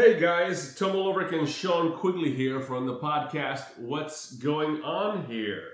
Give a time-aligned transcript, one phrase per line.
[0.00, 5.64] Hey guys, Tom Ulrich and Sean Quigley here from the podcast What's Going On Here?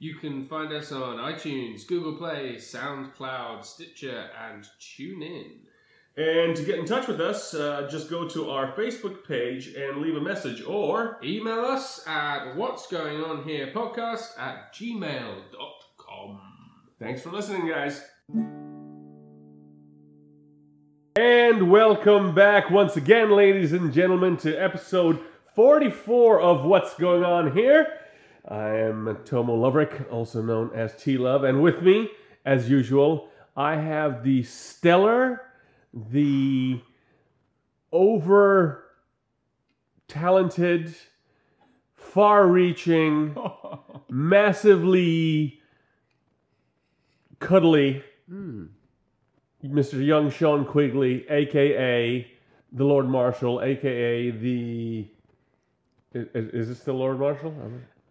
[0.00, 5.58] You can find us on iTunes, Google Play, SoundCloud, Stitcher, and TuneIn.
[6.16, 10.02] And to get in touch with us, uh, just go to our Facebook page and
[10.02, 16.40] leave a message or Email us at what's going on here podcast at gmail.com.
[16.98, 18.02] thanks for listening, guys.
[21.16, 25.18] And welcome back once again, ladies and gentlemen, to episode
[25.56, 27.98] 44 of What's Going On Here.
[28.46, 32.10] I am Tomo Loverick, also known as T Love, and with me,
[32.44, 35.42] as usual, I have the stellar,
[35.92, 36.80] the
[37.90, 38.84] over
[40.06, 40.94] talented,
[41.96, 43.36] far reaching,
[44.08, 45.60] massively
[47.40, 48.66] cuddly hmm.
[49.64, 50.04] Mr.
[50.04, 52.26] Young Sean Quigley, aka
[52.72, 55.06] the Lord Marshal, aka the.
[56.12, 57.54] Is, is this the Lord Marshal?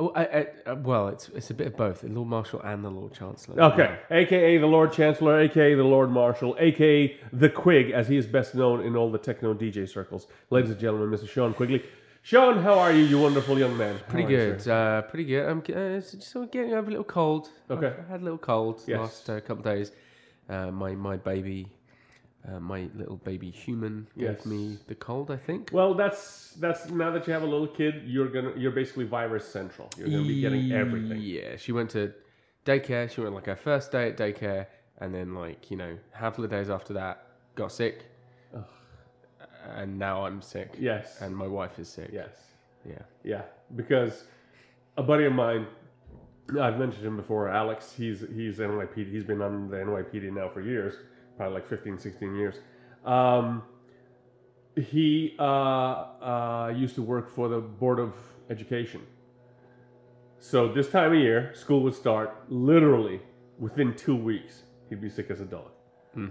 [0.02, 2.86] Oh, I, I, uh, well, it's it's a bit of both, the Lord Marshal and
[2.86, 3.62] the Lord Chancellor.
[3.62, 8.26] Okay, aka the Lord Chancellor, aka the Lord Marshal, aka the Quig, as he is
[8.26, 10.28] best known in all the techno DJ circles.
[10.52, 11.28] Ladies and gentlemen, Mr.
[11.28, 11.84] Sean Quigley.
[12.22, 13.98] Sean, how are you, you wonderful young man?
[14.08, 15.46] Pretty How good, uh, pretty good.
[15.50, 17.50] I'm uh, just getting over a little cold.
[17.70, 17.88] Okay.
[17.88, 19.00] I've had a little cold Yes.
[19.00, 19.92] last uh, couple of days.
[20.50, 21.68] Uh, my my baby,
[22.48, 24.46] uh, my little baby human gave Yes.
[24.46, 25.30] me the cold.
[25.32, 25.70] I think.
[25.72, 29.48] Well, that's that's now that you have a little kid, you're gonna you're basically virus
[29.48, 29.90] central.
[29.98, 31.22] You're gonna be getting everything.
[31.22, 32.14] Yeah, she went to
[32.66, 33.10] daycare.
[33.12, 34.66] She went like her first day at daycare,
[35.00, 38.06] and then like you know, half of the days after that, got sick.
[39.76, 40.74] And now I'm sick.
[40.80, 41.22] Yes.
[41.22, 42.10] And my wife is sick.
[42.12, 42.30] yes.
[42.86, 43.02] Yeah.
[43.24, 43.42] Yeah,
[43.76, 44.24] because
[44.98, 45.68] a buddy of mine,
[46.58, 47.94] I've mentioned him before, Alex.
[47.96, 49.12] He's he's NYPD.
[49.12, 50.96] He's been on the NYPD now for years,
[51.38, 52.56] probably like 15, 16 years.
[53.06, 53.64] Um,
[54.76, 58.14] he uh, uh, used to work for the Board of
[58.50, 59.02] Education.
[60.40, 62.36] So this time of year, school would start.
[62.50, 63.22] Literally
[63.58, 65.72] within two weeks, he'd be sick as a dog,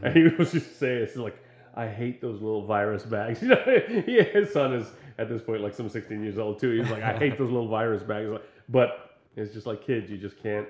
[0.03, 1.37] and he was just saying, "It's like
[1.75, 4.87] I hate those little virus bags." You know, his son is
[5.19, 6.71] at this point like some 16 years old too.
[6.71, 8.31] He's like, "I hate those little virus bags,"
[8.69, 10.11] but it's just like kids.
[10.11, 10.67] You just can't,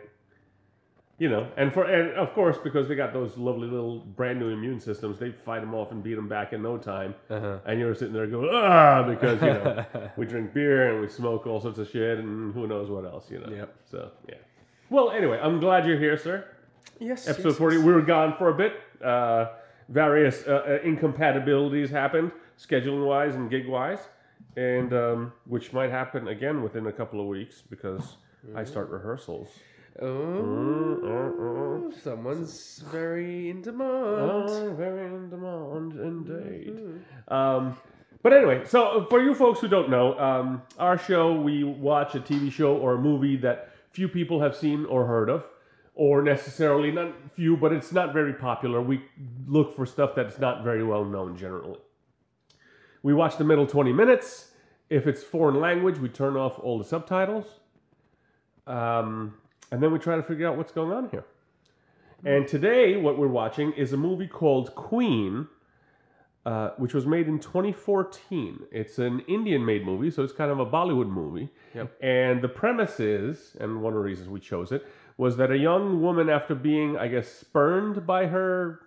[1.18, 1.50] you know.
[1.56, 5.18] And for and of course because they got those lovely little brand new immune systems,
[5.18, 7.14] they fight them off and beat them back in no time.
[7.30, 7.58] Uh-huh.
[7.66, 9.84] And you're sitting there going, ah, because you know
[10.16, 13.30] we drink beer and we smoke all sorts of shit and who knows what else,
[13.30, 13.48] you know.
[13.48, 13.74] Yep.
[13.90, 14.36] So yeah.
[14.90, 16.46] Well, anyway, I'm glad you're here, sir.
[16.98, 17.28] Yes.
[17.28, 17.78] Episode 40.
[17.78, 18.72] We were gone for a bit.
[19.04, 19.48] Uh,
[19.88, 24.00] various uh, uh, incompatibilities happened, scheduling wise and gig wise,
[24.56, 28.16] and um, which might happen again within a couple of weeks because
[28.54, 29.48] I start rehearsals.
[30.00, 33.90] Oh, someone's very in demand.
[33.90, 37.00] Oh, very in demand indeed.
[37.28, 37.76] Um,
[38.22, 42.20] but anyway, so for you folks who don't know, um, our show we watch a
[42.20, 45.44] TV show or a movie that few people have seen or heard of,
[45.94, 48.80] or necessarily not few, but it's not very popular.
[48.80, 49.02] We
[49.46, 51.78] look for stuff that's not very well known generally.
[53.02, 54.52] We watch the middle 20 minutes.
[54.90, 57.46] If it's foreign language, we turn off all the subtitles.
[58.68, 59.34] Um,
[59.72, 61.24] and then we try to figure out what's going on here.
[62.24, 65.46] And today, what we're watching is a movie called Queen,
[66.44, 68.60] uh, which was made in 2014.
[68.72, 71.48] It's an Indian made movie, so it's kind of a Bollywood movie.
[71.74, 71.96] Yep.
[72.02, 74.86] And the premise is, and one of the reasons we chose it,
[75.16, 78.80] was that a young woman, after being, I guess, spurned by her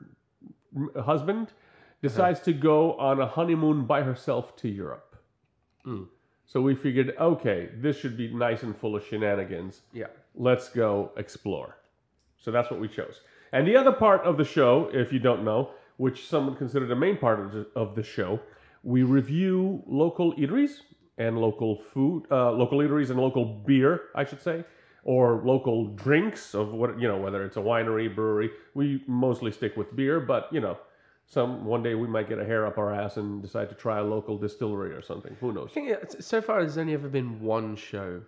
[0.95, 1.53] husband,
[2.01, 5.15] decides to go on a honeymoon by herself to Europe.
[5.85, 6.07] Mm.
[6.51, 10.07] So we figured, okay, this should be nice and full of shenanigans Yeah.
[10.35, 11.77] let's go explore.
[12.37, 13.21] So that's what we chose.
[13.53, 16.85] And the other part of the show, if you don't know, which some would consider
[16.85, 18.41] the main part of the, of the show,
[18.83, 20.81] we review local eateries
[21.17, 24.65] and local food, uh, local eateries and local beer, I should say,
[25.05, 28.49] or local drinks of what you know, whether it's a winery, brewery.
[28.73, 30.77] We mostly stick with beer, but you know,
[31.31, 33.99] some one day we might get a hair up our ass and decide to try
[33.99, 35.33] a local distillery or something.
[35.39, 35.69] Who knows?
[35.71, 38.21] I think uh, so far there's only ever been one show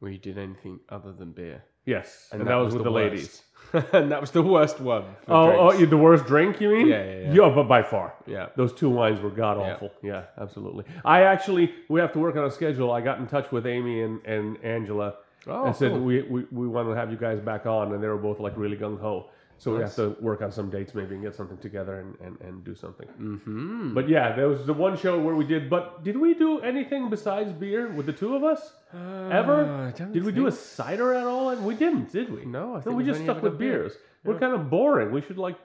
[0.00, 1.62] where you did anything other than beer.
[1.86, 3.42] Yes, and, that, was, with the, ladies.
[3.92, 5.04] and that was the worst one.
[5.28, 6.88] Oh, oh, the worst drink, you mean?
[6.88, 7.32] Yeah, yeah, yeah.
[7.34, 8.14] yeah but by far.
[8.26, 8.48] yeah.
[8.56, 9.92] Those two wines were god awful.
[10.02, 10.24] Yeah.
[10.40, 10.84] absolutely.
[11.04, 12.90] I actually, we have to work on a schedule.
[12.90, 15.14] I got in touch with Amy and, and Angela
[15.46, 16.00] Oh, and said cool.
[16.00, 18.56] we, we, we want to have you guys back on, and they were both like
[18.56, 19.28] really gung ho.
[19.58, 22.40] So we have to work on some dates maybe and get something together and, and,
[22.40, 23.06] and do something.
[23.20, 23.94] Mm-hmm.
[23.94, 25.70] But yeah, there was the one show where we did.
[25.70, 28.72] But did we do anything besides beer with the two of us?
[28.92, 29.64] Ever?
[29.64, 31.50] Uh, don't Did we do a cider at all?
[31.50, 32.44] And we didn't, did we?
[32.44, 33.80] No, I think we we've just stuck with beer.
[33.80, 33.92] beers.
[34.24, 35.12] We're kind of boring.
[35.12, 35.56] We should like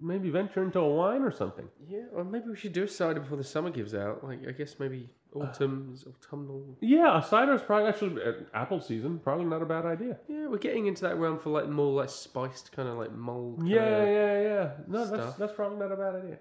[0.00, 1.68] maybe venture into a wine or something.
[1.88, 4.24] Yeah, or maybe we should do a cider before the summer gives out.
[4.24, 6.76] Like, I guess maybe autumn's autumnal.
[6.80, 9.18] Yeah, a cider is probably actually uh, apple season.
[9.18, 10.18] Probably not a bad idea.
[10.28, 13.66] Yeah, we're getting into that realm for like more like spiced kind of like mulled.
[13.66, 14.70] Yeah, yeah, yeah.
[14.86, 15.38] No, that's stuff.
[15.38, 16.38] that's probably not a bad idea.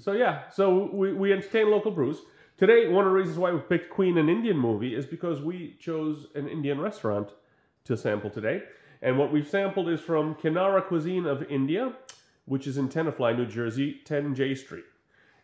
[0.00, 2.18] So yeah, so we, we entertain local brews.
[2.56, 5.76] Today, one of the reasons why we picked Queen an Indian movie is because we
[5.78, 7.30] chose an Indian restaurant
[7.84, 8.62] to sample today.
[9.00, 11.92] And what we've sampled is from Kinara Cuisine of India,
[12.48, 14.84] which is in Tenafly, New Jersey, 10 J Street.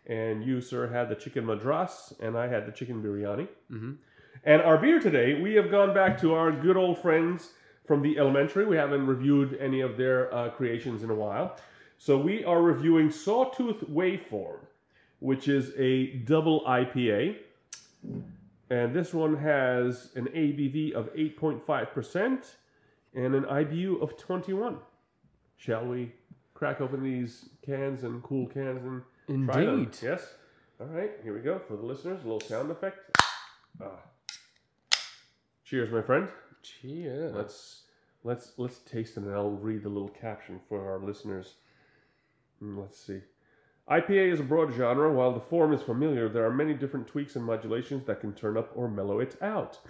[0.07, 3.49] And you, sir, had the chicken madras, and I had the chicken biryani.
[3.71, 3.97] Mhm.
[4.45, 7.55] And our beer today, we have gone back to our good old friends
[7.87, 8.67] from the Alementary.
[8.67, 11.57] We haven't reviewed any of their uh, creations in a while.
[11.99, 14.59] So we are reviewing Sawtooth Waveform,
[15.21, 17.37] which is a double IPA.
[18.71, 22.57] And this one has an ABV of 8.5%
[23.15, 24.79] and an IBU of 21.
[25.57, 26.13] Shall we
[26.65, 28.83] crack open these cans and cool cans
[29.29, 29.81] and try them?
[29.81, 29.99] Indeed.
[30.03, 30.27] Yes.
[30.81, 32.21] All right, here we go for the listeners.
[32.25, 32.97] A little sound effect.
[33.83, 33.99] Ah.
[35.67, 36.27] Cheers, my friend.
[36.63, 37.35] Cheers.
[37.35, 37.83] Let's
[38.23, 41.57] let's let's taste it, and I'll read the little caption for our listeners.
[42.63, 43.21] Mm, Let's see.
[43.91, 45.13] IPA is a broad genre.
[45.13, 48.57] While the form is familiar, there are many different tweaks and modulations that can turn
[48.57, 49.81] up or mellow it out.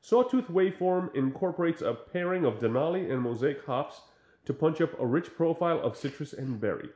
[0.00, 4.00] Sawtooth Waveform incorporates a pairing of Denali and Mosaic hops
[4.44, 6.88] to punch up a rich profile of citrus and berry.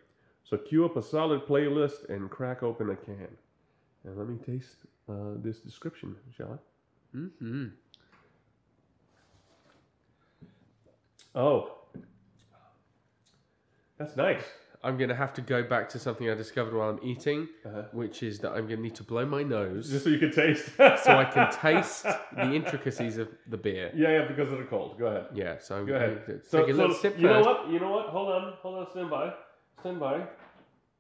[0.45, 3.29] So cue up a solid playlist and crack open a can.
[4.05, 4.77] And let me taste
[5.09, 6.61] uh, this description, shall
[7.15, 7.17] I?
[7.17, 7.67] Mm-hmm.
[11.35, 11.73] Oh,
[13.99, 14.45] that's nice.
[14.87, 17.83] I'm gonna have to go back to something I discovered while I'm eating, Uh-huh.
[17.93, 20.65] which is that I'm gonna need to blow my nose Just so you can taste.
[20.77, 23.91] so I can taste the intricacies of the beer.
[23.95, 24.99] Yeah, yeah, because of the cold.
[24.99, 25.27] Go ahead.
[25.35, 26.27] Yeah, so I'm Go going ahead.
[26.27, 27.69] to So, take a so little sip you know what?
[27.69, 28.07] You know what?
[28.11, 28.91] Hold on, hold on.
[28.93, 29.35] Stand by.
[29.81, 30.25] Stand by.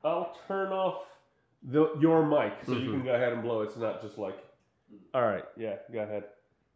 [0.05, 1.05] I'll turn off
[1.63, 2.93] the your mic so you Mhm.
[2.93, 3.63] can go ahead and blow.
[3.63, 4.37] It's not just like.
[5.15, 5.45] All right.
[5.57, 5.77] Yeah.
[5.93, 6.25] Go ahead.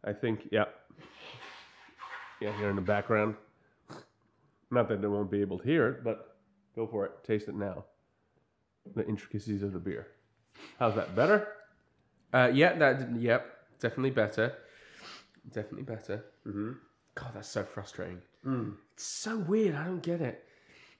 [0.03, 0.47] I think.
[0.51, 0.65] Yeah.
[2.39, 2.51] Yeah.
[2.57, 3.35] Here in the background.
[4.71, 6.30] Not that they won't be able to hear it, but
[6.75, 7.11] go for it.
[7.23, 7.85] Taste it now.
[8.95, 10.07] The intricacies of the beer.
[10.79, 11.15] How's that?
[11.15, 11.47] Better?
[12.33, 13.45] Uh, yeah, that yep,
[13.79, 14.53] definitely better.
[15.53, 16.25] Definitely better.
[16.47, 16.71] Mm-hmm.
[17.15, 18.21] God, that's so frustrating.
[18.45, 18.75] Mm.
[18.93, 19.75] It's so weird.
[19.75, 20.45] I don't get it.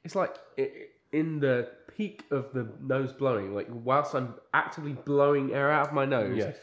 [0.03, 4.93] It's like i- i- in the peak of the nose blowing, like whilst I'm actively
[4.93, 6.57] blowing air out of my nose, Yes.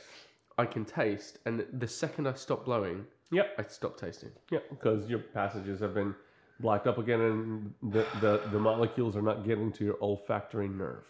[0.56, 3.55] I can taste, and the second I stop blowing, Yep.
[3.58, 4.31] I stop tasting.
[4.50, 6.14] Yeah, because your passages have been
[6.60, 11.05] blocked up again, and the, the, the molecules are not getting to your olfactory nerve.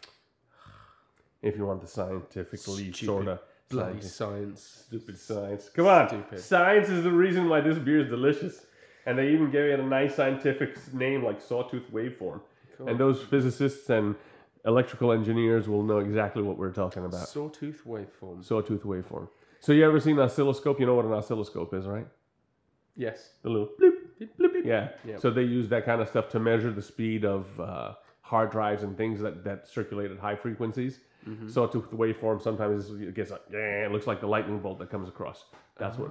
[1.42, 3.40] If you want the scientifically sort of
[3.70, 4.84] Bloody science.
[4.86, 6.40] stupid science, come on, Stupid.
[6.40, 8.64] science is the reason why this beer is delicious,
[9.04, 12.40] and they even gave it a nice scientific name like sawtooth waveform.
[12.78, 12.88] Cool.
[12.88, 14.14] And those physicists and
[14.64, 17.28] electrical engineers will know exactly what we're talking about.
[17.28, 18.42] Sawtooth waveform.
[18.44, 19.28] Sawtooth waveform.
[19.60, 20.80] So you ever seen an oscilloscope?
[20.80, 22.06] You know what an oscilloscope is, right?
[22.96, 23.32] Yes.
[23.42, 24.64] The little bloop, bloop, bloop.
[24.66, 24.88] Yeah.
[25.04, 25.18] Yeah.
[25.18, 28.82] So they use that kind of stuff to measure the speed of uh, hard drives
[28.82, 31.00] and things that, that circulate at high frequencies.
[31.28, 31.48] Mm-hmm.
[31.48, 34.78] So to the waveform, sometimes it gets like, yeah, it looks like the lightning bolt
[34.78, 35.44] that comes across.
[35.76, 36.10] That's what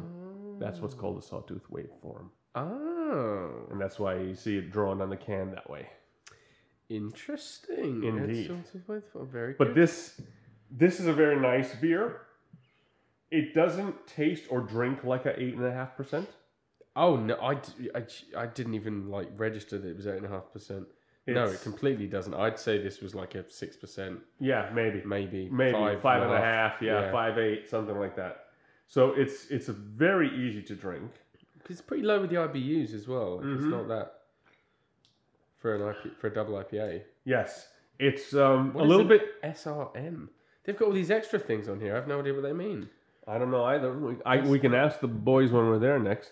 [0.59, 5.09] that's what's called a sawtooth waveform, Oh, and that's why you see it drawn on
[5.09, 5.87] the can that way.
[6.89, 8.03] interesting.
[8.03, 8.47] Indeed.
[8.47, 9.29] Sawtooth waveform.
[9.31, 9.75] Very But good.
[9.75, 10.21] this
[10.71, 12.21] this is a very nice beer.
[13.31, 16.29] It doesn't taste or drink like a eight and a half percent.
[16.97, 17.53] Oh no, I,
[17.95, 18.03] I,
[18.35, 20.87] I didn't even like register that it was eight and a half percent.
[21.27, 22.33] No, it completely doesn't.
[22.33, 25.03] I'd say this was like a six percent, Yeah, maybe.
[25.05, 27.11] maybe maybe five, five and a half, yeah, Yeah.
[27.11, 28.45] five eight, something like that.
[28.87, 31.11] So it's it's a very easy to drink.
[31.69, 33.39] It's pretty low with the IBUs as well.
[33.43, 33.69] It's Mhm.
[33.69, 34.13] not that
[35.59, 37.01] for an IP, for a double IPA.
[37.25, 39.41] Yes, it's um, a little bit.
[39.43, 40.29] SRM.
[40.63, 41.91] They've got all these extra things on here.
[41.93, 42.89] I have no idea what they mean.
[43.27, 43.91] I don't know either.
[43.93, 46.31] We, I, we can ask the boys when we're there next.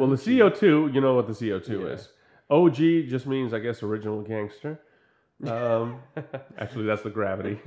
[0.00, 1.88] Well, the CO two, you know what the CO two Yeah.
[1.88, 2.08] is.
[2.48, 4.80] OG just means, I guess, original gangster.
[5.46, 6.00] Um,
[6.58, 7.60] actually, that's the gravity.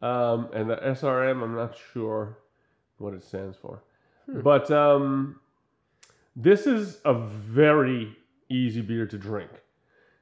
[0.00, 2.38] um, and the SRM, I'm not sure
[2.96, 3.82] what it stands for.
[4.26, 5.38] But um,
[6.34, 8.16] this is a very
[8.48, 9.50] easy beer to drink.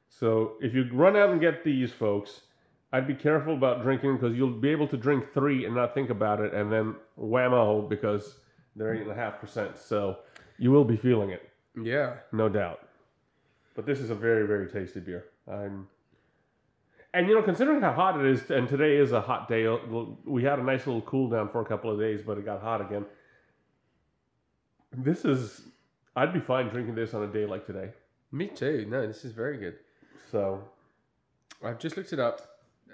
[0.09, 2.41] So if you run out and get these, folks,
[2.91, 6.09] I'd be careful about drinking because you'll be able to drink three and not think
[6.09, 8.35] about it, and then whammo because
[8.79, 9.77] they're eight and a half percent.
[9.77, 10.17] So
[10.57, 12.15] you will be feeling it, Yeah.
[12.31, 12.87] no doubt.
[13.75, 15.25] But this is a very, very tasty beer.
[15.47, 15.87] I'm,
[17.13, 19.67] and you know, considering how hot it is, and today is a hot day.
[20.25, 22.61] We had a nice little cool down for a couple of days, but it got
[22.61, 23.05] hot again.
[24.91, 25.61] This is,
[26.15, 27.91] I'd be fine drinking this on a day like today.
[28.31, 28.85] Me too.
[28.89, 29.75] No, this is very good.
[30.31, 30.63] So
[31.63, 32.41] I've just looked it up.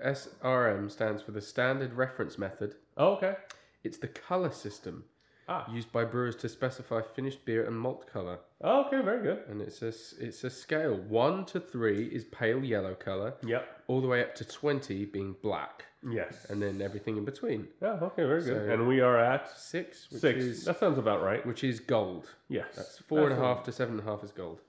[0.05, 2.75] SRM stands for the Standard Reference Method.
[2.97, 3.35] oh, okay.
[3.83, 5.03] It's the color system
[5.47, 5.69] Ah.
[5.71, 9.43] used by brewers to specify finished beer and malt color, Oh, okay, very good.
[9.47, 9.89] and it's a
[10.25, 10.95] it's a scale.
[10.97, 13.83] One to three is pale yellow color, Yep.
[13.87, 16.45] all the way up to twenty being black, Yes.
[16.49, 17.67] and then everything in between.
[17.81, 18.69] yeah, okay, very good.
[18.69, 20.39] And we are at Six, which six.
[20.43, 21.45] is that sounds about right.
[21.45, 22.29] which is gold.
[22.49, 22.75] Yes.
[22.75, 24.61] That's four and a half to seven and a half is gold.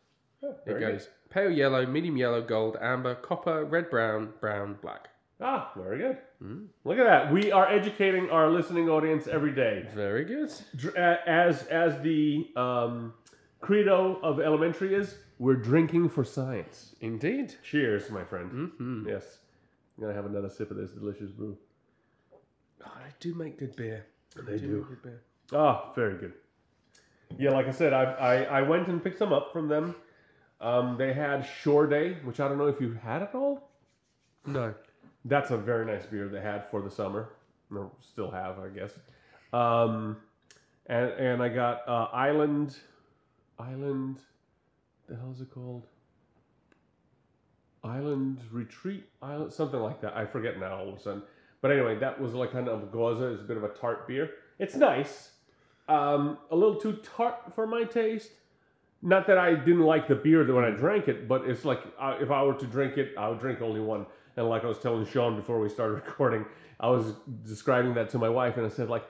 [0.42, 0.92] Yeah, It very good.
[0.92, 5.08] goes pale yellow, medium yellow, gold, amber, copper, red brown, brown, black.
[5.40, 6.18] Ah, very good.
[6.42, 6.66] Mm.
[6.84, 7.32] Look at that.
[7.32, 9.86] We are educating our listening audience every day.
[9.94, 10.50] Very good.
[10.96, 13.12] As as the um,
[13.60, 16.94] credo of Alementary is, we're drinking for science.
[17.00, 17.54] Indeed.
[17.62, 18.50] Cheers, my friend.
[18.50, 19.08] Mm-hmm.
[19.08, 19.38] Yes.
[19.96, 21.56] I'm gonna have another sip of this delicious brew.
[22.32, 24.06] Oh, they do make good beer.
[24.34, 24.78] They do.
[24.78, 25.22] make good beer.
[25.52, 26.32] Ah, very good.
[27.38, 29.94] Yeah, like I said, I I, I went and picked some up from them.
[30.62, 33.68] Um, they had Shore Day, which I don't know if you had at all.
[34.46, 34.72] No.
[35.26, 37.30] That's a very nice beer they had for the summer.
[37.74, 38.92] Or still have, I guess.
[39.52, 40.16] Um,
[40.86, 42.76] and and I got uh, Island,
[43.58, 44.18] Island,
[45.08, 45.86] the hell is it called?
[47.82, 50.16] Island Retreat, Island, something like that.
[50.16, 51.22] I forget now all of a sudden.
[51.60, 53.32] But anyway, that was like kind of a gose.
[53.32, 54.30] It's a bit of a tart beer.
[54.58, 55.30] It's nice.
[55.88, 58.30] Um, a little too tart for my taste.
[59.02, 62.16] Not that I didn't like the beer when I drank it, but it's like uh,
[62.20, 64.06] if I were to drink it, I would drink only one.
[64.36, 66.44] And like I was telling Sean before we started recording,
[66.80, 67.14] I was
[67.44, 69.04] describing that to my wife, and I said like,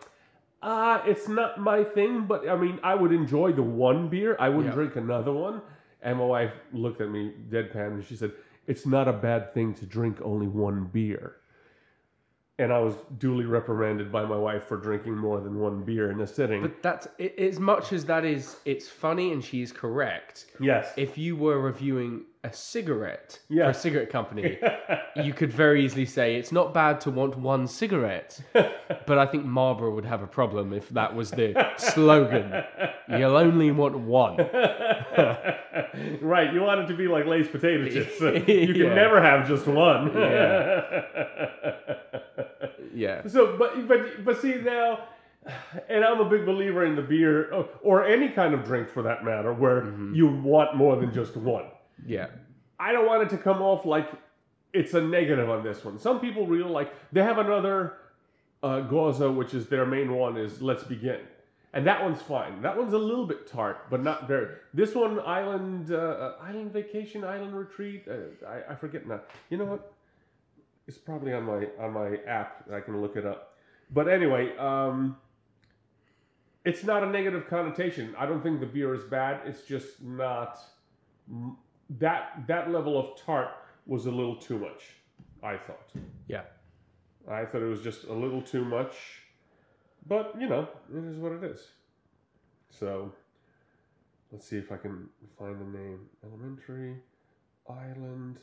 [0.63, 4.37] ah, it's not my thing, but I mean, I would enjoy the one beer.
[4.39, 4.73] I wouldn't Yeah.
[4.75, 5.61] drink another one.
[6.03, 8.33] And my wife looked at me deadpan, and she said,
[8.67, 11.37] "It's not a bad thing to drink only one beer."
[12.59, 16.21] And I was duly reprimanded by my wife for drinking more than one beer in
[16.21, 16.63] a sitting.
[16.63, 18.57] But that's i as much as that is.
[18.65, 20.47] It's funny, and she's correct.
[20.61, 20.93] yes.
[20.97, 24.59] If you were reviewing a cigarette for a cigarette company,
[25.17, 28.41] you could very easily say it's not bad to want one cigarette.
[29.07, 32.63] but I think Marlboro would have a problem if that was the slogan.
[33.09, 34.37] You'll only want one.
[36.23, 38.21] right, you want it to be like Lay's potato chips.
[38.21, 38.95] you can Yeah.
[38.95, 40.13] never have just one.
[42.95, 43.27] Yeah.
[43.27, 45.01] so, but but but see now,
[45.89, 49.03] and I'm a big believer in the beer or, or any kind of drink for
[49.03, 50.15] that matter, where Mm-hmm.
[50.15, 51.67] you want more than just one.
[52.05, 52.27] Yeah.
[52.79, 54.11] I don't want it to come off like
[54.73, 55.99] it's a negative on this one.
[55.99, 57.95] Some people really like they have another
[58.63, 61.21] uh, Gose, which is their main one, is Let's Begin.
[61.73, 62.63] And that one's fine.
[62.63, 64.49] That one's a little bit tart, but not very.
[64.73, 68.07] This one, Island uh, uh, Island Vacation, Island Retreat.
[68.09, 69.21] Uh, I, I forget now.
[69.51, 69.93] You know what?
[70.89, 72.65] It's probably on my on my app.
[72.73, 73.57] I can look it up.
[73.91, 75.17] But anyway, um,
[76.65, 78.15] it's not a negative connotation.
[78.19, 79.41] I don't think the beer is bad.
[79.45, 80.59] It's just not
[81.99, 83.51] that that level of tart
[83.87, 84.83] was a little too much.
[85.43, 85.91] I thought.
[86.29, 86.43] Yeah.
[87.29, 88.95] I thought it was just a little too much,
[90.07, 91.61] but you know, it is what it is.
[92.71, 93.13] So,
[94.31, 96.01] let's see if I can find the name.
[96.25, 96.97] Alementary
[97.69, 98.39] Island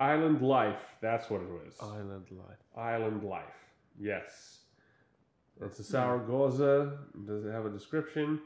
[0.00, 0.80] Island Life.
[1.00, 1.74] That's what it was.
[1.80, 2.58] Island life.
[2.76, 3.44] Island Life.
[4.00, 4.60] Yes.
[5.60, 6.96] It's a sour gose.
[7.26, 8.40] Does it have a description?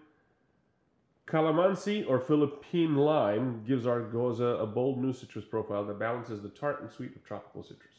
[1.27, 6.51] Calamansi or Philippine lime gives our gose a bold new citrus profile that balances the
[6.51, 7.95] tart and sweet of tropical citrus.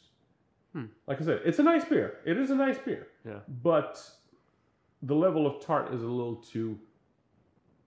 [0.73, 0.85] Hmm.
[1.07, 2.19] Like I said, it's a nice beer.
[2.25, 3.07] It is a nice beer.
[3.25, 3.39] Yeah.
[3.63, 3.99] But
[5.01, 6.77] the level of tart is a little too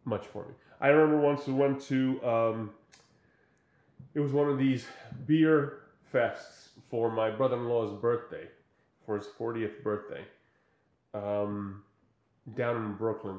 [0.04, 0.54] much for me.
[0.80, 2.70] I remember once we went to um,
[4.14, 4.86] it was one of these
[5.26, 5.80] beer
[6.12, 8.48] fests for my brother-in-law's birthday,
[9.04, 10.24] for his 40th birthday,
[11.14, 11.82] um,
[12.56, 13.38] down in Brooklyn,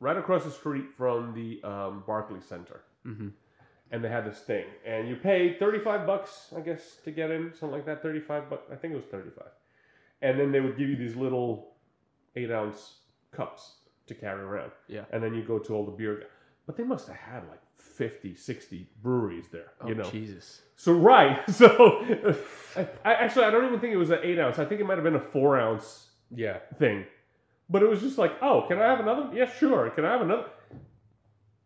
[0.00, 2.80] right across the street from the um, Barclays Center.
[3.06, 3.28] Mm-hmm.
[3.92, 7.50] And they had this thing, and you pay 35 bucks, I guess, to get in,
[7.52, 8.02] something like that.
[8.02, 9.44] 35 bucks, I think it was 35.
[10.22, 11.72] And then they would give you these little
[12.36, 12.98] eight ounce
[13.32, 14.70] cups to carry around.
[14.86, 15.06] Yeah.
[15.12, 16.24] And then you go to all the beer.
[16.66, 20.08] But they must have had like 50, 60 breweries there, Oh, you know.
[20.08, 20.60] Jesus.
[20.76, 22.04] So right, so
[22.76, 24.60] I, I- actually I don't even think it was an eight ounce.
[24.60, 26.58] I think it might have been a four ounce Yeah.
[26.78, 27.06] thing.
[27.70, 29.30] But it was just like, oh, can I have another?
[29.32, 29.90] Yeah, sure.
[29.90, 30.46] Can I have another?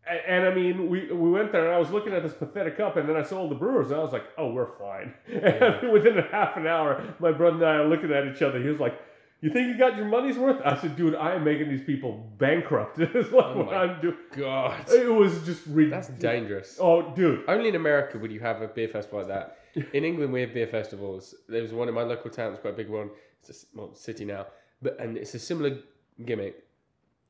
[0.07, 2.77] And, and I mean, we we went there, and I was looking at this pathetic
[2.77, 5.13] cup, and then I saw all the brewers, and I was like, oh, we're fine.
[5.33, 8.61] And within a half an hour, my brother and I are looking at each other.
[8.61, 8.99] He was like,
[9.41, 10.61] you think you got your money's worth?
[10.63, 12.99] I said, dude, I am making these people bankrupt.
[12.99, 14.17] it's like Oh what my I'm doing.
[14.35, 14.89] God.
[14.89, 16.07] It was just ridiculous.
[16.07, 16.77] That's dangerous.
[16.79, 17.43] Oh, dude.
[17.47, 19.57] Only in America would you have a beer festival like that.
[19.93, 21.35] In England, we have beer festivals.
[21.49, 22.53] There was one in my local town.
[22.53, 23.09] It's quite a big one.
[23.41, 24.47] It's a well, city now,
[24.81, 25.77] but and it's a similar
[26.23, 26.63] gimmick.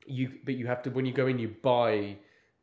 [0.06, 2.16] You but you have to when you go in, you buy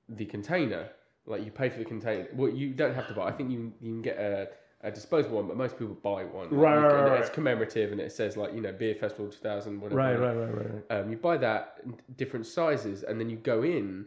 [0.09, 0.89] the container,
[1.25, 2.27] like you pay for the container.
[2.33, 3.27] Well, you don't have to buy.
[3.27, 4.49] I think you you can get a,
[4.81, 6.49] a disposable one, but most people buy one.
[6.49, 9.39] Right, you right, right, It's commemorative, and it says like you know beer festival two
[9.39, 9.97] thousand whatever.
[9.97, 10.99] Right, right, right, right.
[10.99, 11.81] Um, you buy that
[12.17, 14.05] different sizes, and then you go in,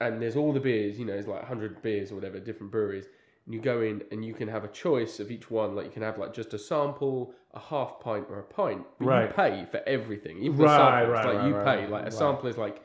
[0.00, 0.98] and there's all the beers.
[0.98, 3.06] You know, there's like hundred beers or whatever, different breweries.
[3.46, 5.74] And you go in, and you can have a choice of each one.
[5.74, 8.84] Like you can have like just a sample, a half pint, or a pint.
[8.98, 9.28] But Right.
[9.28, 10.38] you pay for everything.
[10.38, 11.86] Even the Right, samples, right, like right, you right, pay.
[11.88, 12.82] Like a sample is like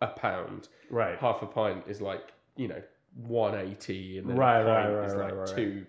[0.00, 0.68] a pound.
[0.90, 1.18] Right.
[1.18, 2.82] Half a pint is like you know
[3.14, 5.14] one eighty, and then Right, a pint right, right, is
[5.48, 5.86] like two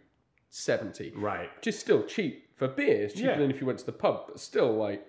[0.49, 1.13] seventy.
[1.15, 1.49] Right.
[1.55, 3.03] Which is still cheap for beer.
[3.05, 3.37] It's cheaper Yeah.
[3.37, 5.05] than if you went to the pub, but still like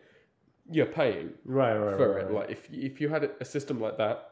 [0.70, 2.24] you're paying Right, right, for right, it.
[2.26, 2.34] right.
[2.34, 4.30] Like if if you had a system like that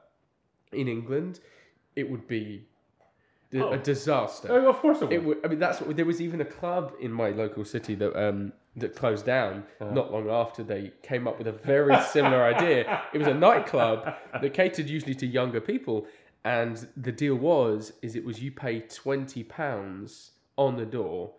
[0.73, 1.41] in England,
[1.97, 2.69] it would be
[3.51, 3.73] di- Oh.
[3.73, 4.49] a disaster.
[4.51, 5.13] Oh, of course it would.
[5.13, 5.39] It would.
[5.45, 8.53] I mean, that's what there was even a club in my local city that um
[8.77, 9.91] that closed down Uh-huh.
[9.93, 13.03] not long after they came up with a very similar idea.
[13.13, 16.07] It was a nightclub that catered usually to younger people,
[16.45, 21.33] and the deal was is it was you pay twenty pounds on the door.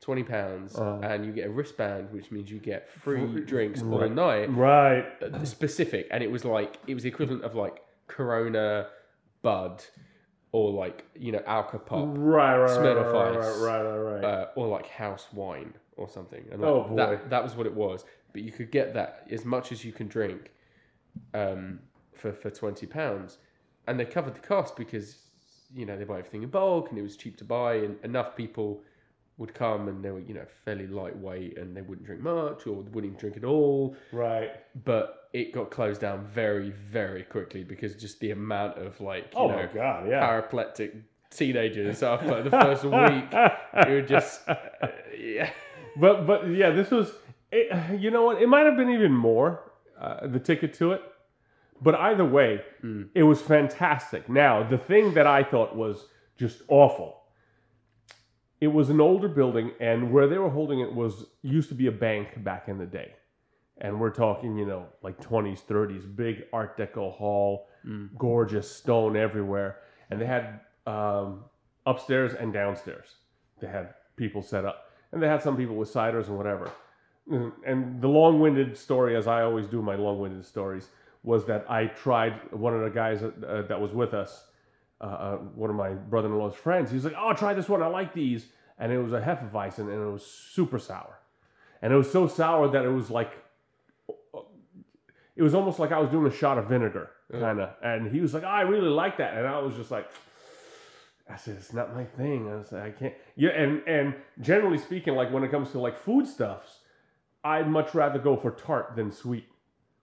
[0.00, 1.00] Twenty pounds, Uh.
[1.02, 5.04] and you get a wristband, which means you get free drinks all night right.
[5.20, 8.86] uh, specific, and it was like it was the equivalent of like Corona,
[9.42, 9.84] Bud,
[10.52, 13.58] or like you know Alcopop, Right, right, right, Smirnoff right, Ice.
[13.58, 14.24] right, right, right, right.
[14.24, 16.44] uh, or like house wine or something.
[16.50, 16.96] And like, Oh, boy.
[16.96, 18.04] that that was what it was.
[18.32, 20.50] But you could get that as much as you can drink,
[21.34, 21.80] um,
[22.14, 23.38] for for twenty pounds,
[23.86, 25.18] and they covered the cost because
[25.74, 28.36] you know they buy everything in bulk and it was cheap to buy, and enough
[28.36, 28.82] people
[29.36, 32.74] would come and they were you know fairly lightweight and they wouldn't drink much or
[32.92, 34.50] wouldn't drink at all right.
[34.84, 39.40] but it got closed down very, very quickly because just the amount of like you
[39.40, 40.20] Oh know god, yeah.
[40.20, 40.94] parapletic
[41.30, 44.56] teenagers after like, the first week, would just uh,
[45.18, 45.50] yeah.
[45.96, 47.12] But but yeah, this was.
[47.50, 48.42] It, you know what?
[48.42, 51.02] It might have been even more uh, the ticket to it,
[51.80, 52.60] but either way,
[53.14, 54.28] it was fantastic.
[54.28, 56.06] Now the thing that I thought was
[56.36, 57.16] just awful.
[58.60, 61.86] It was an older building, and where they were holding it was used to be
[61.86, 63.12] a bank back in the day,
[63.80, 67.68] and we're talking, you know, like twenties, thirties, big Art Deco hall,
[68.18, 69.78] gorgeous stone everywhere,
[70.10, 71.44] and they had um,
[71.86, 73.14] upstairs and downstairs.
[73.60, 76.70] They had people set up, and they had some people with ciders and whatever.
[77.30, 80.88] Mm, And the long-winded story, as I always do my long-winded stories,
[81.22, 84.46] was that I tried one of the guys uh, that was with us,
[85.00, 86.90] uh, uh, one of my brother-in-law's friends.
[86.90, 87.82] He's like, "Oh, try this one.
[87.82, 88.46] I like these."
[88.78, 91.18] And it was a Hefeweizen, and it was super sour,
[91.82, 93.32] and it was so sour that it was like,
[95.38, 97.70] it was almost like I was doing a shot of vinegar, kind of.
[97.82, 100.06] And he was like, oh, "I really like that," and I was just like.
[101.30, 102.50] I said it's not my thing.
[102.50, 103.14] I was like, I can't.
[103.36, 106.78] Yeah, and and generally speaking, like when it comes to like foodstuffs,
[107.44, 109.46] I'd much rather go for tart than sweet.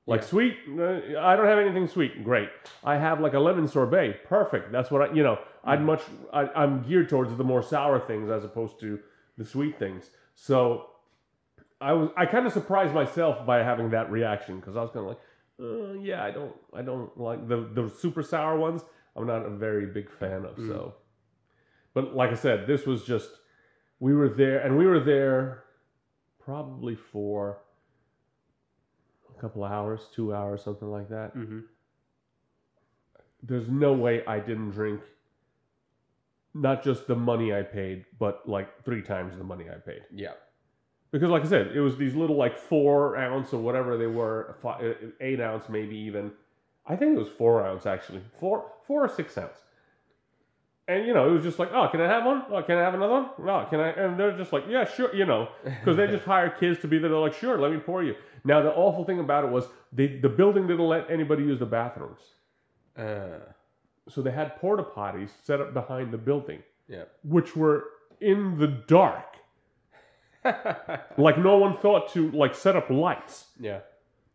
[0.07, 0.27] Like Yeah.
[0.27, 2.23] sweet, uh, I don't have anything sweet.
[2.23, 2.49] Great.
[2.83, 4.23] I have like a lemon sorbet.
[4.25, 4.71] Perfect.
[4.71, 5.13] That's what I.
[5.15, 6.03] You know, I'd much.
[6.31, 8.99] I, I'm geared towards the more sour things as opposed to
[9.37, 10.11] the sweet things.
[10.35, 10.91] So
[11.81, 12.09] I was.
[12.15, 15.19] I kind of surprised myself by having that reaction because I was kind of like,
[15.61, 16.53] uh, yeah, I don't.
[16.73, 18.81] I don't like the the super sour ones.
[19.15, 20.57] I'm not a very big fan of.
[20.57, 20.95] So.
[21.93, 23.29] But like I said, this was just
[23.99, 25.63] we were there, and we were there
[26.43, 27.59] probably for
[29.35, 31.31] a couple of hours, two hours, something like that.
[31.33, 31.61] hmm
[33.41, 35.01] There's no way I didn't drink
[36.53, 40.01] not just the money I paid, but like three times the money I paid.
[40.13, 40.33] Yeah.
[41.15, 44.57] Because, like I said, it was these little like four ounce or whatever they were,
[44.61, 46.29] fi- uh, eight ounce maybe even.
[46.85, 49.59] I think it was four ounce actually, four four or six ounce.
[50.89, 52.43] And you know, it was just like, oh, can I have one?
[52.51, 53.29] Oh, can I have another one?
[53.39, 53.91] No, can I?
[53.91, 56.97] And they're just like, yeah, sure, you know, because they just hire kids to be
[56.97, 57.09] there.
[57.09, 58.15] They're like, sure, let me pour you.
[58.43, 61.65] Now the awful thing about it was they, the building didn't let anybody use the
[61.65, 62.19] bathrooms,
[62.97, 63.39] Uh,
[64.09, 67.05] so they had porta potties set up behind the building, yeah.
[67.23, 67.85] which were
[68.19, 69.34] in the dark.
[71.17, 73.45] Like no one thought to like set up lights.
[73.59, 73.79] yeah.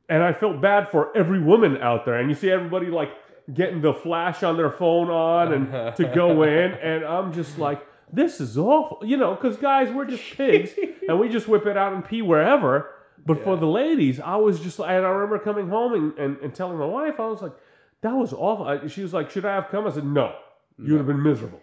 [0.09, 2.15] And I felt bad for every woman out there.
[2.19, 3.11] And you see everybody like
[3.55, 6.73] getting the flash on their phone on and to go in.
[6.73, 9.07] And I'm just like, this is awful.
[9.07, 10.71] You know, because guys, we're just pigs
[11.07, 12.91] and we just whip it out and pee wherever.
[13.25, 16.53] But for the ladies, I was just, and I remember coming home and, and, and
[16.55, 17.53] telling my wife, I was like,
[18.01, 18.67] that was awful.
[18.67, 19.87] I- She was like, should I have come?
[19.87, 20.35] I said, no.
[20.77, 21.61] You would have been miserable.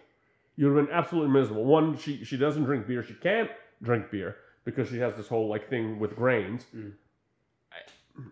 [0.56, 1.64] You would have been absolutely miserable.
[1.66, 3.02] One, she, she doesn't drink beer.
[3.02, 3.50] She can't
[3.82, 6.64] drink beer because she has this whole like thing with grains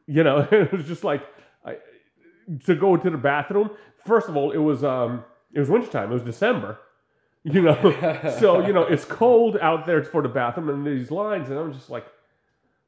[0.07, 1.23] you know, it was just like
[1.65, 1.77] I,
[2.65, 3.71] to go to the bathroom.
[4.05, 6.11] First of all, it was um, it was wintertime.
[6.11, 6.79] It was December,
[7.45, 7.75] you know,
[8.39, 11.73] so you know it's cold out there for the bathroom, and these lines, and I'm
[11.73, 12.07] just like,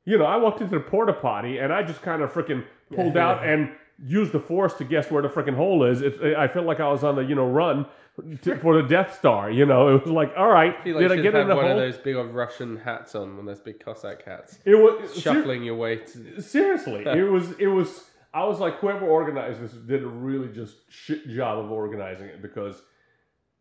[0.05, 3.17] you know, I walked into the porta potty, and I just kind of freaking pulled
[3.17, 3.71] out and
[4.05, 6.01] used the force to guess where the freaking hole is.
[6.03, 7.87] It, I felt like I was on the you know run
[8.43, 9.51] to, for the Death Star.
[9.51, 11.41] You know, it was like, all right, I feel like did I you get should
[11.41, 11.73] in have the one hole?
[11.75, 15.15] of those big old Russian hats on, one of those big Cossack hats, It was
[15.15, 16.41] ser- shuffling your way to.
[16.43, 17.05] seriously.
[17.07, 18.05] it was it was.
[18.35, 22.43] I was like, whoever organized this did a really just shit job of organizing it
[22.43, 22.83] because.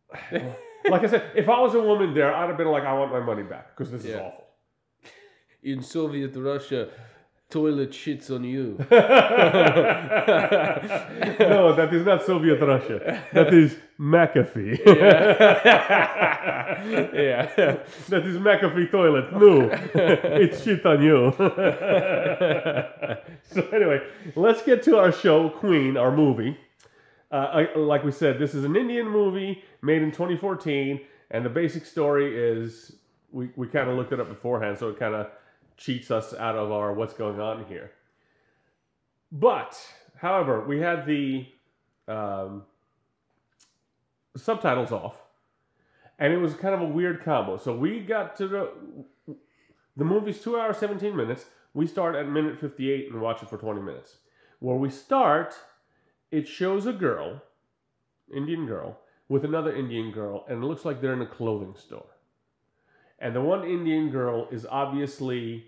[0.90, 3.12] like I said, if I was a woman there, I'd have been like, I want
[3.12, 4.46] my money back because this is awful.
[5.64, 6.90] In Soviet Russia,
[7.50, 8.76] toilet shits on you.
[11.40, 13.24] no, that is not Soviet Russia.
[13.34, 14.86] That is McAfee.
[17.14, 17.78] yeah.
[18.10, 19.32] that is McAfee toilet.
[19.34, 21.34] No, it's shit on you.
[23.52, 24.02] so anyway,
[24.36, 26.58] let's get to our show, Queen, our movie.
[27.32, 31.00] Uh, I, like we said, this is an Indian movie made in 2014,
[31.32, 32.94] and the basic story is
[33.32, 35.28] we, we kind of looked it up beforehand, so it kind of
[35.78, 37.92] cheats us out of our what's going on here.
[39.32, 39.80] But,
[40.18, 41.48] however, we had the
[42.08, 42.64] um,
[44.36, 45.16] subtitles off,
[46.18, 47.58] and it was kind of a weird combo.
[47.58, 48.70] So we got to the
[49.96, 51.46] the movie's two hours seventeen minutes.
[51.74, 54.18] We start at minute fifty eight and watch it for twenty minutes.
[54.60, 55.56] Where we start,
[56.32, 57.44] it shows a girl,
[58.34, 62.17] Indian girl, with another Indian girl, and it looks like they're in a clothing store.
[63.20, 65.66] And the one Indian girl is obviously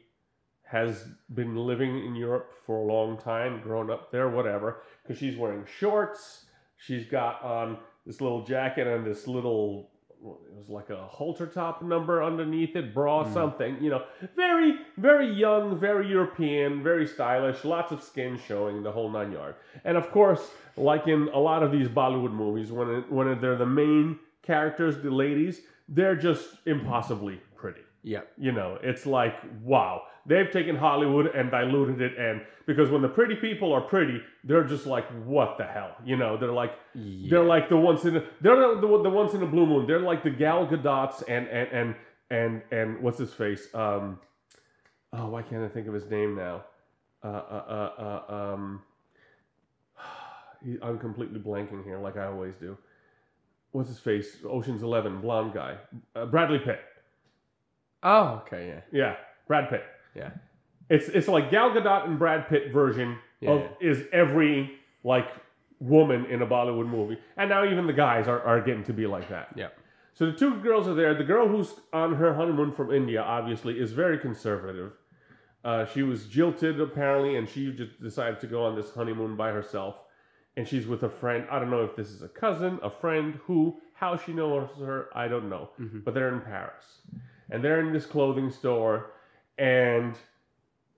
[0.63, 5.35] has been living in Europe for a long time, grown up there, whatever, because she's
[5.35, 6.45] wearing shorts.
[6.77, 11.81] She's got on this little jacket and this little, it was like a halter top
[11.81, 13.33] number underneath it, bra, hmm.
[13.33, 14.03] something, you know,
[14.35, 19.55] very, very young, very European, very stylish, lots of skin showing, the whole nine yard.
[19.83, 23.57] And of course, like in a lot of these Bollywood movies, when, it, when they're
[23.57, 27.81] the main characters, the ladies, they're just impossibly pretty.
[28.03, 28.21] Yeah.
[28.37, 32.17] You know, it's like, wow, they've taken Hollywood and diluted it.
[32.17, 35.95] And because when the pretty people are pretty, they're just like, what the hell?
[36.05, 36.71] You know, they're like,
[37.29, 39.87] they're like the ones in the, they're not the, the ones in the blue moon.
[39.87, 41.95] They're like the Gal Gadots and, and, and,
[42.31, 43.67] and, and what's his face?
[43.73, 44.19] Um,
[45.11, 46.63] oh, why can't I think of his name now?
[47.21, 48.81] Uh, uh, uh, uh, um,
[50.81, 52.77] I'm completely blanking here, like I always do.
[53.71, 54.37] What's his face?
[54.45, 55.77] Ocean's Eleven, blonde guy,
[56.15, 56.79] uh, Bradley Pitt.
[58.01, 58.81] Oh, okay, yeah.
[58.91, 59.15] Yeah,
[59.47, 59.83] Brad Pitt.
[60.15, 60.31] Yeah.
[60.89, 63.91] It's it's like Gal Gadot and Brad Pitt version Yeah, of yeah.
[63.91, 64.71] is every
[65.03, 65.27] like
[65.79, 69.05] woman in a Bollywood movie, and now even the guys are, are getting to be
[69.05, 69.49] like that.
[69.55, 69.67] Yeah.
[70.13, 71.13] So the two girls are there.
[71.13, 74.93] The girl who's on her honeymoon from India obviously is very conservative.
[75.63, 79.51] Uh, she was jilted apparently, and she just decided to go on this honeymoon by
[79.51, 79.95] herself.
[80.59, 81.47] And she's with a friend.
[81.49, 85.07] I don't know if this is a cousin, a friend, who, how she knows her,
[85.15, 85.69] I don't know.
[86.03, 86.83] But they're in Paris,
[87.49, 89.11] and they're in this clothing store,
[89.57, 90.15] and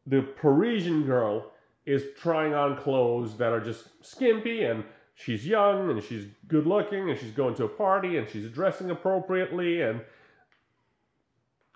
[0.07, 1.51] the Parisian girl
[1.85, 4.63] is trying on clothes that are just skimpy.
[4.63, 8.49] And she's young and she's good looking and she's going to a party and she's
[8.49, 10.01] dressing appropriately and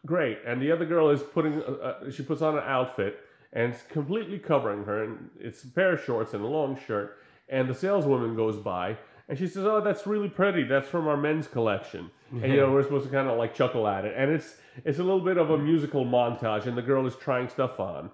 [0.08, 0.40] great.
[0.44, 3.20] And the other girl is putting uh, uh, she puts on an outfit
[3.54, 5.04] and it's completely covering her.
[5.04, 8.98] And it's a pair of shorts and a long shirt and the saleswoman goes by
[9.28, 12.72] and she says oh that's really pretty that's from our men's collection and you know
[12.72, 15.38] we're supposed to kind of like chuckle at it and it's it's a little bit
[15.38, 18.10] of a musical montage and the girl is trying stuff on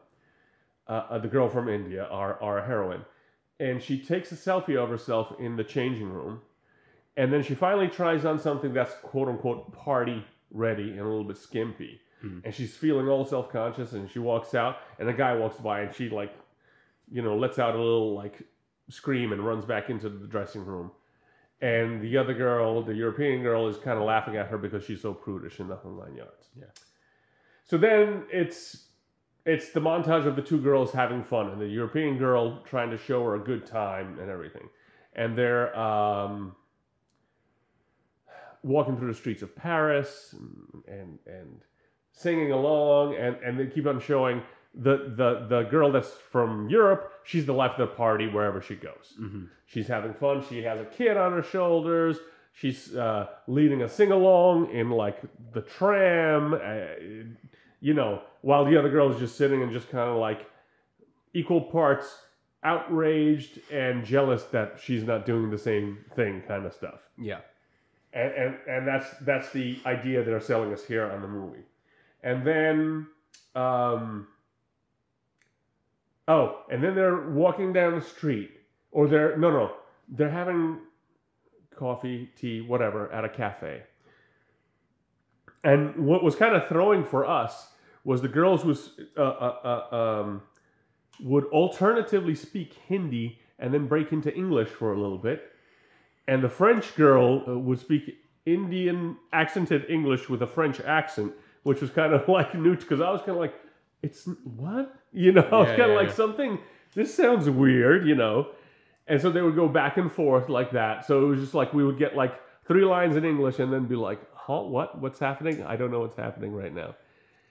[0.91, 3.05] uh, uh, the girl from India, our, our heroine.
[3.61, 6.41] And she takes a selfie of herself in the changing room.
[7.15, 11.23] And then she finally tries on something that's quote unquote party ready and a little
[11.23, 12.01] bit skimpy.
[12.43, 15.81] And she's feeling all self conscious and she walks out and a guy walks by
[15.81, 16.33] and she like,
[17.09, 18.41] you know, lets out a little like
[18.91, 20.91] scream and runs back into the dressing room.
[21.61, 25.01] And the other girl, the European girl, is kind of laughing at her because she's
[25.01, 26.49] so prudish in the whole nine yards.
[26.55, 26.65] Yeah.
[27.65, 28.87] So then it's
[29.45, 32.97] it's the montage of the two girls having fun and the European girl trying to
[32.97, 34.69] show her a good time and everything.
[35.13, 36.55] And they're um,
[38.63, 41.61] walking through the streets of Paris and, and, and
[42.11, 44.43] singing along, and, and they keep on showing
[44.73, 48.75] the, the, the girl that's from Europe, she's the life of the party wherever she
[48.75, 49.13] goes.
[49.65, 50.43] She's having fun.
[50.47, 52.17] She has a kid on her shoulders.
[52.53, 55.21] She's uh, leading a sing along in like
[55.53, 56.59] the tram, uh,
[57.79, 60.45] you know, while the other girl is just sitting and just kind of like
[61.33, 62.07] equal parts
[62.63, 66.99] outraged and jealous that she's not doing the same thing, kind of stuff.
[67.17, 67.39] Yeah.
[68.13, 71.63] And, and and that's that's the idea they're selling us here on the movie.
[72.23, 73.07] And then,
[73.55, 74.27] um,
[76.27, 78.51] oh, and then they're walking down the street,
[78.91, 79.71] or they're no no,
[80.09, 80.79] they're having
[81.75, 83.83] coffee, tea, whatever at a cafe.
[85.63, 87.69] And what was kind of throwing for us
[88.03, 90.41] was the girls was uh, uh, uh, um,
[91.21, 95.51] would alternatively speak Hindi and then break into English for a little bit.
[96.27, 101.81] And the French girl uh, would speak Indian accented English with a French accent, which
[101.81, 103.53] was kind of like new because I was kind of like,
[104.01, 104.95] it's what?
[105.13, 106.13] You know, I was kind of yeah, like yeah.
[106.13, 106.59] something,
[106.95, 108.51] this sounds weird, you know.
[109.07, 111.05] And so they would go back and forth like that.
[111.05, 113.85] So it was just like we would get like three lines in English and then
[113.85, 115.01] be like, huh, what?
[115.01, 115.63] What's happening?
[115.63, 116.95] I don't know what's happening right now.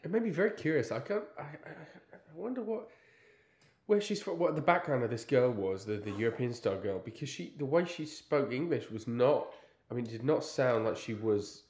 [0.03, 0.91] It made me very curious.
[0.91, 1.25] I can't.
[1.39, 1.47] I, I,
[2.15, 2.89] I wonder what
[3.87, 4.39] where she's from.
[4.39, 7.67] What the background of this girl was, the the European star girl, because she the
[7.67, 9.53] way she spoke English was not.
[9.91, 11.65] I mean, it did not sound like she was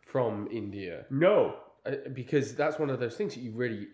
[0.00, 1.04] from India.
[1.10, 1.56] No.
[1.84, 3.88] Uh, because that's one of those things that you really.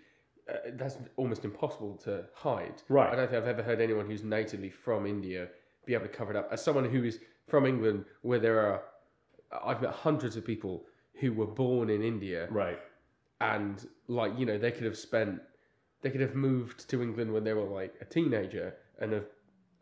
[0.48, 2.82] Uh, that's almost impossible to hide.
[2.88, 3.12] Right.
[3.12, 5.48] I don't think I've ever heard anyone who's natively from India
[5.87, 6.48] be able to cover it up.
[6.50, 8.82] As someone who is from England, where there are,
[9.64, 10.84] I've met hundreds of people
[11.20, 12.78] who were born in India Right.
[13.40, 15.40] and like you know they could have spent
[16.02, 19.24] they could have moved to England when they were like a teenager and have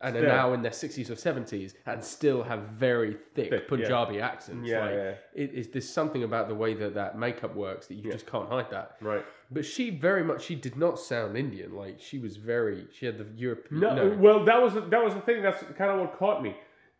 [0.01, 3.67] and are now in their 60s or 70s and still have very thick, Thick, yeah.
[3.69, 4.67] Punjabi accents.
[4.69, 5.13] Yeah, like, yeah.
[5.33, 8.47] It, it's, there's something about the way that that makeup works that you just can't
[8.49, 8.97] hide that.
[9.01, 9.25] Right.
[9.49, 11.73] But she very much, she did not sound Indian.
[11.75, 13.81] Like she was very, she had the European.
[13.81, 15.41] No, well, that was that was the thing.
[15.41, 16.55] That's kind of what caught me.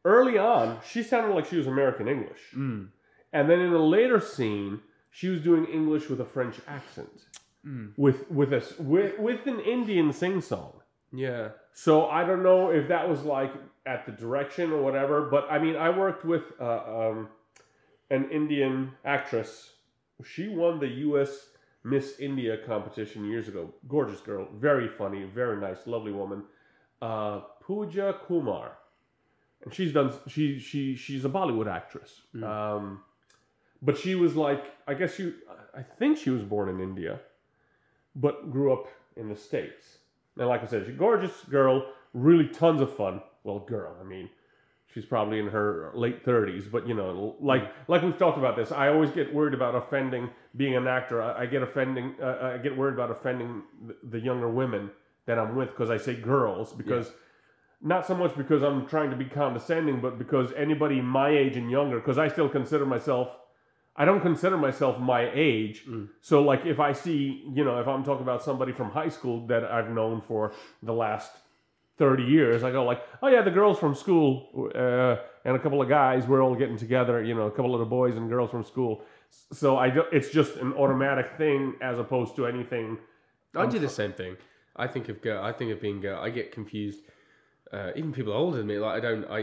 [0.05, 2.87] Early on, she sounded like she was American English, Mm.
[3.33, 4.79] and then in a later scene,
[5.11, 7.25] she was doing English with a French accent,
[7.67, 7.91] Mm.
[7.97, 10.73] with with a with with an Indian sing song.
[11.13, 11.49] Yeah.
[11.73, 13.53] So I don't know if that was like
[13.85, 17.29] at the direction or whatever, but I mean, I worked with uh, um,
[18.09, 19.71] an Indian actress.
[20.25, 21.47] She won the U.S.
[21.83, 23.73] Miss India competition years ago.
[23.87, 26.43] Gorgeous girl, very funny, very nice, lovely woman.
[27.01, 28.77] Uh, Pooja Kumar,
[29.63, 30.11] and she's done.
[30.27, 32.21] She she she's a Bollywood actress.
[32.43, 33.01] Um,
[33.81, 35.35] but she was like, I guess you.
[35.75, 37.19] I think she was born in India,
[38.15, 39.96] but grew up in the states.
[40.37, 43.21] Now, like I said, she's a gorgeous girl, really tons of fun.
[43.43, 44.29] Well, girl, I mean,
[44.93, 48.71] she's probably in her late thirties, but you know, like like we've talked about this,
[48.71, 50.29] I always get worried about offending.
[50.55, 52.15] Being an actor, I, I get offending.
[52.21, 54.91] Uh, I get worried about offending the, the younger women
[55.25, 57.11] that I'm with because I say girls because.
[57.79, 61.69] Not so much because I'm trying to be condescending, but because anybody my age and
[61.69, 63.29] younger, because I still consider myself
[63.97, 65.85] I don't consider myself my age.
[66.21, 69.47] So, like, if I see, you know, if I'm talking about somebody from high school
[69.47, 71.31] that I've known for the last
[71.97, 75.81] 30 years, I go, like, oh, yeah, the girls from school uh, and a couple
[75.81, 78.51] of guys, we're all getting together, you know, a couple of the boys and girls
[78.51, 79.01] from school.
[79.51, 82.99] So, I do, it's just an automatic thing as opposed to anything.
[83.55, 84.37] I do the same thing.
[84.75, 85.43] I think of girl.
[85.43, 86.19] I think of being girl.
[86.21, 86.99] I get confused.
[87.73, 89.25] Uh, even people older than me, like I don't.
[89.25, 89.39] I.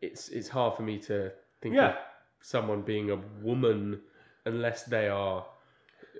[0.00, 1.88] It's it's hard for me to think Yeah.
[1.88, 1.94] of
[2.40, 4.00] someone being a woman
[4.46, 5.44] unless they are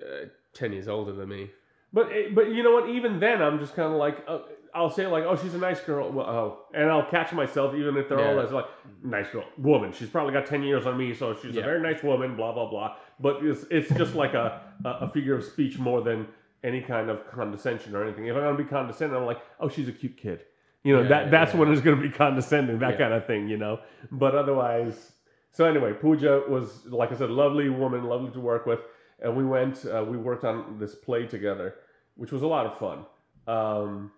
[0.02, 1.50] uh, ten years older than me.
[1.92, 2.88] But eh, but you know what?
[2.90, 4.40] Even then, I'm just kind of like uh,
[4.74, 6.10] I'll say like, oh, she's a nice girl.
[6.10, 8.66] Well, oh, and I'll catch myself even if they're all as like
[9.02, 9.92] nice girl, woman.
[9.92, 12.36] She's probably got ten years on me, so she's a very nice woman.
[12.36, 12.96] Blah blah blah.
[13.20, 16.26] But it's it's just like a a figure of speech more than
[16.64, 18.26] any kind of condescension or anything.
[18.26, 20.44] If I'm gonna be condescending, I'm like, oh, she's a cute kid.
[20.84, 21.60] You know Yeah, that that's yeah.
[21.60, 22.98] when it's gonna be condescending, that Yeah.
[22.98, 23.48] kind of thing.
[23.48, 23.80] You know.
[24.12, 25.12] But otherwise,
[25.58, 28.80] so anyway, Pooja was like I said, lovely woman, lovely to work with,
[29.20, 29.84] and we went.
[29.84, 31.74] Uh, we worked on this play together
[32.18, 33.06] which was a lot of fun.
[33.46, 34.10] Um,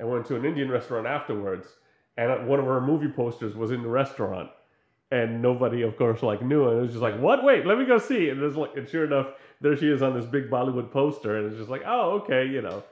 [0.00, 1.66] I went to an Indian restaurant afterwards,
[2.16, 4.48] and one of our movie posters was in the restaurant,
[5.10, 6.78] and nobody, of course, like knew it.
[6.78, 7.44] It was just like, "What?
[7.44, 9.26] Wait, let me go see." And there's like, and sure enough,
[9.60, 12.62] there she is on this big Bollywood poster, and it's just like, "Oh, okay," you
[12.62, 12.84] know.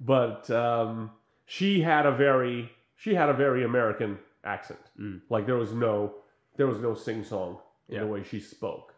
[0.00, 1.10] But um,
[1.46, 4.80] she had a very, she had a very American accent.
[5.00, 5.22] Mm.
[5.30, 6.14] Like there was no,
[6.56, 8.00] there was no sing song in Yeah.
[8.02, 8.94] the way she spoke.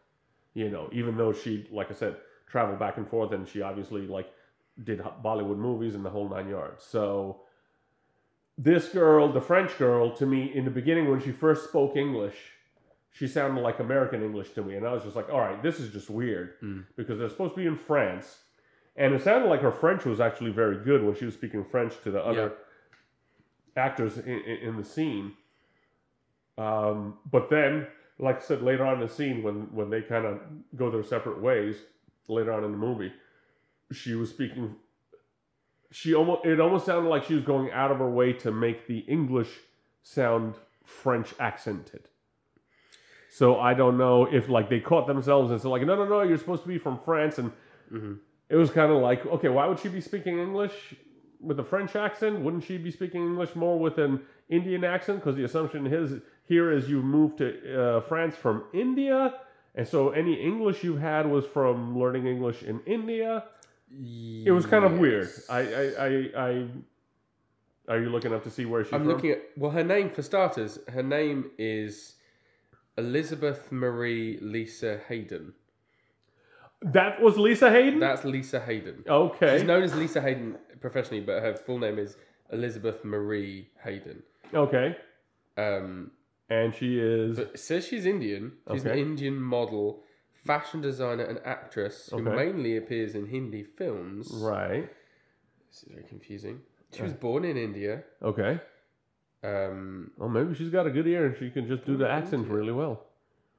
[0.55, 2.16] You know, even though she, like I said,
[2.47, 4.29] traveled back and forth, and she obviously like
[4.83, 6.83] did Bollywood movies and the whole nine yards.
[6.85, 7.42] So
[8.59, 12.37] this girl, the French girl, to me in the beginning when she first spoke English,
[13.11, 15.79] she sounded like American English to me, and I was just like, all right, this
[15.81, 16.85] is just weird Mm.
[16.97, 18.42] because they're supposed to be in France,
[18.97, 21.95] and it sounded like her French was actually very good when she was speaking French
[22.03, 22.55] to the other
[23.77, 25.33] actors in, in, in the scene.
[26.59, 27.87] Um, but then,
[28.19, 30.40] like I said, later on in the scene, when when they kind of
[30.75, 31.77] go their separate ways,
[32.29, 33.12] later on in the movie,
[33.92, 34.77] she was speaking.
[35.92, 38.87] She almost it almost sounded like she was going out of her way to make
[38.87, 39.51] the English
[40.03, 42.09] sound French accented.
[43.31, 46.23] So I don't know if like they caught themselves and said like, no, no, no,
[46.23, 47.53] you're supposed to be from France, and
[47.92, 48.19] Mhm.
[48.49, 50.95] it was kind of like, okay, why would she be speaking English
[51.40, 52.40] with a French accent?
[52.40, 55.21] Wouldn't she be speaking English more with an Indian accent?
[55.21, 57.48] Because the assumption is here is you moved to
[57.98, 59.35] uh, France from India,
[59.74, 63.44] and so any English you had was from learning English in India.
[63.90, 65.28] It was kind of weird.
[65.48, 66.66] I, I, I, I,
[67.88, 69.09] Are you looking up to see where she's I'm from?
[69.12, 70.78] looking at well, her name for starters.
[70.88, 72.14] Her name is
[72.96, 75.52] Elizabeth Marie Lisa Haydon.
[76.82, 78.00] That was Lisa Haydon.
[78.00, 79.04] That's Lisa Haydon.
[79.09, 79.59] okay.
[79.59, 82.16] She's known as Lisa Haydon professionally, but her full name is
[82.52, 84.22] Elizabeth Marie Haydon.
[84.54, 84.96] okay.
[85.59, 86.11] Um,
[86.48, 87.37] And she is.
[87.37, 88.52] but it says she's Indian.
[88.72, 89.00] She's an Okay.
[89.00, 92.37] Indian model, fashion designer, and actress who Okay.
[92.37, 94.30] mainly appears in Hindi films.
[94.32, 94.88] Right.
[95.68, 96.62] This is very confusing.
[96.92, 98.04] She was born in India.
[98.22, 98.61] Okay.
[99.42, 102.48] Um, Well, maybe she's got a good ear and she can just do the accent
[102.48, 103.02] really well.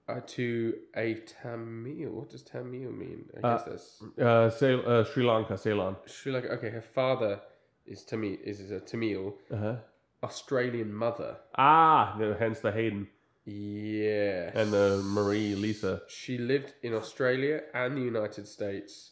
[0.10, 2.10] uh, to a Tamil.
[2.12, 3.26] What does Tamil mean?
[3.36, 5.98] I Uh, guess that's Uh, uh, Sri Lanka, Ceylon.
[6.06, 6.50] Sri Lanka.
[6.54, 7.42] Okay, her father
[7.86, 8.38] is Tamil.
[8.42, 9.38] Is, is a Tamil.
[9.52, 9.76] Uh-huh.
[10.24, 11.38] Australian mother.
[11.56, 13.08] Ah, the- hence the Haydon
[13.46, 14.54] Yes.
[14.56, 16.02] and the Marie Lisa.
[16.08, 19.12] She lived in Australia and the United States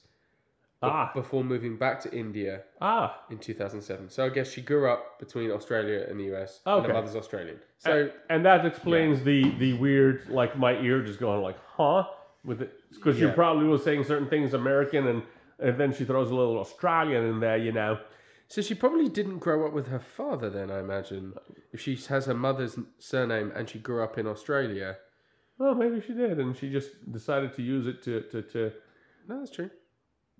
[0.81, 1.11] Ah.
[1.15, 4.09] before moving back to India Ah, in 2007.
[4.09, 6.61] So I guess she grew up between Australia and the US.
[6.65, 6.87] And Okay.
[6.87, 7.59] her mother's Australian.
[7.77, 12.03] So and that explains the the weird, like my ear just going like, huh,
[12.43, 13.33] with it, because she Yeah.
[13.33, 15.23] probably was saying certain things American, and
[15.57, 17.97] and then she throws a little Australian in there, you know.
[18.47, 21.33] So she probably didn't grow up with her father then, I imagine.
[21.73, 24.97] If she has her mother's surname and she grew up in Australia.
[25.57, 28.71] Well, maybe she did, and she just decided to use it to to, to
[29.27, 29.69] No, that's true.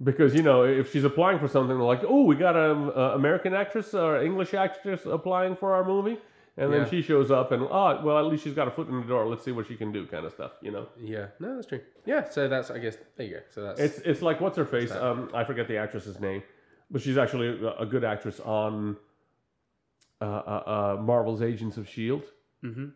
[0.04, 2.90] because you know if she's applying for something, they're like, oh, we got an
[3.20, 6.18] American actress or English actress applying for our movie,
[6.58, 6.90] and then Yeah.
[6.90, 9.26] she shows up, and oh, well, at least she's got a foot in the door.
[9.26, 10.90] Let's see what she can do, kind of stuff, you know.
[11.00, 11.28] Yeah.
[11.40, 11.82] No, that's true.
[12.06, 13.42] Yeah, so that's, I guess, there you go.
[13.56, 13.80] So that's.
[13.80, 14.92] It's it's like what's her face?
[14.92, 16.44] Um, I forget the actress's name,
[16.92, 17.48] but she's actually
[17.80, 18.98] a, good actress on
[20.22, 20.64] uh, uh,
[20.98, 22.24] uh, Marvel's Agents of Shield.
[22.62, 22.88] hmm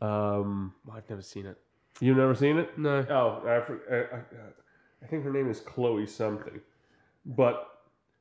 [0.00, 1.56] Um, I've never seen it.
[2.00, 2.76] you've never seen it?
[2.78, 3.04] No.
[3.08, 4.20] Oh, I, I, I,
[5.02, 6.60] I think her name is Chloe something,
[7.24, 7.68] but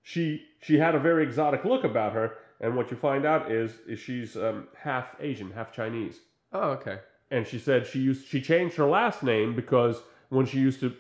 [0.04, 3.72] she she had a very exotic look about her, and what you find out is
[3.88, 6.20] is she's um, half Asian, half Chinese,
[6.54, 7.00] Oh, okay.
[7.32, 10.94] and she said she used she changed her last name because when she used to,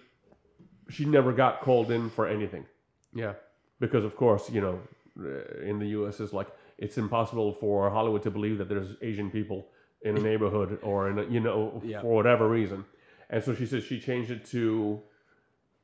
[0.89, 2.65] she never got called in for anything
[3.13, 3.33] Yeah.
[3.79, 4.79] Because of course you know
[5.19, 6.19] uh, in the U.S.
[6.19, 9.67] it's like it's impossible for Hollywood to believe that there's Asian people
[10.01, 12.01] in a neighborhood or in a, you know Yeah.
[12.01, 12.85] for whatever reason,
[13.29, 15.01] and so she says she changed it to,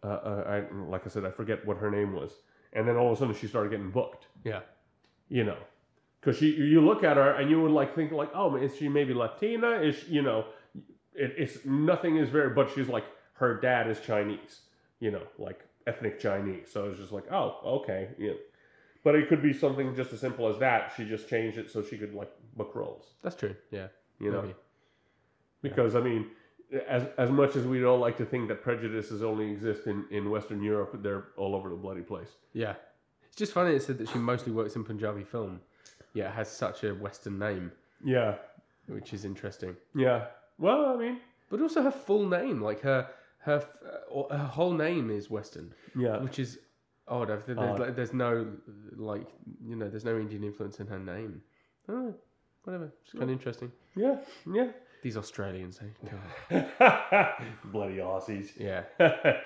[0.03, 2.31] uh, uh, I, like I said, I forget what her name was,
[2.73, 4.61] and then all of a sudden she started getting booked, Yeah.
[5.29, 5.57] you know,
[6.19, 8.89] because she you look at her and you would like think like oh is she
[8.89, 10.45] maybe Latina is she, you know,
[11.13, 14.61] it, it's nothing is very but she's like her dad is Chinese,
[14.99, 18.33] you know, like ethnic Chinese, so it's just like oh okay yeah.
[19.03, 20.93] But it could be something just as simple as that.
[20.95, 23.55] She just changed it so she could like book roles, That's true.
[23.71, 23.87] Yeah.
[24.19, 24.41] you know.
[24.43, 24.53] Maybe.
[25.63, 26.27] Because I mean,
[26.87, 30.29] as as much as we'd all like to think that prejudices only exist in, in
[30.29, 32.29] Western Europe, they're all over the bloody place.
[32.53, 32.75] Yeah.
[33.27, 35.61] It's just funny it said that she mostly works in Punjabi film.
[36.13, 37.71] Yeah, it has such a Western name,
[38.03, 38.35] Yeah,
[38.87, 39.77] which is interesting.
[39.95, 40.25] yeah.
[40.59, 43.07] Well, I mean, But also her full name, like her
[43.43, 43.69] her f-
[44.13, 46.59] uh, her whole name is Western, yeah, which is
[47.07, 47.29] odd.
[47.31, 47.79] I've- There's, Odd.
[47.79, 48.47] like, there's no
[48.95, 49.27] like
[49.63, 51.41] you know there's no Indian influence in her name.
[51.89, 52.13] Oh,
[52.63, 52.91] whatever.
[53.03, 53.71] It's kind of interesting.
[53.95, 54.17] yeah,
[54.51, 54.69] yeah.
[55.03, 55.79] These Australians,
[56.51, 56.59] eh?
[57.65, 58.49] Bloody Aussies.
[58.55, 58.83] Yeah.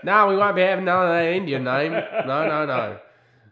[0.04, 1.94] no, we won't be having none of that Indian name.
[1.94, 2.98] No, no, no.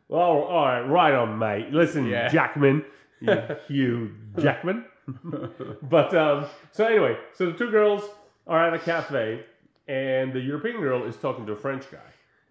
[0.09, 1.71] Oh, all right, right on, mate.
[1.71, 2.27] Listen, Yeah.
[2.27, 2.83] Jackman,
[3.21, 4.83] you Hugh Jackman.
[5.83, 8.03] but um, so anyway, so the two girls
[8.47, 9.45] are at a cafe,
[9.87, 11.97] and the European girl is talking to a French guy,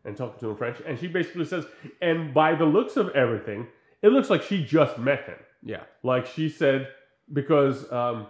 [0.05, 1.65] and talking to him in French, and she basically says,
[2.01, 3.67] and by the looks of everything,
[4.03, 5.39] it looks like she just met him.
[5.63, 5.83] Yeah.
[6.03, 6.89] Like she said,
[7.33, 8.27] because um,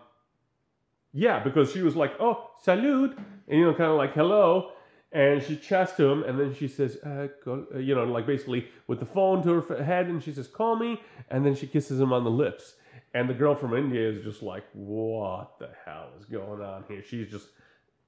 [1.12, 3.16] yeah, because she was like, "Oh, salut,
[3.48, 4.72] and you know, kind of like hello,
[5.12, 8.26] and she chats to him, and then she says, uh, call, uh, you know, like
[8.26, 11.66] basically with the phone to her head, and she says, "Call me," and then she
[11.66, 12.74] kisses him on the lips,
[13.14, 17.02] and the girl from India is just like, "What the hell is going on here?"
[17.02, 17.48] She's just,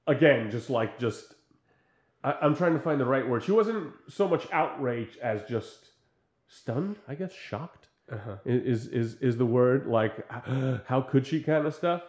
[0.07, 1.33] again, just like just.
[2.23, 3.43] I, I'm trying to find the right word.
[3.43, 5.89] She wasn't so much outraged as just
[6.47, 8.37] stunned, I guess, shocked Uh-huh.
[8.45, 10.29] is is is the word like
[10.87, 12.03] how could she kind of stuff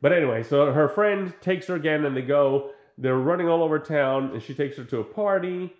[0.00, 3.78] but anyway so her friend takes her again and they go they're running all over
[3.78, 5.74] town and she takes her to a party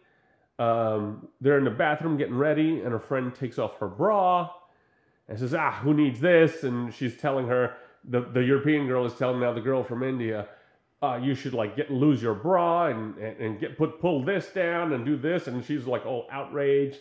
[0.59, 4.51] um, they're in the bathroom getting ready and her friend takes off her bra
[5.29, 7.75] and says ah who needs this and she's telling her
[8.05, 10.49] the, the european girl is telling now the girl from india
[11.03, 14.49] uh, you should like get lose your bra and, and, and get put pull this
[14.49, 16.99] down and do this and she's like all outraged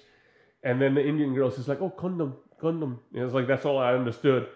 [0.64, 3.78] and then the Indian girl says like, "Oh, condom, condom." And it's like that's all
[3.78, 4.50] I understood.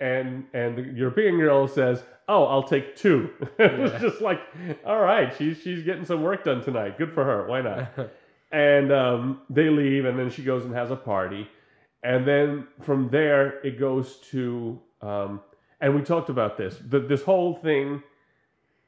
[0.00, 3.30] And and the European girl says, "Oh, I'll take two.
[3.58, 4.40] it's just like,
[4.84, 6.98] all right, she's she's getting some work done tonight.
[6.98, 7.46] Good for her.
[7.46, 7.92] Why not?
[8.52, 11.48] and um, they leave, and then she goes and has a party.
[12.02, 15.40] and then from there it goes to, um,
[15.80, 16.78] and we talked about this.
[16.88, 18.02] The, this whole thing,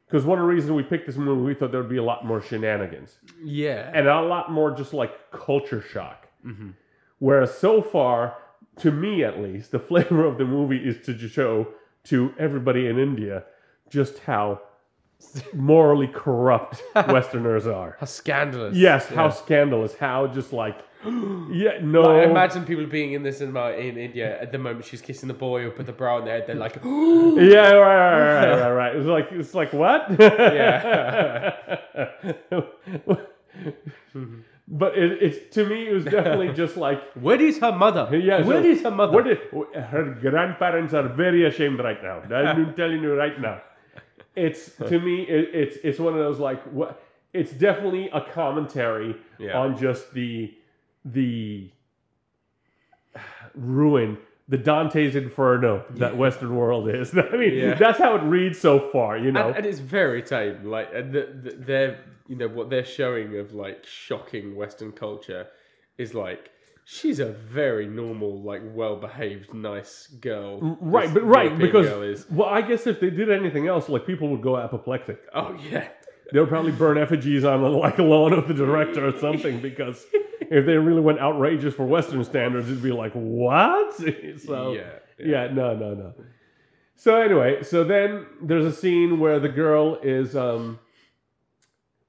[0.06, 2.02] because one of the reasons we picked this movie, we thought there would be a
[2.02, 3.90] lot more shenanigans Yeah.
[3.92, 6.28] and a lot more just like culture shock.
[6.44, 6.74] Mhm.
[7.18, 8.36] Whereas so far,
[8.78, 11.68] to me at least, the flavor of the movie is to show
[12.04, 13.44] to everybody in India
[13.90, 14.60] just how
[15.54, 17.96] morally corrupt Westerners are.
[17.98, 18.76] how scandalous.
[18.76, 19.30] Yes, how Yeah.
[19.30, 20.78] scandalous, how just like,
[21.52, 22.02] yeah, no.
[22.02, 25.34] Like, imagine people being in this cinema in India at the moment she's kissing the
[25.34, 26.46] boy up with the bra on their head.
[26.46, 28.96] They're like, yeah, right, right, right, right, right.
[28.96, 30.06] It's like it's like what?
[30.18, 31.54] Yeah.
[34.68, 38.16] But it, it's to me, it was definitely just like "Where is her mother?
[38.18, 39.38] Yeah, Where so is her mother?" What did,
[39.74, 42.20] her grandparents are very ashamed right now.
[42.34, 43.60] I'm telling you right now.
[44.34, 47.00] It's to me, it, it's it's one of those like what.
[47.32, 49.58] It's definitely a commentary Yeah.
[49.58, 50.52] on just the
[51.12, 51.70] the
[53.54, 57.16] ruin, the Dante's Inferno that Western world is.
[57.32, 57.74] I mean, Yeah.
[57.74, 59.16] that's how it reads so far.
[59.18, 60.64] You know, and, and it's very tame.
[60.64, 65.46] Like and the, the, they're you know what they're showing of like shocking Western culture
[65.98, 66.50] is like
[66.84, 70.76] she's a very normal, like well behaved, nice girl.
[70.80, 72.30] right, but right European because is.
[72.30, 75.20] well, I guess if they did anything else, like people would go apoplectic.
[75.34, 75.88] Oh yeah.
[76.32, 80.04] They would probably burn effigies on like a lawn of the director or something because
[80.50, 83.94] if they really went outrageous for Western standards, it'd be like what?
[84.46, 84.98] so yeah.
[85.18, 86.14] yeah, no, no, no.
[86.94, 90.78] So anyway, so then there's a scene where the girl is um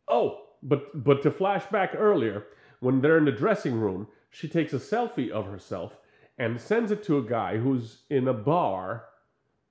[0.07, 2.45] oh, but but to flash back earlier,
[2.79, 5.97] when they're in the dressing room, she takes a selfie of herself
[6.38, 9.05] and sends it to a guy who's in a bar,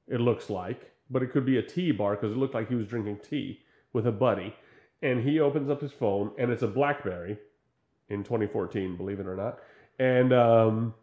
[0.09, 2.75] it looks like, but it could be a tea bar because it looked like he
[2.75, 3.61] was drinking tea
[3.93, 4.55] with a buddy.
[5.03, 7.39] And he opens up his phone and it's a Blackberry
[8.09, 9.59] in 2014, believe it or not.
[9.99, 10.95] And um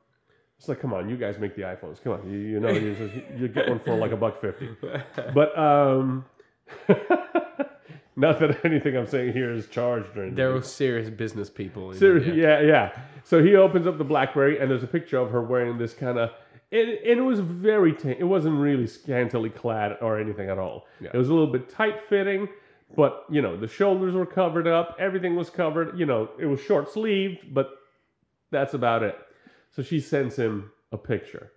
[0.59, 2.01] it's like, come on, you guys make the iPhones.
[2.01, 2.95] Come on, you, you know, you,
[3.37, 4.69] you get one for like a buck fifty.
[5.33, 6.23] But um,
[8.15, 10.35] not that anything I'm saying here is charged or anything.
[10.35, 11.91] They're serious business people.
[11.91, 12.61] in Ser- India.
[12.61, 12.99] yeah, yeah.
[13.23, 16.17] So he opens up the BlackBerry, and there's a picture of her wearing this kind
[16.17, 16.29] of.
[16.71, 17.93] It, it was very.
[17.93, 20.85] ta it wasn't really scantily clad or anything at all.
[21.01, 21.09] Yeah.
[21.13, 22.47] It was a little bit tight fitting,
[22.95, 25.97] but you know the shoulders were covered up, everything was covered.
[25.99, 27.71] You know it was short sleeved, but
[28.51, 29.17] that's about it.
[29.71, 31.51] So she sends him a picture,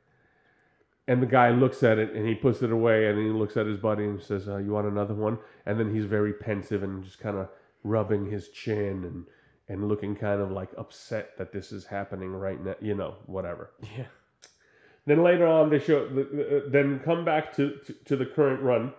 [1.07, 3.67] and the guy looks at it and he puts it away, and he looks at
[3.67, 7.05] his buddy and says, uh, "You want another one?" And then he's very pensive and
[7.05, 7.49] just kind of
[7.85, 9.27] rubbing his chin and
[9.69, 12.77] and looking kind of like upset that this is happening right now.
[12.81, 13.71] You know, whatever.
[13.97, 14.07] Yeah.
[15.07, 18.63] Then later on, they show the, the- then come back to, to to the current
[18.63, 18.93] run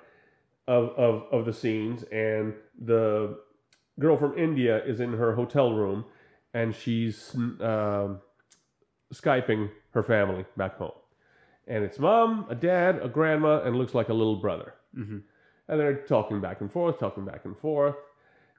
[0.67, 3.37] of of of the scenes, and the
[3.99, 6.05] girl from India is in her hotel room,
[6.53, 8.19] and she's um,
[9.13, 10.91] skyping her family back home,
[11.67, 15.21] and it's mom, a dad, a grandma, and looks like a little brother, Mhm.
[15.67, 17.95] and they're talking back and forth, talking back and forth,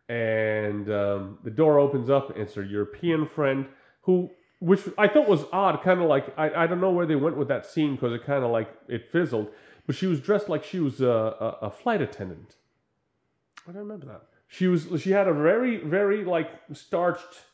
[0.09, 2.30] and um, the door opens up.
[2.30, 3.66] And it's her European friend
[4.02, 4.30] who,
[4.61, 7.36] which I thought was odd, kind of like I, I don't know where they went
[7.36, 9.48] with that scene because it kind of like it fizzled,
[9.89, 12.57] but she was dressed like she was a, a, a flight attendant.
[13.66, 14.22] I don't remember that.
[14.47, 17.47] She was she had a very very like starched,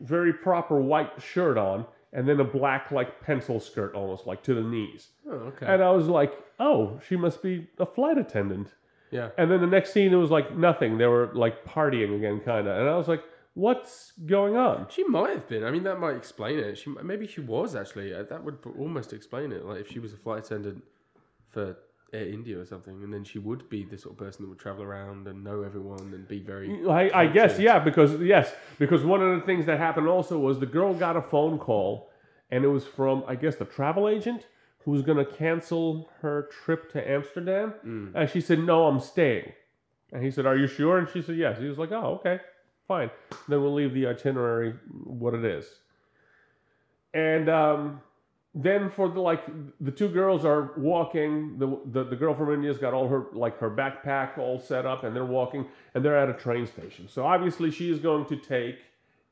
[0.00, 4.54] very proper white shirt on, and then a black like pencil skirt almost like to
[4.54, 5.10] the knees.
[5.28, 5.66] Oh, okay.
[5.66, 8.74] And I was like, oh, she must be a flight attendant.
[9.12, 9.28] yeah.
[9.38, 10.98] And then the next scene, it was like nothing.
[10.98, 12.76] They were like partying again, kind of.
[12.78, 13.22] And I was like,
[13.54, 14.88] what's going on?
[14.90, 15.62] She might have been.
[15.62, 16.78] I mean, that might explain it.
[16.78, 18.12] She maybe she was actually.
[18.12, 19.64] That would almost explain it.
[19.64, 20.82] Like if she was a flight attendant
[21.50, 21.76] for
[22.12, 24.58] Air India or something, and then she would be the sort of person that would
[24.58, 26.88] travel around and know everyone and be very.
[26.88, 30.58] I, I guess, yeah, because, yes, because one of the things that happened also was
[30.58, 32.10] the girl got a phone call,
[32.50, 34.46] and it was from, I guess, the travel agent
[34.84, 37.74] who was going to cancel her trip to Amsterdam.
[37.86, 38.12] Mm.
[38.14, 39.52] And she said, no, I'm staying.
[40.12, 40.98] And he said, are you sure?
[40.98, 41.58] And she said, yes.
[41.58, 42.40] He was like, oh, okay,
[42.88, 43.10] fine.
[43.46, 44.74] Then we'll leave the itinerary
[45.04, 45.66] what it is.
[47.12, 48.00] And um,
[48.54, 49.44] then for the like
[49.80, 53.56] the two girls are walking the, the the girl from india's got all her like
[53.58, 57.24] her backpack all set up and they're walking and they're at a train station so
[57.24, 58.78] obviously she is going to take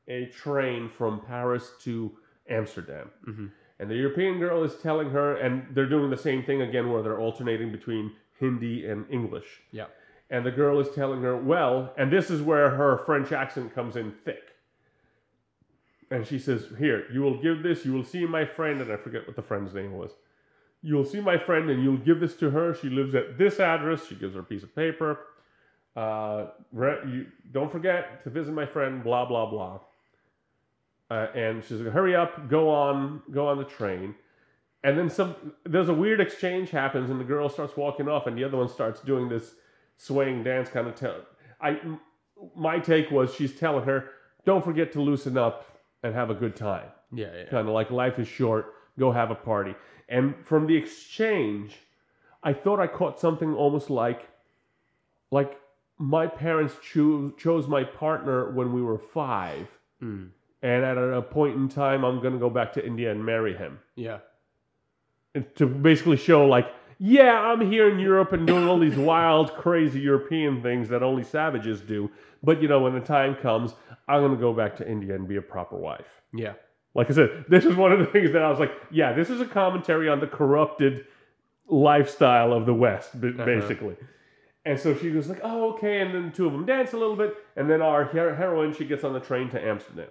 [0.07, 2.11] a train from paris to
[2.49, 3.51] amsterdam Mhm.
[3.79, 7.01] and the european girl is telling her and they're doing the same thing again where
[7.03, 9.87] they're alternating between hindi and english Yeah.
[10.29, 13.97] and the girl is telling her well and this is where her french accent comes
[13.97, 14.43] in thick
[16.11, 18.97] and she says, Here, you will give this, you will see my friend, and I
[18.97, 20.11] forget what the friend's name was.
[20.81, 22.75] You will see my friend, and you'll give this to her.
[22.75, 24.07] She lives at this address.
[24.07, 25.19] She gives her a piece of paper.
[25.95, 29.79] Uh, you, don't forget to visit my friend, blah, blah, blah.
[31.11, 34.15] uh, and she's like, "Hurry up, go on, go on the train."
[34.83, 35.35] And then some,
[35.65, 38.69] there's a weird exchange happens, and the girl starts walking off, and the other one
[38.69, 39.53] starts doing this
[39.97, 40.95] swaying dance kind of.
[40.95, 41.15] Tell,
[41.61, 41.79] I,
[42.55, 44.11] my take was she's telling her,
[44.45, 45.65] "Don't forget to loosen up
[46.03, 47.45] and have a good time." Yeah, yeah.
[47.45, 49.73] kind of like life is short go have a party
[50.09, 51.75] and from the exchange
[52.43, 54.27] i thought i caught something almost like
[55.31, 55.57] like
[55.97, 59.67] my parents cho- chose my partner when we were five
[60.03, 60.29] Mm.
[60.61, 63.55] and at a point in time i'm going to go back to india and marry
[63.57, 64.19] him Yeah.
[65.33, 66.67] and to basically show like
[66.99, 71.23] yeah i'm here in europe and doing all these wild crazy european things that only
[71.23, 72.09] savages do
[72.43, 73.73] but you know when the time comes
[74.07, 76.53] i'm going to go back to india and be a proper wife Yeah.
[76.93, 79.29] like I said, this is one of the things that I was like, yeah, this
[79.29, 81.05] is a commentary on the corrupted
[81.67, 83.45] lifestyle of the West, Uh-huh.
[83.45, 83.95] basically.
[84.65, 86.01] And so she was like, oh, okay.
[86.01, 87.31] And then the two of them dance a little bit.
[87.55, 90.09] And then our heroine, she gets on the train to Amsterdam.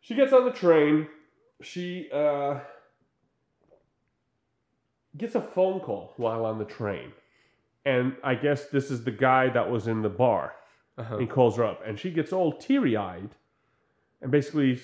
[0.00, 1.08] She gets on the train.
[1.62, 2.60] She uh,
[5.16, 7.12] gets a phone call while on the train.
[7.84, 10.54] And I guess this is the guy that was in the bar.
[10.96, 11.18] Uh-huh.
[11.18, 13.30] He calls her up, and she gets all teary eyed
[14.22, 14.80] and basically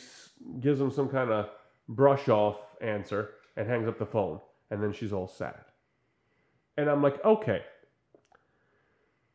[0.61, 1.49] gives him some kind of
[1.89, 4.41] brush off answer and hangs up the phone.
[4.71, 5.65] And then she's all sad.
[6.77, 7.63] And I'm like, okay.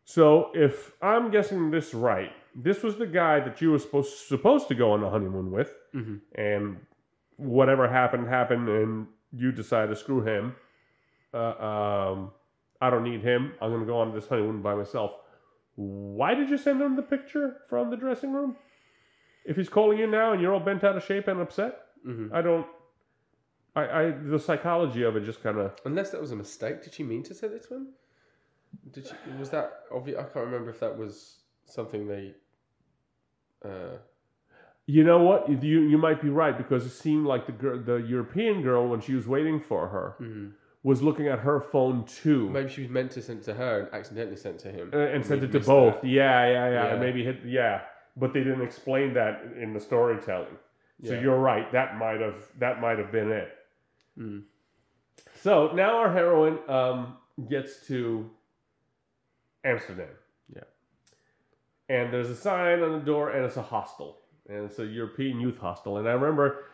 [0.04, 4.68] So if I'm guessing this right, this was the guy that you were supposed supposed
[4.68, 6.22] to go on the honeymoon with, Mhm.
[6.36, 6.86] and
[7.38, 10.56] whatever happened happened, and you decide to screw him.
[11.36, 11.64] Uh,
[12.12, 12.32] um,
[12.82, 13.54] I don't need him.
[13.62, 15.12] I'm gonna go on this honeymoon by myself.
[15.76, 18.56] Why did you send him the picture from the dressing room?
[19.46, 21.74] If he's calling you now and you're all bent out of shape and upset,
[22.06, 22.32] Mhm.
[22.34, 22.66] I don't.
[23.76, 25.74] I, I the psychology of it just kind of.
[25.84, 26.82] Unless that was a mistake.
[26.84, 27.88] Did she mean to say this to him?
[28.94, 30.18] Did she, was that obvious?
[30.20, 32.36] I can't remember if that was something they.
[33.64, 33.98] Uh,
[34.88, 35.50] You know what?
[35.50, 39.02] You you might be right because it seemed like the girl, the European girl, when
[39.02, 40.52] she was waiting for her, mhm.
[40.86, 43.80] Was looking at her phone too, Maybe she was meant to send it to her
[43.80, 44.92] and accidentally sent to him.
[44.94, 46.04] uh, and sent it to both.
[46.04, 47.00] Yeah, yeah, yeah, Yeah.
[47.00, 47.82] maybe hit yeah,
[48.16, 50.58] but they didn't explain that in the storytelling.
[51.04, 51.22] So Yeah.
[51.22, 51.72] you're right.
[51.72, 53.50] That might have that might have been it.
[54.16, 54.44] Mm.
[55.42, 57.18] So now our heroine um,
[57.50, 58.30] gets to
[59.64, 60.16] Amsterdam.
[60.56, 60.62] Yeah.
[61.90, 65.40] And there's a sign on the door, and it's a hostel, and it's a European
[65.40, 65.98] youth hostel.
[65.98, 66.66] And I remember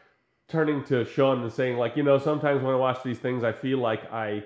[0.51, 3.53] turning to Sean and saying, like, you know, sometimes when I watch these things, I
[3.53, 4.43] feel like I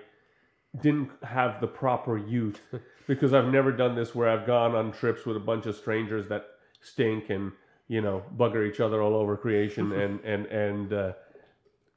[0.82, 2.62] didn't have the proper youth
[3.08, 6.28] because I've never done this where I've gone on trips with a bunch of strangers
[6.30, 6.46] that
[6.82, 7.52] stink and
[7.88, 11.14] you know bugger each other all over creation and and and uh,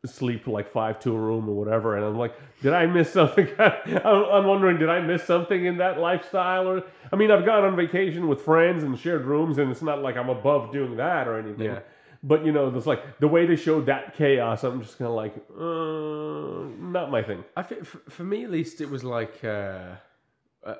[0.06, 1.96] sleep like five to a room or whatever.
[1.96, 3.48] And I'm like, did I miss something?
[3.58, 6.68] I'm, I'm wondering, did I miss something in that lifestyle?
[6.68, 10.02] Or I mean, I've gone on vacation with friends and shared rooms, and it's not
[10.02, 11.66] like I'm above doing that or anything.
[11.66, 11.80] Yeah.
[12.22, 14.64] But you know, there's like the way they showed that chaos.
[14.64, 17.44] I'm just kind of like, uh, not my thing.
[17.56, 19.94] I think for, for me at least it was like uh,
[20.64, 20.74] uh,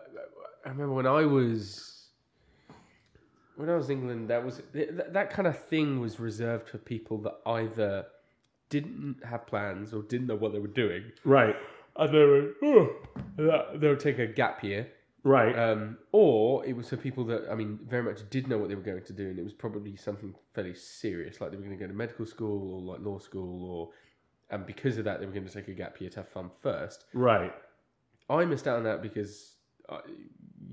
[0.65, 2.07] I remember when I was
[3.57, 6.79] when I was in England that was that, that kind of thing was reserved for
[6.79, 8.07] people that either
[8.69, 11.57] didn't have plans or didn't know what they were doing Right.
[11.97, 12.97] and they were oh,
[13.75, 14.89] they would take a gap year
[15.29, 15.59] Right.
[15.59, 18.75] um, or it was for people that I mean very much did know what they
[18.75, 21.77] were going to do and it was probably something fairly serious like they were going
[21.77, 23.91] to go to medical school or like law school or
[24.51, 26.51] and because of that they were going to take a gap year to have fun
[26.63, 27.53] first right.
[28.31, 29.55] I missed out on that because,
[29.89, 30.01] I,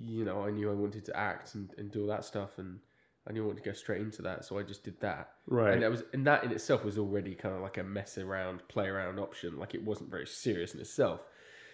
[0.04, 2.80] you know, I knew I wanted to act and, and do all that stuff, and
[3.28, 5.30] I knew I wanted to go straight into that, so I just did that.
[5.48, 5.74] Right.
[5.74, 8.68] And that was, and that in itself was already kind of like a mess around,
[8.68, 9.58] play around option.
[9.58, 11.22] Like it wasn't very serious in itself.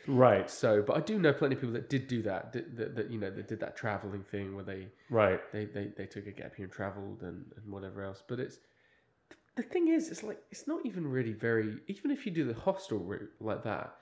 [0.08, 0.49] Right.
[0.49, 2.54] So, but I do know plenty of people that did do that.
[2.54, 5.39] That, that, that you know, that did that traveling thing where they Right.
[5.52, 8.24] they, they, they took a gap year and traveled and, and whatever else.
[8.28, 8.60] But it's
[9.56, 11.78] the thing is, it's like it's not even really very.
[11.88, 13.95] Even if you do the hostel route like that,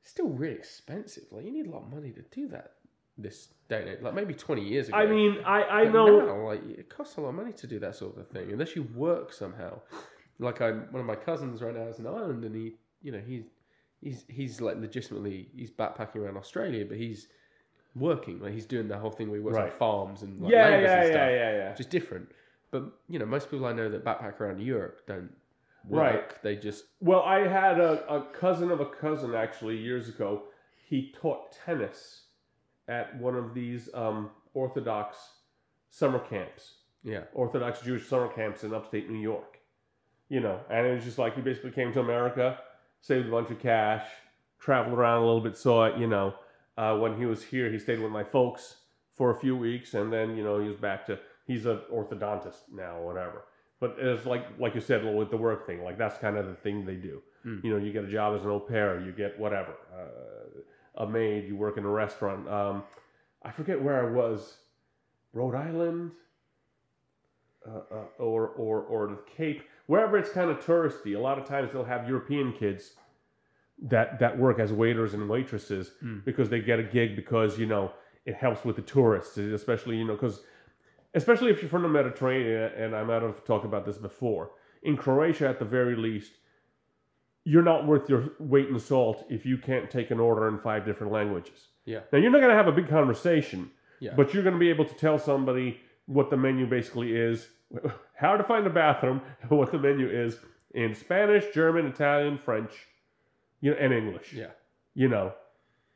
[0.00, 1.24] it's still really expensive.
[1.30, 2.72] Like you need a lot of money to do that
[3.16, 3.96] this day.
[4.00, 4.98] Like maybe twenty years ago.
[4.98, 6.26] I mean, I I But know.
[6.26, 8.74] now, like it costs a lot of money to do that sort of thing unless
[8.76, 9.80] you work somehow.
[10.38, 13.22] Like I, one of my cousins right now is in Ireland, and he, you know,
[13.26, 13.44] he's
[14.00, 17.28] he's he's like legitimately he's backpacking around Australia, but he's
[17.94, 18.40] working.
[18.40, 20.74] Like he's doing the whole thing where he works on farms and like, Yeah, yeah,
[20.74, 21.70] and yeah, stuff yeah, yeah.
[21.70, 22.28] which is different.
[22.70, 25.30] But you know, most people I know that backpack around Europe don't
[25.88, 26.12] work.
[26.12, 26.42] Right.
[26.42, 30.44] They just Well, I had a, a cousin of a cousin actually years ago.
[30.84, 32.24] He taught tennis
[32.88, 35.16] at one of these um, Orthodox
[35.90, 39.58] summer camps, yeah, Orthodox Jewish summer camps in upstate New York.
[40.28, 42.58] You know, and it was just like he basically came to America,
[43.06, 44.06] saved a bunch of cash,
[44.58, 45.98] traveled around a little bit, saw it.
[45.98, 46.34] You know,
[46.76, 48.76] uh, when he was here, he stayed with my folks
[49.14, 52.62] for a few weeks, and then you know he was back to he's an orthodontist
[52.72, 53.44] now, or whatever.
[53.80, 56.46] But but it's like like you said with the work thing, like that's kind of
[56.46, 57.22] the thing they do.
[57.44, 57.64] Mm.
[57.64, 61.06] You know, you get a job as an au pair, you get whatever, uh, a
[61.06, 62.48] maid, you work in a restaurant.
[62.48, 62.84] Um,
[63.42, 64.56] I forget where I was,
[65.32, 66.10] Rhode Island,
[67.66, 71.16] uh, uh, or or or the Cape, wherever it's kind of touristy.
[71.16, 72.92] A lot of times they'll have European kids
[73.82, 76.24] that that work as waiters and waitresses Mm.
[76.24, 77.92] because they get a gig because you know
[78.24, 80.40] it helps with the tourists, especially you know because
[81.14, 84.50] especially if you're from the Mediterranean, and I might have talked about this before.
[84.82, 86.32] In Croatia, at the very least,
[87.44, 90.84] you're not worth your weight in salt if you can't take an order in five
[90.84, 91.68] different languages.
[91.84, 92.00] Yeah.
[92.12, 93.70] Now you're not going to have a big conversation,
[94.00, 94.14] Yeah.
[94.16, 97.48] but you're going to be able to tell somebody what the menu basically is,
[98.14, 100.38] how to find a bathroom, what the menu is
[100.74, 102.72] in Spanish, German, Italian, French,
[103.60, 104.50] you know, and English yeah.
[104.94, 105.32] you know,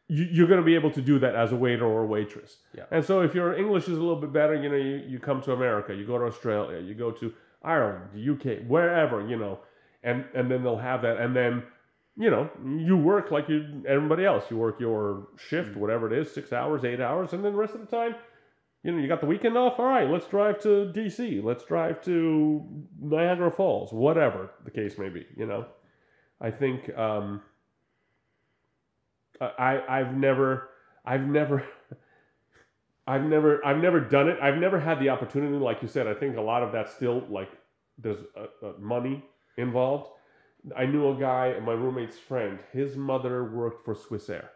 [0.08, 2.56] you, you're going to be able to do that as a waiter or a waitress.
[2.76, 2.84] Yeah.
[2.90, 5.40] And so if your English is a little bit better, you know, you, you come
[5.42, 7.32] to America, you go to Australia, you go to
[7.62, 9.60] Ireland, the UK, wherever, you know,
[10.02, 11.18] and, and then they'll have that.
[11.18, 11.62] And then,
[12.16, 14.44] you know, you work like you everybody else.
[14.50, 15.76] You work your shift, mm.
[15.76, 18.14] whatever it is, six hours, eight hours, and then the rest of the time,
[18.82, 19.78] you know, you got the weekend off.
[19.78, 21.42] All right, let's drive to DC.
[21.44, 22.64] Let's drive to
[22.98, 25.26] Niagara Falls, whatever the case may be.
[25.36, 25.66] You know,
[26.40, 27.42] I think um,
[29.40, 30.70] I I've never
[31.04, 31.64] I've never
[33.06, 34.38] I've never I've never done it.
[34.40, 35.56] I've never had the opportunity.
[35.56, 37.50] Like you said, I think a lot of that still like
[37.98, 39.22] there's uh, uh, money
[39.58, 40.08] involved.
[40.76, 42.58] I knew a guy, my roommate's friend.
[42.72, 44.48] His mother worked for Swissair.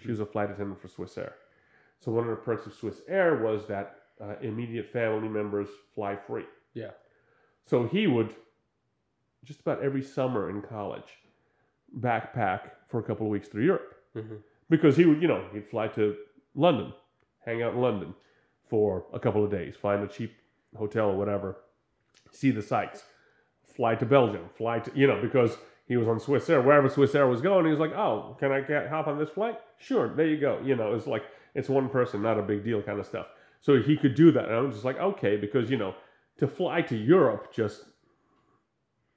[0.00, 1.32] She was a flight attendant for Swissair.
[2.00, 6.44] So one of the perks of Swissair was that uh, immediate family members fly free.
[6.74, 6.90] Yeah.
[7.66, 8.34] So he would
[9.44, 11.08] just about every summer in college
[11.98, 14.42] backpack for a couple of weeks through Europe Mhm.
[14.68, 16.16] because he would, you know, he'd fly to
[16.54, 16.92] London,
[17.44, 18.14] hang out in London
[18.68, 20.32] for a couple of days, find a cheap
[20.76, 21.56] hotel or whatever,
[22.30, 23.04] see the sights,
[23.62, 27.40] fly to Belgium, fly to, you know, because he was on Swissair, wherever Swissair was
[27.42, 29.60] going, he was like, oh, can I get, hop on this flight?
[29.78, 30.58] Sure, there you go.
[30.64, 31.24] You know, it's like,
[31.54, 33.26] it's one person, not a big deal kind of stuff.
[33.60, 34.46] So he could do that.
[34.46, 35.94] And I'm just like, okay, because, you know,
[36.38, 37.84] to fly to Europe just,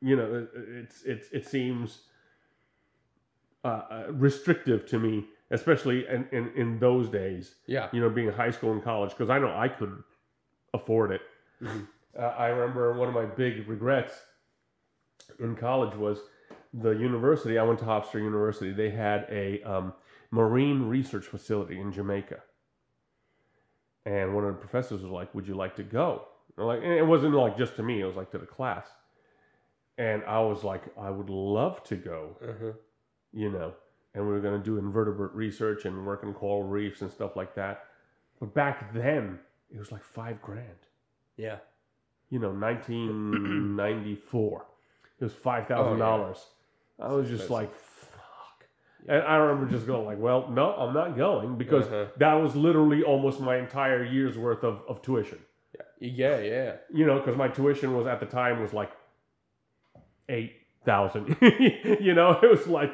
[0.01, 2.01] you know, it, it's, it's, it seems
[3.63, 7.89] uh, uh, restrictive to me, especially in, in, in those days Yeah.
[7.91, 10.03] you know, being in high school and college, because I know I could
[10.73, 11.21] afford it.
[11.61, 11.87] Mhm.
[12.17, 14.13] Uh, I remember one of my big regrets
[15.39, 16.19] in college was
[16.73, 17.57] the university.
[17.57, 18.71] I went to Hofstra University.
[18.71, 19.93] They had a um,
[20.31, 22.39] marine research facility in Jamaica,
[24.05, 26.25] and one of the professors was like, "Would you like to go?"
[26.57, 28.87] And like, and it wasn't like just to me; it was like to the class.
[29.97, 32.73] And I was like, "I would love to go." Uh-huh.
[33.33, 33.73] you know,
[34.13, 37.35] and we were going to do invertebrate research and work in coral reefs and stuff
[37.35, 37.85] like that.
[38.39, 39.39] But back then,
[39.71, 40.87] it was like five grand.
[41.35, 41.57] Yeah.
[42.29, 44.65] You know, 1994.
[45.19, 46.45] It was five thousand dollars.
[46.99, 47.71] I was just like.
[49.07, 52.05] And I remember just going like, well, no, I'm not going because Uh-huh.
[52.17, 55.39] that was literally almost my entire year's worth of, of tuition.
[56.01, 56.39] Yeah.
[56.39, 56.75] Yeah.
[56.93, 58.91] You know, because my tuition was at the time was like
[60.29, 60.53] eight
[60.85, 61.35] thousand.
[61.41, 62.91] you know, it was like,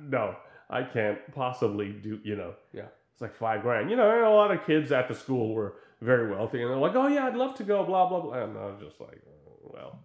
[0.00, 0.36] no,
[0.70, 2.20] I can't possibly do.
[2.22, 2.86] You know, Yeah.
[3.12, 3.90] it's like five grand.
[3.90, 6.94] You know, a lot of kids at the school were very wealthy, and they're like,
[6.94, 7.84] oh yeah, I'd love to go.
[7.84, 8.34] Blah blah blah.
[8.34, 9.20] And I was just like,
[9.62, 10.00] well,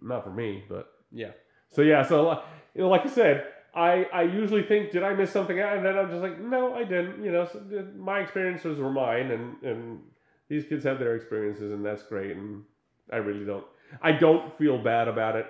[0.00, 1.30] not for me, but Yeah.
[1.70, 2.02] so yeah.
[2.02, 2.42] So like-
[2.74, 3.46] you know, like I said.
[3.76, 5.60] I, I usually think, did I miss something?
[5.60, 7.22] And then I'm just like, no, I didn't.
[7.22, 10.00] You know, so uh, my experiences were mine, and, and
[10.48, 12.36] these kids have their experiences, and that's great.
[12.36, 12.64] And
[13.12, 13.66] I really don't,
[14.00, 15.46] I don't feel bad about it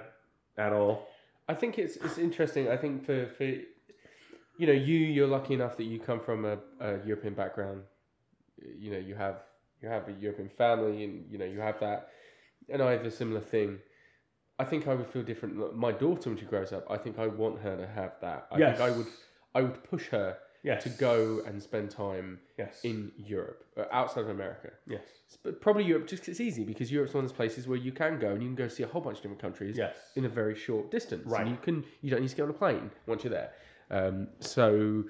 [0.59, 1.07] at all.
[1.49, 2.69] I think it's it's interesting.
[2.69, 6.59] I think for for you know you you're lucky enough that you come from a,
[6.81, 7.83] a European background.
[8.77, 9.37] You know you have
[9.81, 12.09] you have a European family and you know you have that,
[12.69, 13.79] and I have a similar thing.
[14.59, 15.77] I think I would feel different.
[15.77, 18.47] My daughter when she grows up, I think I want her to have that.
[18.51, 18.79] I Yes.
[18.79, 19.07] think I would
[19.55, 20.83] I would push her Yes.
[20.85, 22.85] to go and spend time Yes.
[22.85, 24.71] in Europe, uh, outside of America.
[24.87, 25.03] yes.
[25.43, 27.91] But probably Europe just 'cause it's easy because Europe's one of those places where you
[27.93, 29.97] can go and you can go see a whole bunch of different countries Yes.
[30.17, 31.27] in a very short distance.
[31.27, 31.43] Right.
[31.43, 33.53] And you can you don't need to get on a plane once you're there.
[33.91, 35.05] Um, so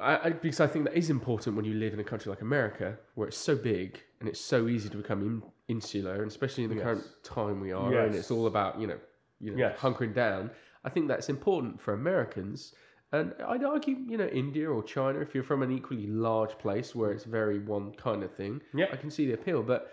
[0.00, 2.40] I, I because I think that is important when you live in a country like
[2.40, 6.64] America where it's so big and it's so easy to become in, insular, and especially
[6.64, 6.84] in the Yes.
[6.84, 8.98] current time we are, and it's all about you know
[9.40, 9.78] you know Yes.
[9.78, 10.50] hunkering down.
[10.84, 12.74] I think that's important for Americans.
[13.12, 16.94] And I'd argue, you know, India or China, if you're from an equally large place
[16.94, 18.86] where it's very one kind of thing, Yeah.
[18.92, 19.64] I can see the appeal.
[19.64, 19.90] But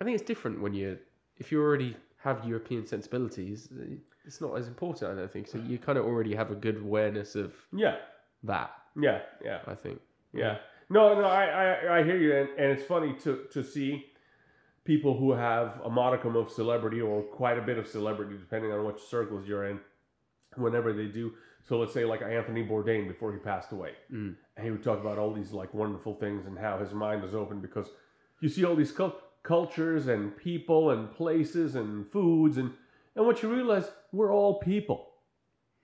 [0.00, 0.98] I think it's different when you,
[1.36, 3.68] if you already have European sensibilities,
[4.24, 5.12] it's not as important.
[5.12, 5.58] I don't think so.
[5.58, 7.96] You kind of already have a good awareness of Yeah.
[8.44, 8.70] that.
[9.00, 9.20] Yeah.
[9.44, 9.60] Yeah.
[9.66, 10.00] I think.
[10.32, 10.58] Yeah.
[10.90, 14.04] No, no, I, I, I hear you, and, and it's funny to to see
[14.84, 18.84] people who have a modicum of celebrity or quite a bit of celebrity, depending on
[18.84, 19.80] which circles you're in,
[20.56, 21.32] whenever they do.
[21.66, 24.36] So let's say like Anthony Bourdain before he passed away, Mm.
[24.56, 27.34] and he would talk about all these like wonderful things and how his mind is
[27.34, 27.88] open because
[28.42, 32.70] you see all these cul- cultures and people and places and foods and
[33.16, 35.08] and what you realize we're all people.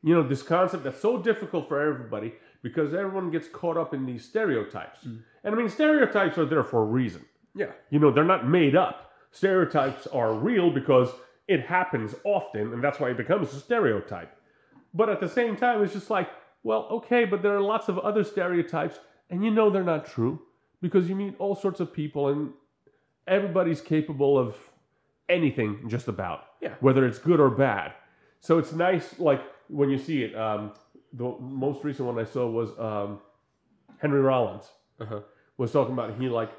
[0.02, 4.06] You know this concept that's so difficult for everybody because everyone gets caught up in
[4.06, 5.04] these stereotypes.
[5.04, 7.24] And I mean stereotypes are there for a reason.
[7.54, 7.72] Yeah.
[7.90, 9.12] You know, they're not made up.
[9.32, 11.10] Stereotypes are real because
[11.48, 14.36] it happens often, and that's why it becomes a stereotype.
[14.94, 16.28] But at the same time, it's just like,
[16.62, 18.98] well, okay, but there are lots of other stereotypes,
[19.30, 20.42] and you know they're not true
[20.80, 22.52] because you meet all sorts of people, and
[23.26, 24.56] everybody's capable of
[25.28, 26.44] anything, just about.
[26.60, 26.74] Yeah.
[26.80, 27.94] Whether it's good or bad.
[28.40, 30.34] So it's nice, like when you see it.
[30.36, 30.72] Um,
[31.12, 33.20] the most recent one I saw was um,
[33.98, 34.68] Henry Rollins
[35.00, 35.20] Uh-huh.
[35.56, 36.50] was talking about he like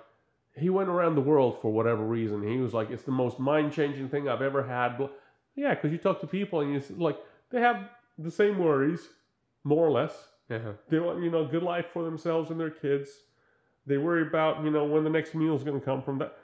[0.55, 2.43] he went around the world for whatever reason.
[2.45, 4.97] He was like, it's the most mind changing thing I've ever had.
[4.97, 5.17] But
[5.55, 7.17] yeah, because you talk to people and you like
[7.49, 9.07] they have the same worries,
[9.63, 10.13] more or less.
[10.49, 10.73] Uh-huh.
[10.89, 13.09] They want you know good life for themselves and their kids.
[13.87, 16.37] They worry about you know when the next meal is going to come from that,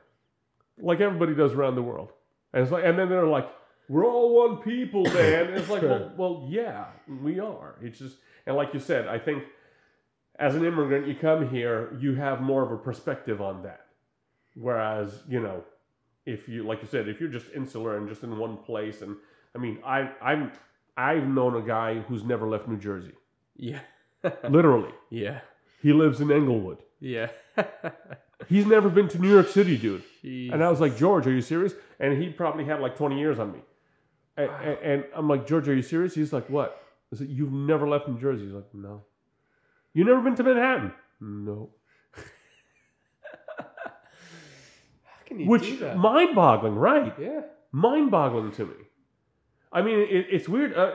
[0.79, 2.11] like everybody does around the world.
[2.53, 3.49] And it's like, and then they're like,
[3.89, 5.47] we're all one people, man.
[5.47, 6.85] And it's like, well, well, yeah,
[7.21, 7.75] we are.
[7.81, 9.43] It's just, and like you said, I think
[10.39, 13.85] as an immigrant, you come here, you have more of a perspective on that.
[14.55, 15.63] Whereas, you know,
[16.25, 19.15] if you, like you said, if you're just insular and just in one place, and
[19.55, 20.51] I mean, I, I'm,
[20.95, 23.13] I've known a guy who's never left New Jersey.
[23.55, 23.79] Yeah.
[24.49, 25.41] Literally, yeah.
[25.81, 26.79] he lives in Englewood.
[26.99, 27.29] Yeah.
[28.47, 30.03] He's never been to New York City, dude.
[30.23, 30.53] Jeez.
[30.53, 31.73] And I was like, George, are you serious?
[31.99, 33.59] And he probably had like 20 years on me.
[34.37, 36.13] And, and, and I'm like, George, are you serious?
[36.13, 36.79] He's like, what?
[37.11, 38.45] I said, you've never left New Jersey?
[38.45, 39.03] He's like, no.
[39.93, 40.93] You've never been to Manhattan?
[41.19, 41.71] No.
[43.57, 43.65] How
[45.25, 45.97] can you Which do that?
[45.97, 47.13] mind-boggling, right?
[47.19, 47.41] yeah.
[47.71, 48.75] Mind-boggling to me.
[49.71, 50.75] I mean, it, it's weird.
[50.77, 50.91] Uh,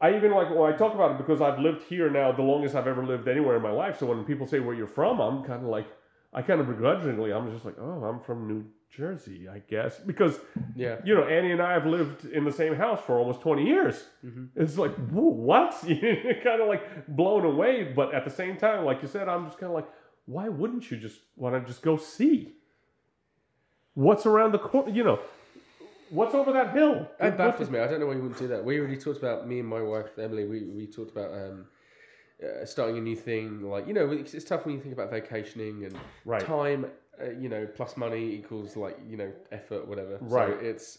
[0.00, 2.74] I even like, well, I talk about it because I've lived here now the longest
[2.74, 3.98] I've ever lived anywhere in my life.
[3.98, 5.86] So when people say where you're from, I'm kind of like,
[6.32, 9.98] I kind of begrudgingly, I'm just like, oh, I'm from New Jersey, I guess.
[9.98, 10.40] Because
[10.74, 11.00] Yeah.
[11.04, 14.08] you know, Annie and I have lived in the same house for almost 20 years.
[14.24, 14.48] Mhm.
[14.56, 15.74] It's like, whoa, what?
[15.86, 17.84] You're kind of like blown away.
[17.94, 19.88] But at the same time, like you said, I'm just kind of like,
[20.26, 22.54] why wouldn't you just want to just go see
[23.94, 24.90] what's around the corner?
[24.90, 25.20] You know,
[26.10, 27.08] what's over that hill?
[27.20, 27.78] That baffles me.
[27.78, 28.64] I don't know why you wouldn't do that.
[28.64, 30.44] We already talked about me and my wife Emily.
[30.46, 31.66] We we talked about um,
[32.42, 33.62] uh, starting a new thing.
[33.62, 36.42] Like you know, it's, it's tough when you think about vacationing and Right.
[36.44, 36.86] time.
[37.20, 40.18] Uh, you know, plus money equals like you know effort, whatever.
[40.20, 40.48] Right.
[40.60, 40.98] So it's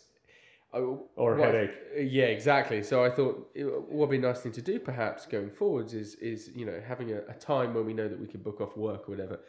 [0.74, 1.72] oh, Or headache.
[1.96, 2.84] Yeah, exactly.
[2.84, 5.94] So I thought it, what would be a nice thing to do, perhaps going forwards,
[5.94, 8.60] is is you know having a, a time when we know that we can book
[8.62, 9.40] off work or whatever,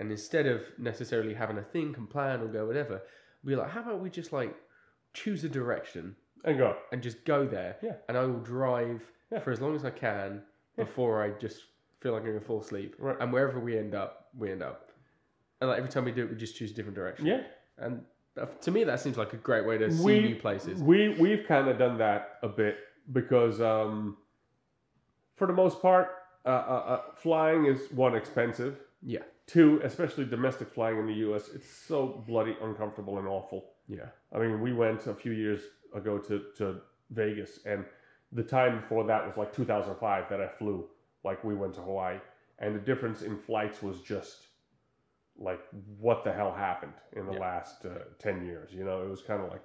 [0.00, 3.02] and instead of necessarily having a think and plan or go whatever,
[3.44, 4.54] be like, how about we just like
[5.14, 6.14] choose a direction
[6.44, 6.76] And go.
[6.92, 7.76] and just go there.
[7.82, 7.94] Yeah.
[8.08, 9.00] And I will drive
[9.32, 9.38] Yeah.
[9.40, 10.42] for as long as I can
[10.76, 10.84] Yeah.
[10.84, 11.62] before I just
[12.00, 12.96] feel like I'm going to fall asleep.
[12.98, 13.16] Right.
[13.20, 14.85] And wherever we end up, we end up.
[15.60, 17.26] And like every time we do it, we just choose a different direction.
[17.26, 17.42] Yeah.
[17.78, 18.02] And
[18.60, 20.82] to me, that seems like a great way to see We- new places.
[20.82, 22.76] We, we've kind of done that a bit
[23.12, 24.18] because, um,
[25.34, 26.08] for the most part,
[26.44, 28.78] uh, uh, uh, flying is one, expensive.
[29.02, 29.20] Yeah.
[29.46, 33.70] Two, especially domestic flying in the U.S., it's so bloody uncomfortable and awful.
[33.88, 34.06] Yeah.
[34.34, 35.60] I mean, we went a few years
[35.94, 36.80] ago to, to
[37.10, 37.84] Vegas, and
[38.32, 40.88] the time before that was like 2005 that I flew.
[41.24, 42.18] Like, we went to Hawaii,
[42.58, 44.48] and the difference in flights was just
[45.38, 45.60] like,
[45.98, 47.40] what the hell happened in the Yeah.
[47.40, 48.72] last uh, 10 years?
[48.72, 49.62] You know, it was kind of like,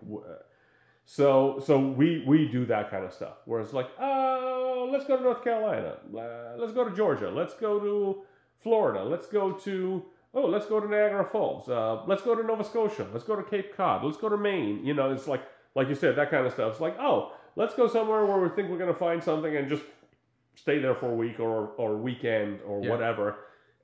[1.05, 3.37] so so we we do that kind of stuff.
[3.45, 7.53] Where it's like, oh, let's go to North Carolina, uh, let's go to Georgia, let's
[7.53, 8.23] go to
[8.59, 12.63] Florida, let's go to oh, let's go to Niagara Falls, uh, let's go to Nova
[12.63, 14.85] Scotia, let's go to Cape Cod, let's go to Maine.
[14.85, 15.41] You know, it's like
[15.75, 16.71] like you said, that kind of stuff.
[16.73, 19.83] It's like, oh, let's go somewhere where we think we're gonna find something and just
[20.55, 22.91] stay there for a week or or weekend or Yeah.
[22.91, 23.35] whatever,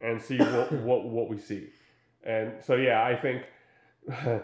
[0.02, 1.70] and see what what what we see.
[2.24, 3.44] And so yeah, I think.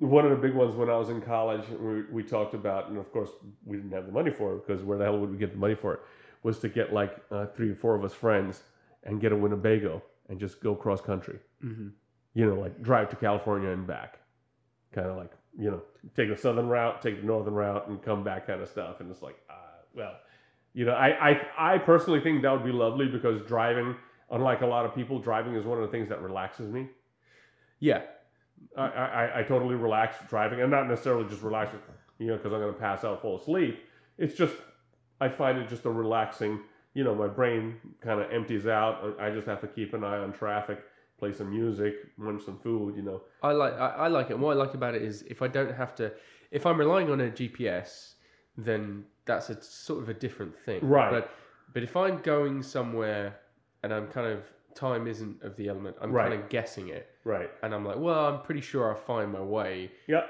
[0.00, 2.98] one of the big ones when I was in college, we, we talked about, and
[2.98, 3.30] of course
[3.64, 5.58] we didn't have the money for it because where the hell would we get the
[5.58, 6.00] money for it?
[6.44, 8.62] Was to get like uh, three or four of us friends
[9.02, 11.38] and get a Winnebago and just go cross country.
[11.64, 11.88] Mm-hmm.
[12.34, 14.20] You know, like drive to California and back,
[14.92, 15.82] kind of like you know,
[16.14, 19.00] take the southern route, take the northern route, and come back, kind of stuff.
[19.00, 20.14] And it's like, uh, well,
[20.72, 23.96] you know, I, I I personally think that would be lovely because driving,
[24.30, 26.88] unlike a lot of people, driving is one of the things that relaxes me.
[27.80, 28.02] Yeah.
[28.76, 31.74] I, I, I totally relax driving, and not necessarily just relax,
[32.18, 33.78] you know, because I'm going to pass out, fall asleep.
[34.18, 34.54] It's just
[35.20, 36.60] I find it just a relaxing.
[36.94, 39.16] You know, my brain kind of empties out.
[39.20, 40.80] I just have to keep an eye on traffic
[41.18, 42.96] play some music, munch some food.
[42.96, 44.34] You know, I like I, I like it.
[44.34, 46.12] And what I like about it is if I don't have to,
[46.50, 48.14] if I'm relying on a GPS,
[48.56, 50.80] then that's a sort of a different thing.
[50.82, 51.10] Right.
[51.10, 51.30] But
[51.74, 53.38] but if I'm going somewhere
[53.82, 54.42] and I'm kind of
[54.74, 56.28] time isn't of the element, I'm Right.
[56.30, 57.50] kind of guessing it, right?
[57.62, 59.90] and I'm like, well, I'm pretty sure I'll find my way.
[60.06, 60.22] Yeah,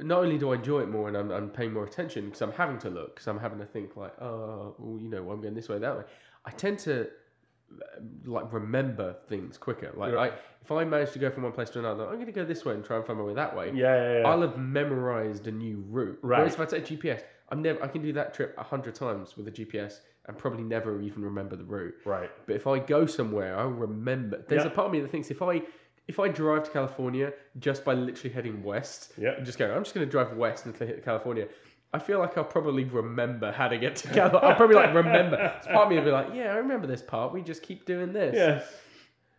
[0.00, 2.52] Not only do I enjoy it more and I'm, I'm paying more attention because I'm
[2.52, 5.54] having to look, because I'm having to think like, oh, well, you know, I'm going
[5.54, 6.02] this way, that way.
[6.44, 9.92] I tend to uh, like remember things quicker.
[9.96, 10.14] Like.
[10.14, 10.30] I,
[10.62, 12.64] if I manage to go from one place to another, I'm going to go this
[12.64, 13.70] way and try and find my way that way.
[13.74, 14.20] yeah, yeah.
[14.20, 14.26] yeah.
[14.28, 16.18] I'll have memorized a new route.
[16.22, 16.38] Right.
[16.38, 17.82] Whereas if I take GPS, I'm never.
[17.84, 21.22] I can do that trip a hundred times with a GPS and probably never even
[21.22, 21.94] remember the route.
[22.04, 22.30] right.
[22.46, 24.44] But if I go somewhere, I'll remember.
[24.48, 24.70] There's Yeah.
[24.70, 25.62] a part of me that thinks if I
[26.06, 29.30] if I drive to California just by literally heading west, Yeah.
[29.36, 31.48] and just going, I'm just going to drive west until I hit California.
[31.94, 34.48] I feel like I'll probably remember how to get to California.
[34.48, 35.54] I'll probably like remember.
[35.64, 37.32] So part of me will be like, yeah, I remember this part.
[37.32, 38.70] We just keep doing this Yes.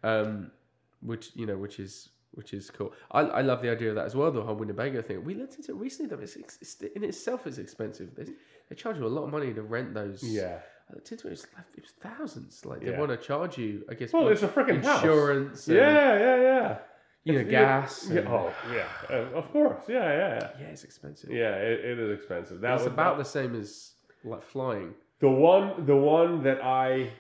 [0.03, 0.51] um,
[1.01, 2.93] which you know, which is which is cool.
[3.11, 4.31] I, I love the idea of that as well.
[4.31, 5.23] The whole Winnebago thing.
[5.23, 6.13] We looked into it recently.
[6.15, 8.13] Though it's, it's in itself is expensive.
[8.15, 8.25] They,
[8.69, 10.21] they charge you a lot of money to rent those.
[10.23, 10.59] Yeah.
[10.89, 11.31] I looked into it.
[11.31, 12.65] It was, like- it was thousands.
[12.65, 12.99] Like they Yeah.
[12.99, 13.83] want to charge you.
[13.89, 14.13] I guess.
[14.13, 15.01] Well, it's a freaking house.
[15.01, 15.67] insurance.
[15.67, 16.77] and, Yeah, yeah, yeah.
[17.23, 18.09] You know, It's- gas.
[18.11, 18.87] Yeah, and- oh, yeah.
[19.09, 19.83] Uh, of course.
[19.87, 20.51] Yeah, yeah, yeah.
[20.59, 21.31] yeah, it's expensive.
[21.31, 22.61] Yeah, it, it is expensive.
[22.61, 24.93] That it's was about the same as like flying.
[25.19, 25.85] the one.
[25.85, 27.11] The one that I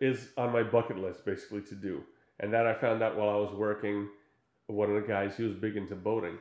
[0.00, 2.02] is on my bucket list basically to do,
[2.40, 4.08] and that I found out while I was working.
[4.66, 6.38] One of the guys, he was big into boating,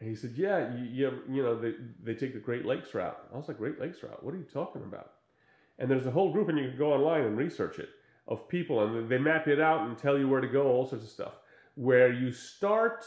[0.00, 3.16] and he said, "Yeah, you, you, you know, they they take the Great Lakes route."
[3.32, 4.20] I was like, "Great Lakes route?
[4.24, 5.12] What are you talking about?"
[5.78, 7.88] And there's a whole group, and you can go online and research it
[8.28, 11.04] of people, and they map it out and tell you where to go, all sorts
[11.04, 11.32] of stuff.
[11.74, 13.04] Where you start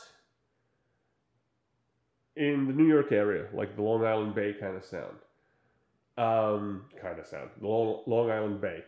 [2.36, 5.16] in the New York area, like the Long Island Bay kind of sound,
[6.18, 8.84] um, kind of sound, the Long, Long Island Bay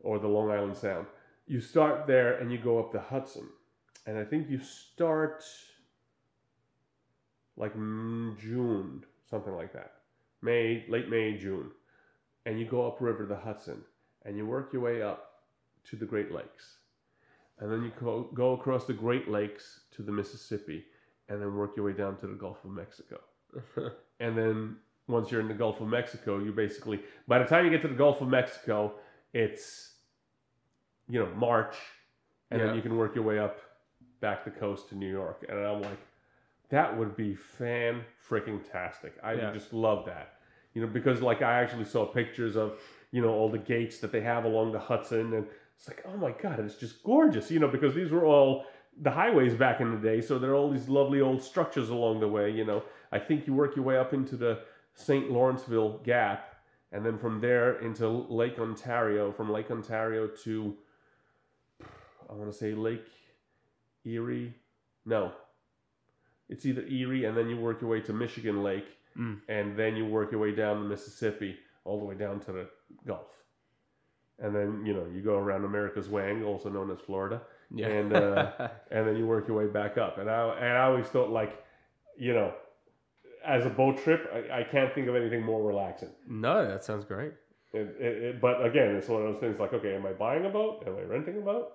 [0.00, 1.06] or the Long Island Sound.
[1.46, 3.48] You start there and you go up the Hudson,
[4.06, 5.44] and I think you start
[7.56, 9.92] like June, something like that,
[10.40, 11.70] May, late May, June,
[12.46, 13.82] and you go upriver the Hudson,
[14.24, 15.42] and you work your way up
[15.84, 16.78] to the Great Lakes,
[17.58, 20.84] and then you go, go across the Great Lakes to the Mississippi,
[21.28, 23.20] and then work your way down to the Gulf of Mexico.
[24.20, 24.76] and then
[25.08, 27.88] once you're in the Gulf of Mexico, you basically by the time you get to
[27.88, 28.94] the Gulf of Mexico,
[29.32, 29.94] it's
[31.08, 31.76] you know March,
[32.50, 32.66] and Yeah.
[32.66, 33.58] then you can work your way up
[34.20, 35.44] back the coast to New York.
[35.48, 35.98] And I'm like,
[36.68, 39.14] that would be fan freaking tastic.
[39.22, 39.52] I Yeah.
[39.52, 40.40] just love that,
[40.74, 42.78] you know, because like I actually saw pictures of
[43.10, 45.46] you know all the gates that they have along the Hudson, and
[45.76, 48.64] it's like, oh my god, it's just gorgeous, you know, because these were all
[49.00, 52.20] the highways back in the day, so there are all these lovely old structures along
[52.20, 52.82] the way, you know.
[53.10, 54.60] I think you work your way up into the
[54.94, 55.30] St.
[55.30, 56.56] Lawrenceville Gap,
[56.92, 60.76] and then from there into Lake Ontario, from Lake Ontario to,
[62.28, 63.06] I want to say Lake
[64.04, 64.54] Erie.
[65.06, 65.32] No.
[66.48, 69.40] It's either Erie, and then you work your way to Michigan Lake, Mm.
[69.48, 72.68] and then you work your way down the Mississippi, all the way down to the
[73.06, 73.26] Gulf.
[74.38, 77.42] And then, you know, you go around America's Wang, also known as Florida
[77.74, 77.88] Yeah.
[77.88, 78.52] And, uh,
[78.90, 80.18] and then you work your way back up.
[80.18, 81.62] And I and I always thought like,
[82.16, 82.52] you know,
[83.44, 86.10] as a boat trip, I, I can't think of anything more relaxing.
[86.28, 87.32] no, that sounds great.
[87.72, 90.44] It, it, it, but again, it's one of those things like, okay, am I buying
[90.44, 90.84] a boat?
[90.86, 91.72] Am I renting a boat?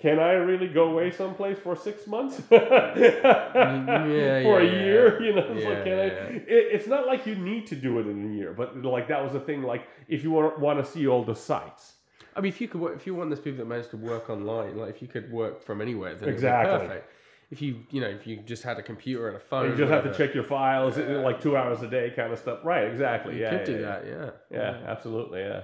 [0.00, 2.40] Can I really go away someplace for six months?
[2.48, 4.60] for yeah, a yeah.
[4.60, 6.04] year, you know, it's Yeah, like, can I?
[6.04, 6.36] yeah, yeah.
[6.36, 9.22] It, it's not like you need to do it in a year, but like that
[9.22, 9.62] was the thing.
[9.62, 11.94] Like, if you want want to see all the sites,
[12.36, 14.30] I mean, if you could, work, if you want those people that managed to work
[14.30, 16.86] online, like if you could work from anywhere, then Exactly.
[16.86, 17.12] perfect.
[17.50, 19.90] If you, you know, if you just had a computer and a phone, you just
[19.90, 22.60] have to check your files, like two hours a day, kind of stuff.
[22.62, 22.84] Right?
[22.84, 23.34] Exactly.
[23.34, 23.86] You yeah, could yeah, do yeah.
[23.86, 24.30] that, yeah.
[24.52, 25.40] Yeah, absolutely.
[25.40, 25.62] Yeah,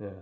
[0.00, 0.08] yeah.
[0.08, 0.18] Hmm.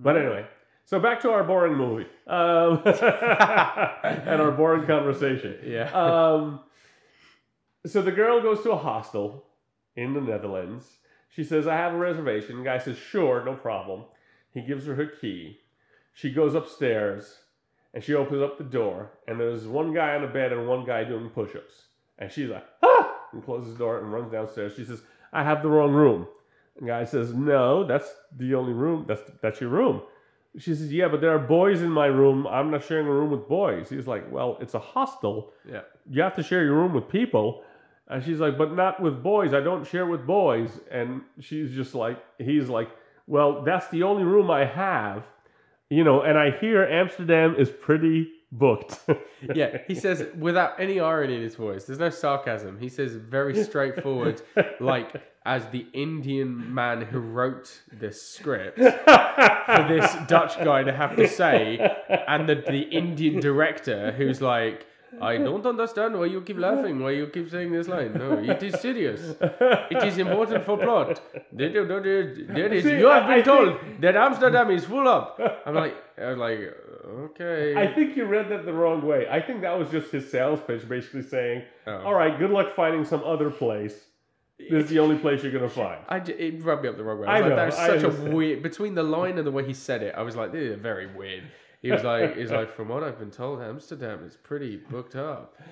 [0.00, 0.46] But anyway,
[0.84, 5.58] so back to our boring movie um, and our boring conversation.
[5.64, 5.90] Yeah.
[5.92, 6.60] Um,
[7.86, 9.44] so the girl goes to a hostel
[9.96, 10.86] in the Netherlands.
[11.30, 14.04] She says, "I have a reservation." The guy says, "Sure, no problem."
[14.52, 15.60] He gives her her key.
[16.12, 17.38] She goes upstairs
[17.94, 20.84] and she opens up the door, and there's one guy on a bed and one
[20.84, 21.86] guy doing push-ups.
[22.18, 24.74] And she's like, "Ah!" and closes the door and runs downstairs.
[24.74, 25.02] She says,
[25.32, 26.26] "I have the wrong room."
[26.78, 29.06] The guy says, "No, that's the only room.
[29.08, 30.02] That's that's your room."
[30.58, 32.46] She says, "Yeah, but there are boys in my room.
[32.46, 35.52] I'm not sharing a room with boys." He's like, "Well, it's a hostel.
[35.68, 35.82] Yeah.
[36.10, 37.62] You have to share your room with people."
[38.08, 39.54] And she's like, "But not with boys.
[39.54, 42.88] I don't share with boys." And she's just like, he's like,
[43.28, 45.24] "Well, that's the only room I have."
[45.88, 48.98] You know, and I hear Amsterdam is pretty booked.
[49.54, 51.84] Yeah, he says without any irony in his voice.
[51.84, 52.78] There's no sarcasm.
[52.78, 54.42] He says very straightforward,
[54.80, 55.14] like
[55.46, 61.26] as the Indian man who wrote this script for this Dutch guy to have to
[61.26, 61.78] say,
[62.28, 64.86] and the, the Indian director who's like,
[65.20, 68.12] I don't understand why you keep laughing, why you keep saying this line.
[68.14, 69.34] No, it is serious.
[69.40, 71.20] It is important for plot.
[71.52, 75.40] That is- See, you have been I told think- that Amsterdam is full up.
[75.66, 76.60] I'm like, I was like,
[77.30, 77.74] okay.
[77.76, 79.26] I think you read that the wrong way.
[79.28, 82.02] I think that was just his sales pitch, basically saying, Oh.
[82.04, 84.04] "All right, good luck finding some other place.
[84.68, 87.04] This is the only place you're gonna find." I j- it rubbed me up the
[87.04, 87.26] wrong way.
[87.28, 89.50] I I was know, like, that's I such a weird between the line and the
[89.50, 90.14] way he said it.
[90.16, 91.44] I was like, this is very weird.
[91.82, 95.58] He was like, he's like, from what I've been told, Amsterdam is pretty booked up.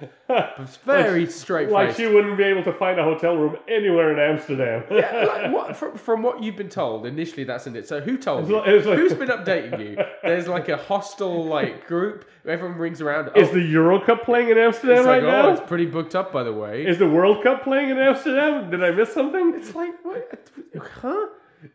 [0.60, 4.18] It's very straight like she wouldn't be able to find a hotel room anywhere in
[4.18, 4.84] Amsterdam.
[4.90, 7.86] Yeah, like what, from, from what you've been told, initially that's in it.
[7.88, 8.56] So who told It's you?
[8.56, 10.04] like- like- Who's been updating you?
[10.22, 12.28] There's like a hostel like group.
[12.46, 13.30] Everyone rings around.
[13.36, 15.48] Is oh, the Euro Cup playing in Amsterdam it's like, right oh, now?
[15.50, 16.86] it's pretty booked up, by the way.
[16.86, 18.70] Is the World Cup playing in Amsterdam?
[18.70, 19.54] Did I miss something?
[19.56, 20.50] it's like, what?
[21.02, 21.26] Huh?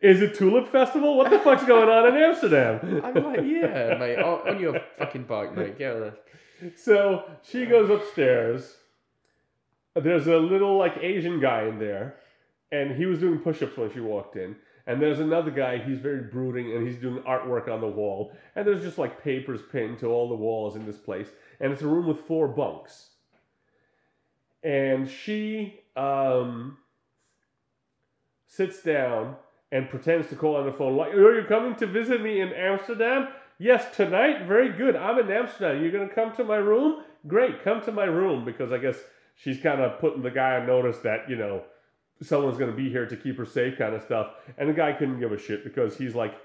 [0.02, 1.18] Is it Tulip Festival?
[1.18, 3.02] What the fuck's going on in Amsterdam?
[3.04, 5.78] I'm like, yeah, mate, on, your fucking bike, mate.
[5.78, 6.80] Get on it.
[6.80, 8.78] So she goes upstairs.
[9.96, 12.16] There's a little like Asian guy in there,
[12.72, 14.56] and he was doing push-ups when she walked in.
[14.86, 15.78] And there's another guy.
[15.78, 18.34] He's very brooding, and he's doing artwork on the wall.
[18.56, 21.28] And there's just like papers pinned to all the walls in this place.
[21.60, 23.12] And it's a room with four bunks.
[24.64, 26.78] And she um,
[28.46, 29.36] sits down
[29.74, 30.96] and pretends to call on the phone.
[30.96, 33.28] Like, are you coming to visit me in Amsterdam?
[33.58, 34.46] Yes, tonight.
[34.48, 34.96] Very good.
[34.96, 35.82] I'm in Amsterdam.
[35.82, 37.04] You're gonna come to my room?
[37.28, 37.64] Great.
[37.64, 38.98] Come to my room because I guess
[39.36, 41.64] she's kind of putting the guy on notice that you know
[42.22, 44.28] someone's gonna be here to keep her safe, kind of stuff.
[44.58, 46.36] And the guy couldn't give a shit because he's like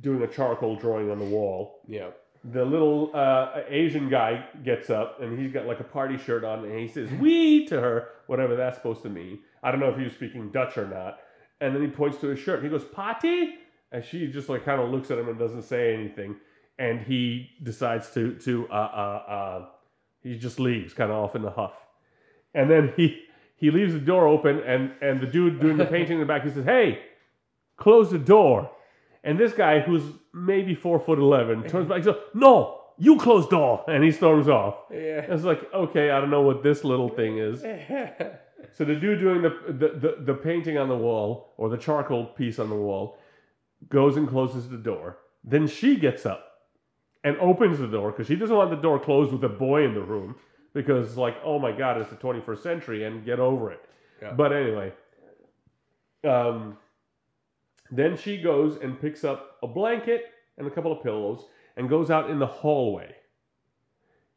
[0.00, 2.10] doing a charcoal drawing on the wall Yeah.
[2.44, 6.64] the little uh, Asian guy gets up and he's got like a party shirt on
[6.64, 9.40] and he says "we" to her, whatever that's supposed to mean.
[9.62, 11.18] I don't know if he was speaking Dutch or not.
[11.60, 12.62] And then he points to his shirt.
[12.62, 13.54] He goes "party,"
[13.92, 16.36] and she just like kind of looks at him and doesn't say anything.
[16.78, 19.66] And he decides to to uh uh uh
[20.22, 21.74] he just leaves kind of off in the huff.
[22.54, 23.24] And then he
[23.56, 26.44] he leaves the door open and and the dude doing the painting in the back
[26.44, 27.00] he says, "Hey,
[27.76, 28.70] close the door."
[29.24, 33.44] And this guy, who's maybe four foot eleven, turns back and says, "No, you close
[33.44, 34.76] the door," and he storms off.
[34.90, 35.26] Yeah.
[35.28, 37.62] It's like, okay, I don't know what this little thing is.
[38.72, 42.26] So the dude doing the, the the the painting on the wall or the charcoal
[42.26, 43.18] piece on the wall
[43.88, 45.18] goes and closes the door.
[45.44, 46.48] Then she gets up
[47.24, 49.94] and opens the door because she doesn't want the door closed with a boy in
[49.94, 50.36] the room
[50.74, 53.80] because like, oh my god, it's the 21st century and get over it.
[54.20, 54.32] Yeah.
[54.32, 54.92] But anyway,
[56.24, 56.76] um,
[57.90, 61.44] then she goes and picks up a blanket and a couple of pillows
[61.76, 63.14] and goes out in the hallway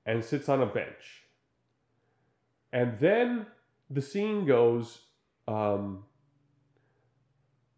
[0.06, 1.24] and sits on a bench.
[2.74, 3.46] And then
[3.92, 5.00] the scene goes,
[5.48, 6.04] um,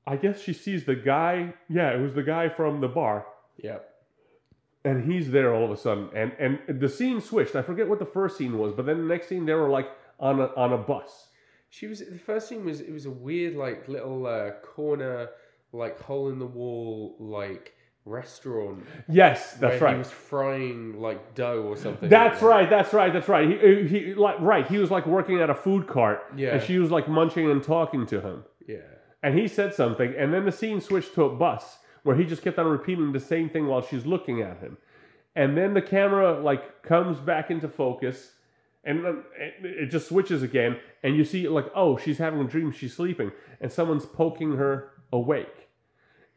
[0.05, 1.53] I guess she sees the guy.
[1.69, 3.25] Yeah, it was the guy from the bar.
[3.57, 3.89] Yep.
[4.85, 6.09] And he's there all of a sudden.
[6.13, 7.55] And, and the scene switched.
[7.55, 9.89] I forget what the first scene was, but then the next scene they were like
[10.19, 11.27] on a, on a bus.
[11.69, 15.29] She was the first scene was it was a weird like little uh, corner
[15.71, 17.73] like hole in the wall like
[18.05, 18.83] restaurant.
[19.07, 19.93] Yes, that's right.
[19.93, 22.09] He was frying like dough or something.
[22.09, 22.69] That's like right.
[22.69, 23.13] That's right.
[23.13, 23.47] That's right.
[23.49, 24.67] He, uh, he like right.
[24.67, 26.55] He was like working at a food cart, Yeah.
[26.55, 28.43] and she was like munching and talking to him.
[28.67, 28.77] Yeah.
[29.21, 32.41] And he said something, and then the scene switched to a bus where he just
[32.41, 34.77] kept on repeating the same thing while she's looking at him.
[35.35, 38.33] And then the camera like comes back into focus,
[38.83, 42.43] and um, it it just switches again, and you see like, oh, she's having a
[42.43, 43.31] dream, she's sleeping,
[43.61, 45.62] and someone's poking her awake.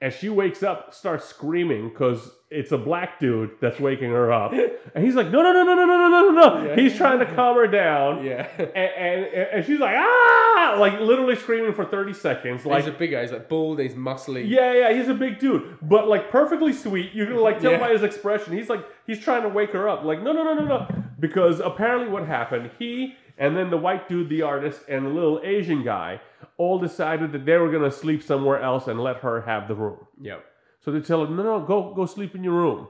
[0.02, 4.52] And she wakes up, starts screaming because it's a black dude that's waking her up,
[4.94, 6.66] and he's like, no, no, no, no, no, no, no, no, no.
[6.68, 6.76] Yeah.
[6.76, 8.46] He's trying to calm her down Yeah.
[8.58, 9.24] and, and
[9.54, 13.22] and she's like ah like literally screaming for 30 seconds like he's a big guy.
[13.22, 13.78] He's like bald.
[13.80, 14.48] He's muscly.
[14.48, 17.78] yeah yeah he's a big dude but like perfectly sweet you can like tell Yeah.
[17.80, 20.54] by his expression he's like he's trying to wake her up like no no no
[20.54, 20.86] no no
[21.20, 25.40] because apparently what happened he and then the white dude the artist and the little
[25.44, 26.20] asian guy
[26.58, 29.74] all decided that they were going to sleep somewhere else and let her have the
[29.74, 30.38] room Yeah.
[30.80, 32.88] so they tell her no no go go sleep in your room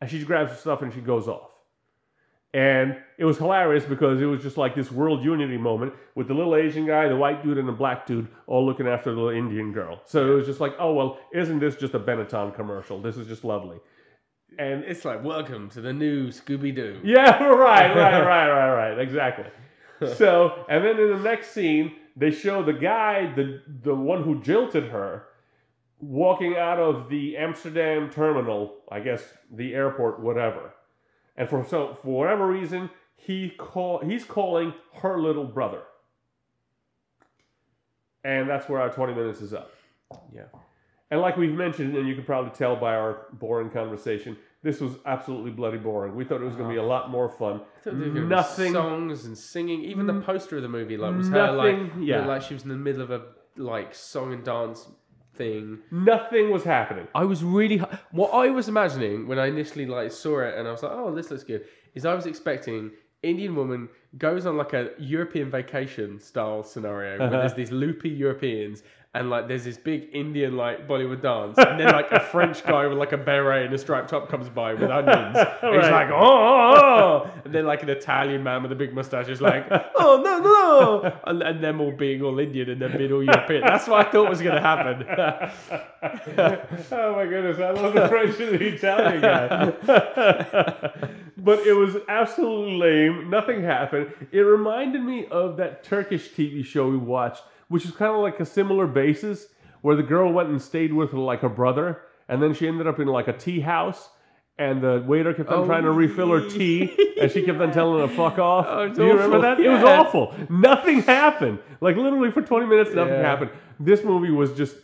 [0.00, 1.50] and she grabs her stuff and she goes off
[2.52, 6.34] and it was hilarious because it was just like this world unity moment with the
[6.34, 9.36] little Asian guy, the white dude, and the black dude all looking after the little
[9.36, 10.00] Indian girl.
[10.04, 13.02] So it was just like, oh, well, isn't this just a Benetton commercial?
[13.02, 13.78] This is just lovely.
[14.56, 17.00] And It's like welcome to the new Scooby Doo.
[17.02, 19.46] yeah, right, right, right, right, right, exactly.
[20.14, 24.40] So, and then in the next scene, they show the guy, the the one who
[24.42, 25.26] jilted her,
[26.00, 30.74] walking out of the Amsterdam terminal, I guess the airport, whatever.
[31.36, 35.82] and for so for whatever reason, he call he's calling her little brother,
[38.24, 39.72] and that's where our twenty minutes is up.
[40.34, 40.44] Yeah.
[41.10, 44.94] And like we've mentioned, and you can probably tell by our boring conversation, this was
[45.04, 46.16] absolutely bloody boring.
[46.16, 46.88] We thought it was going to be a oh.
[46.88, 47.56] lot more fun.
[47.56, 49.84] I thought there were gonna be Nothing, songs and singing.
[49.84, 50.24] Even the mm.
[50.24, 52.76] poster of the movie like was her like nothing, yeah, like she was in the
[52.76, 53.22] middle of a
[53.56, 54.88] like song and dance
[55.36, 55.80] thing.
[55.90, 57.06] nothing was happening.
[57.14, 57.76] I was really
[58.10, 61.14] what I was imagining when I initially like saw it and I was like, oh,
[61.14, 61.66] this looks good.
[61.94, 62.90] Is I was expecting
[63.22, 68.82] Indian woman goes on like a European vacation style scenario where there's these loopy Europeans
[69.14, 72.86] and like there's this big Indian like Bollywood dance and then like a French guy
[72.88, 75.36] with like a beret and a striped top comes by with onions.
[75.36, 75.92] And he's Right.
[75.92, 76.76] like, oh, oh,
[77.26, 80.38] oh," and then like an Italian man with a big mustache is like, oh no
[80.38, 81.18] no, no.
[81.26, 83.62] and, and them all being all Indian and them being all European.
[83.62, 85.06] That's what I thought was gonna happen.
[86.92, 89.70] oh my goodness, I love the French and the Italian guy.
[91.36, 93.30] but it was absolutely lame.
[93.30, 94.12] Nothing happened.
[94.32, 97.42] It reminded me of that Turkish TV show we watched,
[97.74, 99.48] which is kind of like a similar basis,
[99.82, 103.00] where the girl went and stayed with like her brother, and then she ended up
[103.00, 104.10] in like a tea house.
[104.56, 107.60] And the waiter kept on Oh, trying to oh, refill her tea, and she kept
[107.60, 108.66] on telling her to fuck off.
[108.68, 109.42] Oh, Do you remember awful.
[109.42, 109.60] that?
[109.60, 110.32] It was awful.
[110.48, 111.58] Nothing happened.
[111.80, 113.22] Like literally for 20 minutes, nothing Yeah.
[113.22, 113.50] happened.
[113.80, 114.76] This movie was just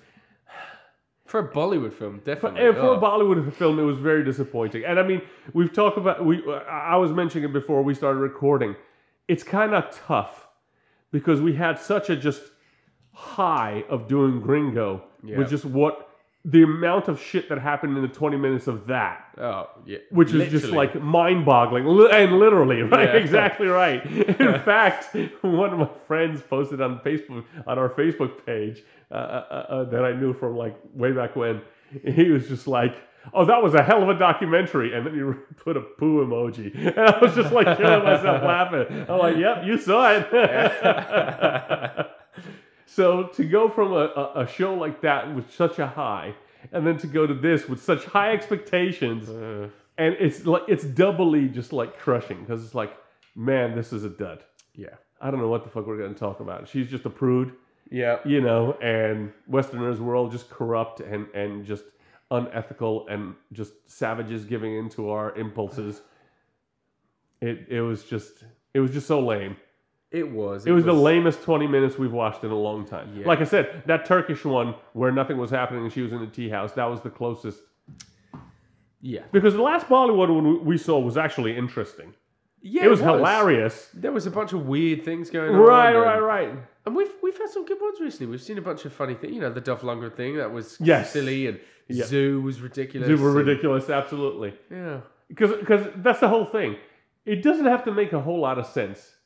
[1.27, 2.61] For a Bollywood film, definitely.
[2.73, 2.95] for Oh.
[2.95, 4.85] a Bollywood film, it was very disappointing.
[4.85, 5.23] And I mean,
[5.53, 6.43] we've talked about we.
[6.69, 8.75] I was mentioning it before we started recording.
[9.29, 10.49] It's kind of tough
[11.13, 12.43] because we had such a just
[13.21, 15.37] high of doing Gringo Yeah.
[15.39, 16.07] with just what
[16.43, 19.99] the amount of shit that happened in the twenty minutes of that, Oh, yeah.
[20.11, 23.11] which is just like mind-boggling, and literally, right?
[23.11, 23.21] Yeah.
[23.21, 24.03] Exactly right.
[24.41, 29.67] In fact, one of my friends posted on Facebook on our Facebook page uh, uh,
[29.69, 31.61] uh, that I knew from like way back when.
[32.07, 32.95] He was just like,
[33.35, 35.21] "Oh, that was a hell of a documentary," and then he
[35.63, 38.87] put a poo emoji, and I was just like killing myself laughing.
[39.11, 42.07] I'm like, "Yep, you saw it."
[42.97, 46.35] So to go from a, a, a show like that with such a high,
[46.73, 49.69] and then to go to this with such high expectations Uh,
[49.99, 52.93] and it's like it's doubly just like crushing because it's like,
[53.37, 54.41] man, this is a dud.
[54.75, 54.97] yeah.
[55.23, 56.67] I don't know what the fuck we're gonna talk about.
[56.73, 57.53] She's just a prude,
[57.91, 58.17] Yeah.
[58.25, 61.85] you know, and Westerners were all just corrupt and and just
[62.31, 66.01] unethical and just savages giving into our impulses.
[67.41, 68.33] It it was just
[68.75, 69.57] it was just so lame.
[70.11, 70.67] It was.
[70.67, 73.13] It was the lamest twenty minutes we've watched in a long time.
[73.17, 73.27] Yeah.
[73.27, 76.27] Like I said, that Turkish one where nothing was happening and she was in the
[76.27, 77.61] tea house, that was the closest.
[79.01, 79.23] Yeah.
[79.33, 82.15] Because the last Bollywood one we saw was actually interesting.
[82.63, 82.85] Yeah.
[82.85, 83.89] it was, hilarious.
[83.95, 85.57] There was a bunch of weird things going on.
[85.61, 86.51] Right, right, right.
[86.85, 88.31] And we've we've had some good ones recently.
[88.31, 89.33] We've seen a bunch of funny things.
[89.35, 91.13] You know, the Dolph Lundgren thing that was Yes.
[91.13, 91.59] silly, and
[91.89, 92.05] Yeah.
[92.05, 93.07] Zoo was ridiculous.
[93.09, 94.55] Zoo were and- ridiculous, absolutely.
[94.71, 95.01] Yeah.
[95.29, 96.77] Because because that's the whole thing.
[97.25, 99.17] It doesn't have to make a whole lot of sense,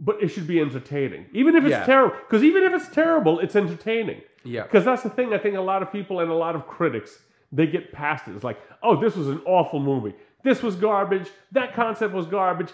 [0.00, 1.84] but it should be entertaining, even if it's Yeah.
[1.84, 2.16] terrible.
[2.26, 4.22] Because even if it's terrible, it's entertaining.
[4.44, 4.62] Yeah.
[4.62, 5.34] Because that's the thing.
[5.34, 8.34] I think a lot of people and a lot of critics they get past it.
[8.34, 10.14] It's like, oh, this was an awful movie.
[10.44, 11.28] This was garbage.
[11.52, 12.70] That concept was garbage.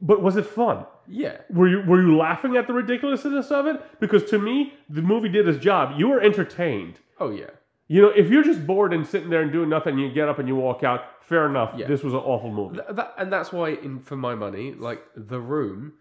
[0.00, 0.84] But was it fun?
[1.08, 1.38] Yeah.
[1.50, 3.80] Were you were you laughing at the ridiculousness of it?
[4.00, 5.98] Because to me, the movie did its job.
[5.98, 7.00] You were entertained.
[7.18, 7.50] Oh yeah.
[7.88, 10.38] You know, if you're just bored and sitting there and doing nothing, you get up
[10.38, 11.00] and you walk out.
[11.22, 11.72] Fair enough.
[11.76, 11.86] Yeah.
[11.88, 12.76] This was an awful movie.
[12.76, 15.94] Th- that, and that's why, in, for my money, like The Room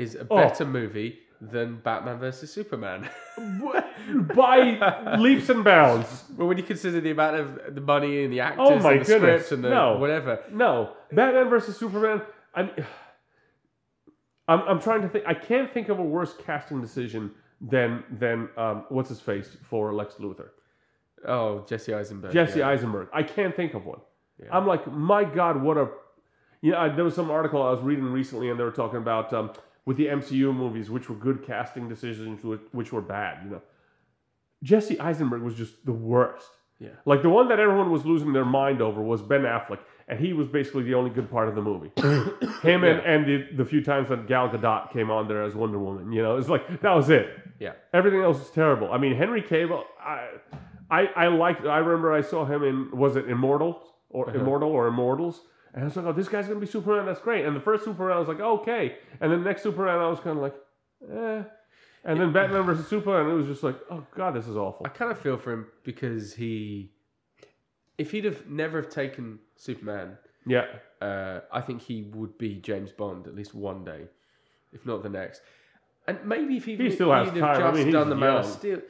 [0.00, 0.36] is a Oh.
[0.36, 3.08] better movie than Batman versus Superman.
[4.34, 6.24] By leaps and bounds.
[6.30, 9.00] But when you consider the amount of the money and the actors Oh my and
[9.00, 9.96] the goodness, script and the no.
[9.98, 12.22] whatever, No, Batman versus Superman.
[12.54, 12.70] I'm,
[14.48, 15.24] I'm, I'm trying to think.
[15.26, 17.30] I can't think of a worse casting decision
[17.60, 20.48] than than um, what's his face for Lex Luthor,
[21.26, 22.68] oh Jesse Eisenberg, Jesse yeah.
[22.68, 23.08] Eisenberg.
[23.12, 24.00] I can't think of one.
[24.42, 24.48] Yeah.
[24.56, 25.88] I'm like, my God, what a.
[26.62, 28.98] You know, I, there was some article I was reading recently, and they were talking
[28.98, 29.50] about um,
[29.90, 33.42] with the MCU movies, which were good casting decisions, which, were bad.
[33.42, 33.62] You know,
[34.62, 36.46] Jesse Eisenberg was just the worst.
[36.78, 36.90] Yeah.
[37.04, 40.32] Like the one that everyone was losing their mind over was Ben Affleck, and he
[40.32, 41.90] was basically the only good part of the movie.
[42.62, 45.80] Him and, and the, the few times that Gal Gadot came on there as Wonder
[45.80, 47.26] Woman, you know, it's like that was it.
[47.58, 47.72] Yeah.
[47.92, 48.92] Everything else was terrible.
[48.92, 50.28] I mean, Henry Cavill, I,
[50.88, 51.66] I, I liked.
[51.66, 54.38] I remember I saw him in was it Immortal or Uh-huh.
[54.38, 55.40] Immortal or Immortals,
[55.74, 57.06] and I was like, oh, this guy's gonna be Superman.
[57.06, 57.44] That's great.
[57.44, 60.20] And the first Superman, I was like, okay, and then the next Superman, I was
[60.20, 60.54] kind of like,
[61.12, 61.42] eh.
[62.02, 64.86] And then Batman versus Superman, it was just like, oh god, this is awful.
[64.86, 66.92] I kind of feel for him because he,
[67.98, 70.16] if he'd have never have taken Superman,
[70.46, 70.64] Yeah.
[71.02, 74.04] uh, I think he would be James Bond at least one day,
[74.72, 75.42] if not the next.
[76.08, 77.66] And maybe if he, He still has he'd have time.
[77.66, 78.46] I mean, he's done the Man of.
[78.46, 78.80] Steel.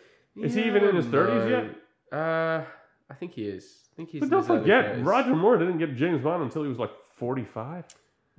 [0.41, 1.49] Is he even in his 30s no.
[1.49, 2.17] yet?
[2.19, 2.65] Uh,
[3.11, 3.89] I think he is.
[4.01, 4.21] Think he's.
[4.21, 5.05] But don't forget, 30s.
[5.07, 7.85] Roger Moore didn't get James Bond until he was like 45.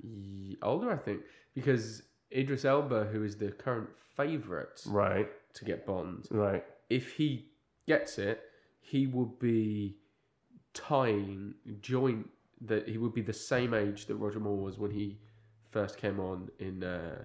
[0.02, 1.20] Ye- older, I think,
[1.54, 2.02] because
[2.34, 6.64] Idris Elba, who is the current favorite Right, to get Bond, right.
[6.90, 7.46] if he
[7.86, 8.40] gets it,
[8.80, 9.96] he will be
[10.74, 12.28] tying joint
[12.62, 15.18] that he would be the same age that Roger Moore was when he
[15.70, 16.82] first came on in.
[16.82, 17.24] Uh,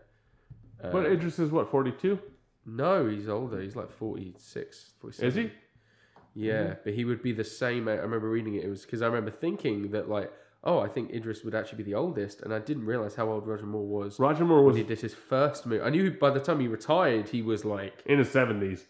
[0.83, 2.19] uh, But Idris is what, 42?
[2.65, 3.61] no, he's older.
[3.61, 5.27] He's like 46, 47.
[5.27, 5.51] Is he?
[6.39, 7.87] Yeah, but he would be the same.
[7.87, 8.63] I remember reading it.
[8.63, 10.31] It was because I remember thinking that like,
[10.63, 13.47] oh, I think Idris would actually be the oldest, and I didn't realize how old
[13.47, 15.81] Roger Moore was Roger Moore when was he did his first movie.
[15.81, 18.81] I knew by the time he retired, he was like in his 70s.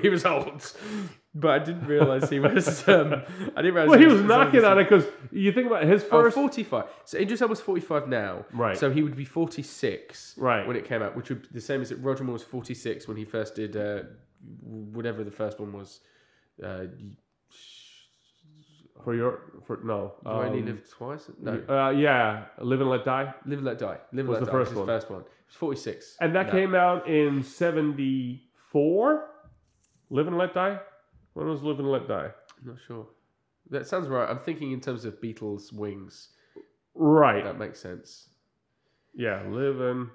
[0.02, 0.72] he was old,
[1.34, 2.86] but I didn't realize he was.
[2.88, 3.22] Um,
[3.56, 3.88] I didn't realize.
[3.90, 6.34] Well, he was knocking on it because you think about his Oh, first.
[6.36, 6.84] 45.
[7.06, 8.44] So Idris Elba's 45 now.
[8.52, 8.76] Right.
[8.76, 10.66] So he would be 46 Right.
[10.66, 13.16] when it came out, which would be the same as Roger Moore was 46 when
[13.16, 14.02] he first did uh,
[14.62, 16.00] whatever the first one was.
[16.62, 16.84] Uh,
[19.04, 19.40] for your.
[19.66, 20.14] for No.
[20.24, 21.30] You only um, live twice?
[21.40, 21.62] No.
[21.68, 23.34] Uh, yeah, Live and Let Die.
[23.44, 23.98] Live and Let Die.
[24.12, 24.86] Live and Was Let the Die first was one.
[24.86, 25.20] first one.
[25.20, 26.16] It was 46.
[26.20, 26.52] And that No.
[26.52, 29.28] came out in 74?
[30.10, 30.78] Live and Let Die?
[31.34, 32.30] When was Live and Let Die?
[32.60, 33.06] I'm not sure.
[33.70, 34.28] That sounds right.
[34.28, 36.30] I'm thinking in terms of Beatles' wings.
[36.94, 37.44] Right.
[37.44, 38.28] That makes sense.
[39.14, 40.08] Yeah, Live and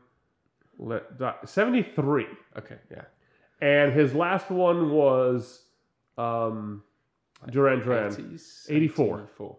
[0.80, 1.36] Let Die.
[1.46, 2.26] 73.
[2.58, 3.04] Okay, yeah.
[3.62, 5.66] And his last one was
[6.22, 6.84] um,
[7.50, 8.12] Duran Duran.
[8.12, 9.20] 80s, 84.
[9.20, 9.58] 84.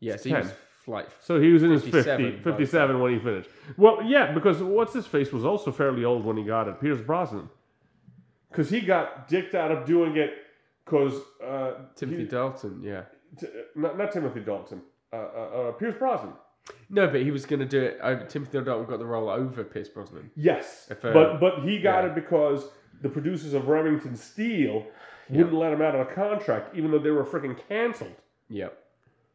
[0.00, 0.52] Yeah, so he was
[0.86, 3.50] like So he was in his 57 50, 57 when he finished.
[3.76, 6.80] Well, yeah, because what's his face was also fairly old when he got it.
[6.80, 7.48] Pierce Brosnan.
[8.50, 10.32] Because he got dicked out of doing it
[10.84, 11.14] because.
[11.44, 13.02] Uh, Timothy he- Dalton, yeah.
[13.38, 14.82] t- not, not Timothy Dalton.
[15.12, 15.20] Uh, uh,
[15.68, 16.32] uh, Pierce Brosnan.
[16.90, 17.98] No, but he was going to do it.
[18.02, 20.30] Uh, Timothy Dalton got the role over Pierce Brosnan.
[20.34, 20.88] Yes.
[20.90, 22.10] If, uh, but but he got yeah.
[22.10, 22.68] it because
[23.02, 24.86] the producers of Remington Steele
[25.28, 28.14] wouldn't let him out of a contract, even though they were freaking canceled.
[28.48, 28.78] Yep.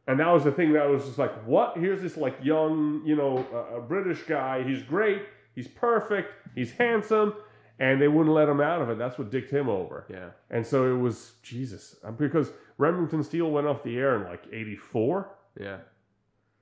[0.08, 1.78] And that was the thing that was just like, what?
[1.78, 4.64] Here's this like young, you know, uh, a British guy.
[4.64, 5.24] He's great.
[5.56, 6.32] He's perfect.
[6.56, 7.34] He's handsome.
[7.80, 8.98] And they wouldn't let him out of it.
[8.98, 10.06] That's what dicked him over.
[10.10, 10.30] Yeah.
[10.50, 11.96] And so it was, Jesus.
[12.04, 15.30] Uh, Because Remington Steele went off the air in like 84.
[15.60, 15.78] Yeah.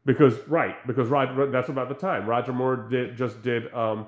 [0.06, 2.26] Because, right, because Roger, that's about the time.
[2.26, 4.08] Roger Moore did just did, um,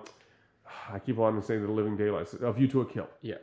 [0.91, 3.07] I keep on saying The Living Daylights, A View to a Kill.
[3.22, 3.35] Yeah.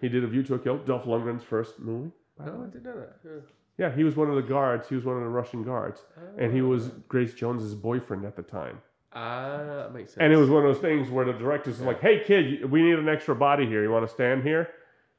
[0.00, 2.10] He did A View to a Kill, Dolph Lundgren's first movie.
[2.40, 2.44] Oh.
[2.44, 3.16] I didn't know that.
[3.24, 3.30] Yeah.
[3.78, 4.88] Yeah, he was one of the guards.
[4.88, 6.02] He was one of the Russian guards.
[6.38, 6.92] And he was Oh.
[7.08, 8.80] Grace Jones's boyfriend at the time.
[9.14, 10.22] Ah, that makes sense.
[10.22, 12.82] And it was one of those things where the directors were like, hey, kid, we
[12.82, 13.82] need an extra body here.
[13.82, 14.68] You want to stand here?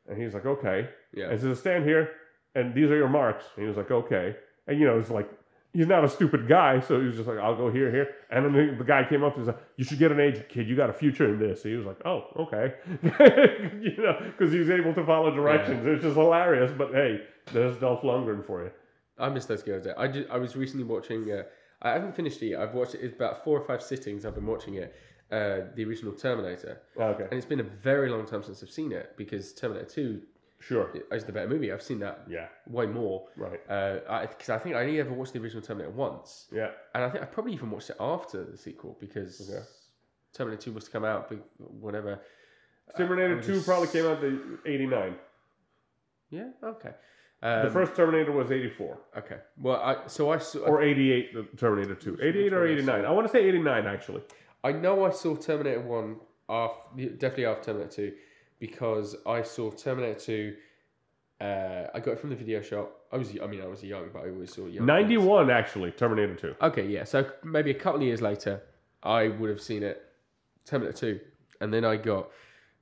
[0.07, 0.89] And he's like, okay.
[1.15, 1.29] Yeah.
[1.29, 2.11] And says, stand here,
[2.55, 3.45] and these are your marks.
[3.55, 4.35] And he was like, okay.
[4.67, 5.29] And, you know, it's like,
[5.73, 6.79] he's not a stupid guy.
[6.79, 8.09] So he was just like, I'll go here, here.
[8.29, 10.49] And then the, the guy came up and was like, you should get an agent,
[10.49, 10.67] kid.
[10.67, 11.63] You got a future in this.
[11.63, 12.73] He was like, oh, okay.
[13.81, 15.85] you know, because he was able to follow directions.
[15.85, 16.71] It's just hilarious.
[16.77, 17.21] But hey,
[17.51, 18.71] there's Dolph Lundgren for you.
[19.19, 19.85] I miss those girls.
[19.97, 21.31] I, just, I was recently watching.
[21.31, 21.43] Uh,
[21.81, 22.47] I haven't finished it.
[22.47, 22.61] yet.
[22.61, 23.01] I've watched it.
[23.01, 24.25] It's about four or five sittings.
[24.25, 24.95] I've been watching it.
[25.31, 27.23] Uh, the original Terminator, Okay.
[27.23, 30.21] and it's been a very long time since I've seen it because Terminator Two
[30.67, 30.89] Sure.
[31.11, 31.71] is the better movie.
[31.71, 32.47] I've seen that Yeah.
[32.67, 33.27] way more.
[33.35, 33.61] Right.
[33.61, 36.71] Because I, 'cause I think I only ever watched the original Terminator once, Yeah.
[36.93, 39.63] and I think I probably even watched it after the sequel because Okay.
[40.33, 42.19] Terminator Two was to come out, but whatever.
[42.97, 45.15] Terminator I 2 just- probably came out in 89.
[46.29, 46.51] Yeah.
[46.63, 46.93] Okay.
[47.41, 48.97] Um, the first Terminator was 84.
[49.17, 49.39] Okay.
[49.57, 50.59] Well, I so I saw.
[50.65, 52.17] Or 88, the Terminator 2.
[52.21, 53.03] 88 or 89.
[53.05, 54.23] I want to say 89, actually.
[54.63, 58.15] I know I saw Terminator One after definitely after Terminator Two
[58.63, 60.55] because I saw Terminator Two.
[61.41, 62.93] Uh, I got it from the video shop.
[63.11, 64.87] I was I mean I was young, but I always saw young.
[64.87, 64.87] films.
[64.87, 66.55] 91, actually, Terminator 2.
[66.61, 67.03] Okay, yeah.
[67.03, 68.61] So maybe a couple of years later,
[69.03, 70.01] I would have seen it,
[70.63, 71.19] Terminator Two,
[71.59, 72.29] and then I got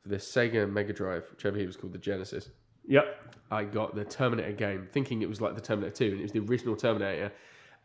[0.06, 2.50] the Sega Mega Drive, whichever it was called, the Genesis.
[2.88, 3.36] Yep.
[3.50, 6.32] I got the Terminator game, thinking it was like the Terminator 2, and it was
[6.32, 7.32] the original Terminator.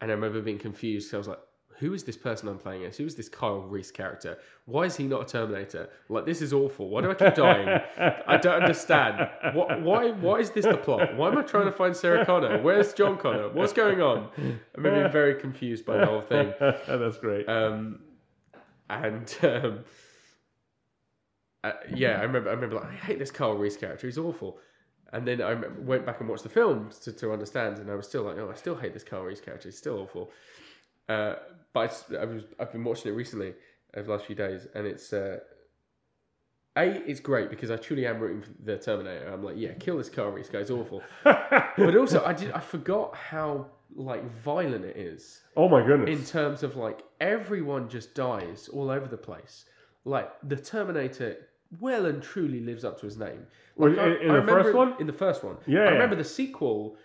[0.02, 1.45] And I remember being confused because I was like,
[1.78, 2.96] who is this person I'm playing as?
[2.96, 4.38] Who is this Kyle Reese character?
[4.64, 5.88] Why is he not a Terminator?
[6.08, 6.88] Like, this is awful.
[6.88, 7.80] Why do I keep dying?
[8.26, 9.28] I don't understand.
[9.52, 11.16] What, why, why is this the plot?
[11.16, 12.62] Why am I trying to find Sarah Connor?
[12.62, 13.50] Where's John Connor?
[13.50, 14.28] What's going on?
[14.38, 16.52] I remember being very confused by the whole thing.
[16.60, 17.48] Oh, that's great.
[17.48, 18.00] Um,
[18.88, 19.84] and um,
[21.64, 22.50] uh, yeah, I remember.
[22.50, 24.06] I remember like I hate this Carl Reese character.
[24.06, 24.58] He's awful.
[25.12, 28.06] And then I went back and watched the film to, to understand, and I was
[28.08, 29.68] still like, oh, I still hate this Carl Reese character.
[29.68, 30.30] He's still awful.
[31.08, 31.34] Uh,
[31.72, 33.54] but I, was I've been watching it recently
[33.96, 35.38] over the last few days, and it's uh,
[36.76, 39.30] a it's great because I truly am rooting for the Terminator.
[39.32, 41.02] I'm like, yeah, kill this car, Reese guy's awful.
[41.24, 46.10] but also, I did I forgot how like violent it is oh, my goodness!
[46.10, 49.64] in terms of like everyone just dies all over the place.
[50.04, 51.36] Like the Terminator
[51.80, 53.46] well and truly lives up to his name.
[53.76, 54.94] Like, I- in- in I the first one?
[55.00, 55.56] In the first one.
[55.66, 56.96] Yeah, I remember the sequel,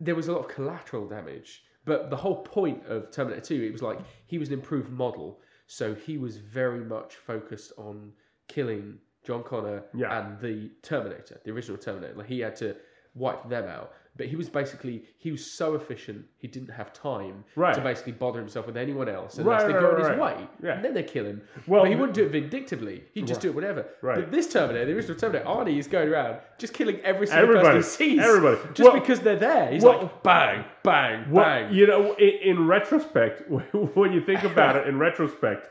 [0.00, 1.64] there was a lot of collateral damage.
[1.86, 5.40] But the whole point of Terminator 2, it was like he was an improved model,
[5.66, 8.12] so he was very much focused on
[8.48, 10.18] killing John Connor Yeah.
[10.18, 12.14] and the Terminator, the original Terminator.
[12.14, 12.76] Like he had to
[13.14, 13.92] wipe them out.
[14.16, 17.74] But he was basically he was so efficient he didn't have time Right.
[17.74, 20.48] to basically bother himself with anyone else unless Right, they right, in right, his way.
[20.62, 20.72] Yeah.
[20.74, 21.42] And then they kill him.
[21.66, 23.04] Well, but he wouldn't do it vindictively.
[23.12, 23.84] He'd just do it whatever.
[24.00, 24.16] Right.
[24.20, 27.78] But this Terminator, the original Terminator, Arnie is going around just killing every single Everybody.
[27.78, 28.20] person he sees.
[28.24, 28.60] Everybody.
[28.74, 29.70] Just Well- because they're there.
[29.70, 31.74] He's well- like bang, bang, Well, bang.
[31.74, 33.42] you know, in, in retrospect,
[33.94, 35.68] when you think about it, in retrospect,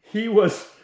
[0.00, 0.66] he was.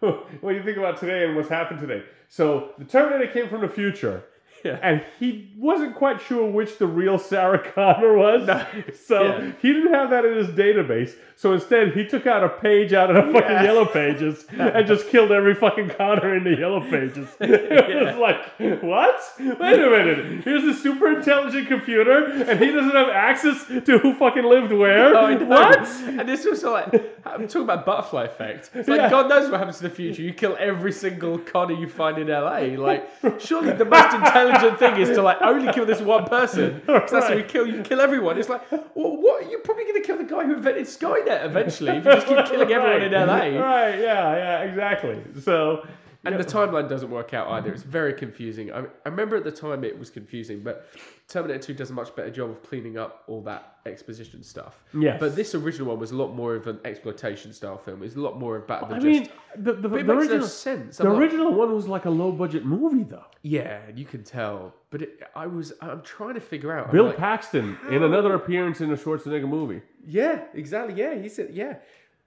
[0.00, 3.68] When you think about today and what's happened today, so the Terminator came from the
[3.68, 4.24] future,
[4.66, 4.78] Yeah.
[4.82, 8.48] and he wasn't quite sure which the real Sarah Connor was.
[9.06, 9.52] So Yeah.
[9.62, 11.12] he didn't have that in his database.
[11.38, 13.62] So instead, he took out a page out of the fucking Yeah.
[13.64, 17.28] yellow pages and just killed every fucking Connor in the yellow pages.
[17.40, 19.20] It was like, what?
[19.38, 20.44] Wait a minute.
[20.44, 25.12] Here's a super intelligent computer, and he doesn't have access to who fucking lived where.
[25.46, 25.86] What?
[26.18, 26.92] And this was like,
[27.26, 28.70] I'm talking about butterfly effect.
[28.74, 29.10] It's like, Yeah.
[29.10, 30.22] God knows what happens in the future.
[30.22, 32.76] You kill every single Connor you find in LA.
[32.82, 36.80] Like, surely the most intelligent thing is to like only kill this one person.
[36.86, 38.38] 'Cause that's how you kill, you kill everyone.
[38.38, 39.50] It's like, well, what?
[39.50, 42.44] You're probably going to kill the guy who invented Skynet eventually if you just keep
[42.46, 43.34] killing everyone in LA.
[43.60, 45.20] Right, yeah, yeah, exactly.
[45.42, 45.86] So,
[46.26, 47.72] And the timeline doesn't work out either.
[47.72, 48.72] It's very confusing.
[48.72, 50.86] I, I remember at the time it was confusing, but
[51.28, 54.82] Terminator 2 does a much better job of cleaning up all that exposition stuff.
[54.98, 55.18] Yes.
[55.20, 58.02] But this original one was a lot more of an exploitation style film.
[58.02, 59.06] It's a lot more about the I just.
[59.06, 60.98] mean, the, the, the original, no sense.
[60.98, 63.24] the I'm not- original one was like a low budget movie, though.
[63.42, 64.74] yeah, you can tell.
[64.90, 66.92] But it, I was, I'm trying to figure out.
[66.92, 69.82] Bill like, Paxton in another appearance in a Schwarzenegger movie.
[70.06, 70.94] Yeah, exactly.
[71.00, 71.76] Yeah, he said, yeah.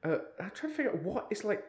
[0.03, 1.63] Uh, I'm trying to figure out what it's like.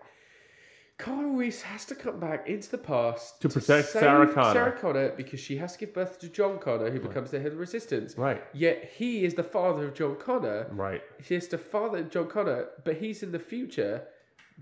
[1.01, 4.53] Carl Reese has to come back into the past To protect save Sarah Connor.
[4.53, 7.53] Sarah Connor because she has to give birth to John Connor, who becomes the head
[7.53, 8.17] of Resistance.
[8.19, 10.67] Right, Yet he is the father of John Connor.
[10.73, 11.03] right.
[11.23, 14.03] He is the father of John Connor, but he's in the future,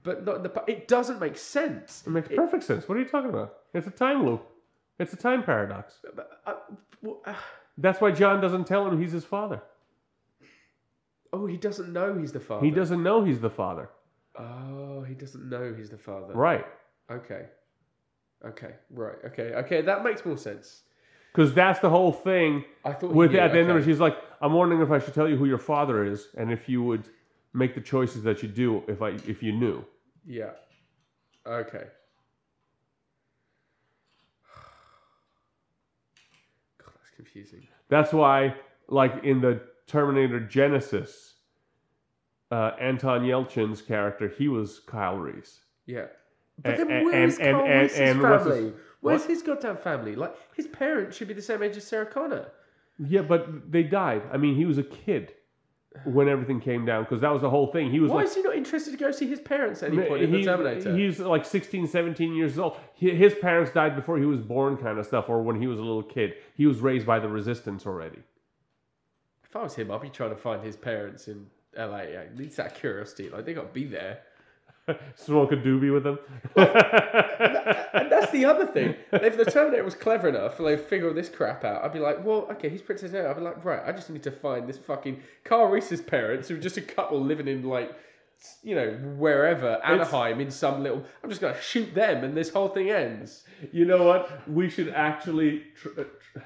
[0.05, 0.69] but not in the past.
[0.69, 2.05] It doesn't make sense.
[2.07, 2.89] It makes perfect sense.
[2.89, 3.55] What are you talking about?
[3.75, 4.47] It's a time loop.
[5.01, 5.95] It's a time paradox.
[6.15, 6.55] But, uh,
[7.03, 7.35] well, uh,
[7.77, 9.61] That's why John doesn't tell him he's his father.
[11.33, 12.65] oh, he doesn't know he's the father.
[12.65, 13.91] He doesn't know he's the father.
[14.39, 16.35] Oh, he doesn't know he's the father.
[16.35, 16.65] Right.
[17.11, 17.47] Okay.
[18.45, 18.75] Okay.
[18.91, 19.17] Right.
[19.27, 19.55] Okay.
[19.55, 19.81] Okay.
[19.83, 20.83] That makes more sense.
[21.33, 24.01] Because that's the whole thing I thought with knew, at the end of it, she's
[24.01, 26.83] like, I'm wondering if I should tell you who your father is and if you
[26.83, 27.09] would
[27.53, 29.85] make the choices that you do if I if you knew.
[30.27, 30.51] Yeah.
[31.47, 31.79] Okay.
[36.79, 37.67] God, that's confusing.
[37.89, 38.55] That's why,
[38.89, 41.33] like in the Terminator Genisys,
[42.51, 45.61] uh, Anton Yelchin's character, he was Kyle Reese.
[45.87, 46.07] Yeah.
[46.63, 48.73] But then and- where's and- Carl and- Reese's and his- family?
[49.01, 49.31] Where's what?
[49.31, 50.17] his goddamn family?
[50.17, 52.49] Like his parents should be the same age as Sarah Connor.
[52.99, 54.23] Yeah, but they died.
[54.33, 55.35] I mean, he was a kid
[56.05, 57.93] when everything came down because that was the whole thing.
[57.93, 60.03] He was Why like, is he not interested to go see his parents at any
[60.09, 60.97] point in the Terminator?
[60.97, 62.77] he's like 16, 17 years old.
[62.95, 65.79] He- His parents died before he was born, kind of stuff, or when he was
[65.79, 66.35] a little kid.
[66.57, 68.19] He was raised by the resistance already.
[69.45, 71.47] if I was him, I'd be trying to find his parents in
[71.77, 71.99] LA.
[71.99, 74.21] At least that curiosity, like they got to be there.
[75.17, 76.19] Smoke a doobie with him.
[77.91, 78.95] And that's the other thing.
[79.13, 82.25] If the Terminator was clever enough, and they figure this crap out, I'd be like,
[82.25, 83.29] well, okay, he's Princess Leia.
[83.29, 86.57] I'd be like, right, I just need to find this fucking Carl Reese's parents, who
[86.57, 87.97] are just a couple living in like,
[88.63, 91.03] you know, wherever Anaheim in some little.
[91.23, 93.45] I'm just gonna shoot them, and this whole thing ends.
[93.73, 94.49] You know what?
[94.49, 95.65] We should actually.
[95.81, 96.39] Tr- uh, tr-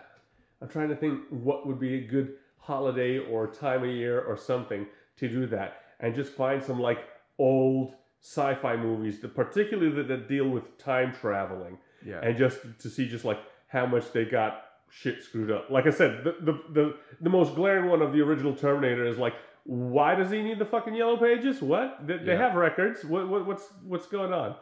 [0.61, 4.37] I'm trying to think what would be a good holiday or time of year or
[4.37, 4.87] something
[5.23, 5.71] to do that,
[6.01, 6.99] and just find some like
[7.39, 12.21] old sci-fi movies, that particularly that, that deal with time traveling, Yeah.
[12.23, 14.53] and just to see just like how much they got
[14.91, 15.71] shit screwed up.
[15.71, 19.19] Like I said, the the the, the most glaring one of the original Terminator is
[19.19, 19.35] like.
[19.65, 21.63] Why does he need the fucking yellow pages?
[21.63, 22.05] What?
[22.05, 23.05] They, they have records.
[23.05, 24.57] What, what what's what's going on?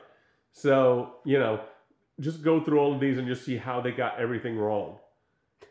[0.53, 1.61] So you know,
[2.20, 4.99] just go through all of these and just see how they got everything wrong,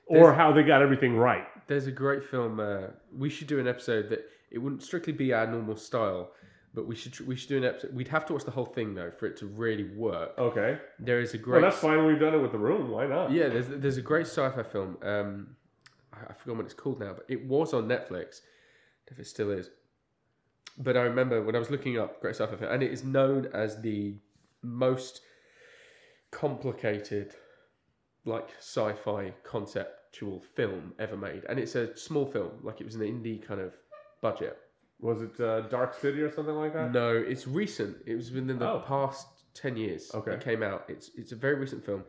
[0.07, 1.45] or how they got everything right.
[1.67, 2.59] There's a great film.
[2.59, 6.31] Uh, we should do an episode that it wouldn't strictly be our normal style,
[6.73, 7.93] but we should we should do an episode.
[7.93, 10.37] We'd have to watch the whole thing though for it to really work.
[10.37, 10.79] Okay.
[10.99, 11.61] There is a great.
[11.61, 12.05] Well, that's fine.
[12.05, 12.89] We've done it with the room.
[12.89, 13.31] Why not?
[13.31, 14.97] Yeah, there's there's a great sci-fi film.
[15.01, 15.55] Um,
[16.13, 18.41] I, I forgot what it's called now, but it was on Netflix.
[19.07, 19.71] If it still is,
[20.77, 23.49] but I remember when I was looking up great sci-fi film, and it is known
[23.53, 24.17] as the
[24.61, 25.21] most
[26.29, 27.33] complicated,
[28.25, 33.01] like sci-fi conceptual film ever made, and it's a small film, like it was an
[33.01, 33.73] indie kind of
[34.21, 34.57] budget.
[34.99, 36.91] Was it uh, Dark City or something like that?
[36.91, 37.97] No, it's recent.
[38.05, 38.83] It was within the Oh.
[38.85, 40.11] past ten years.
[40.13, 40.33] Okay.
[40.33, 40.85] it came out.
[40.89, 42.03] It's it's a very recent film,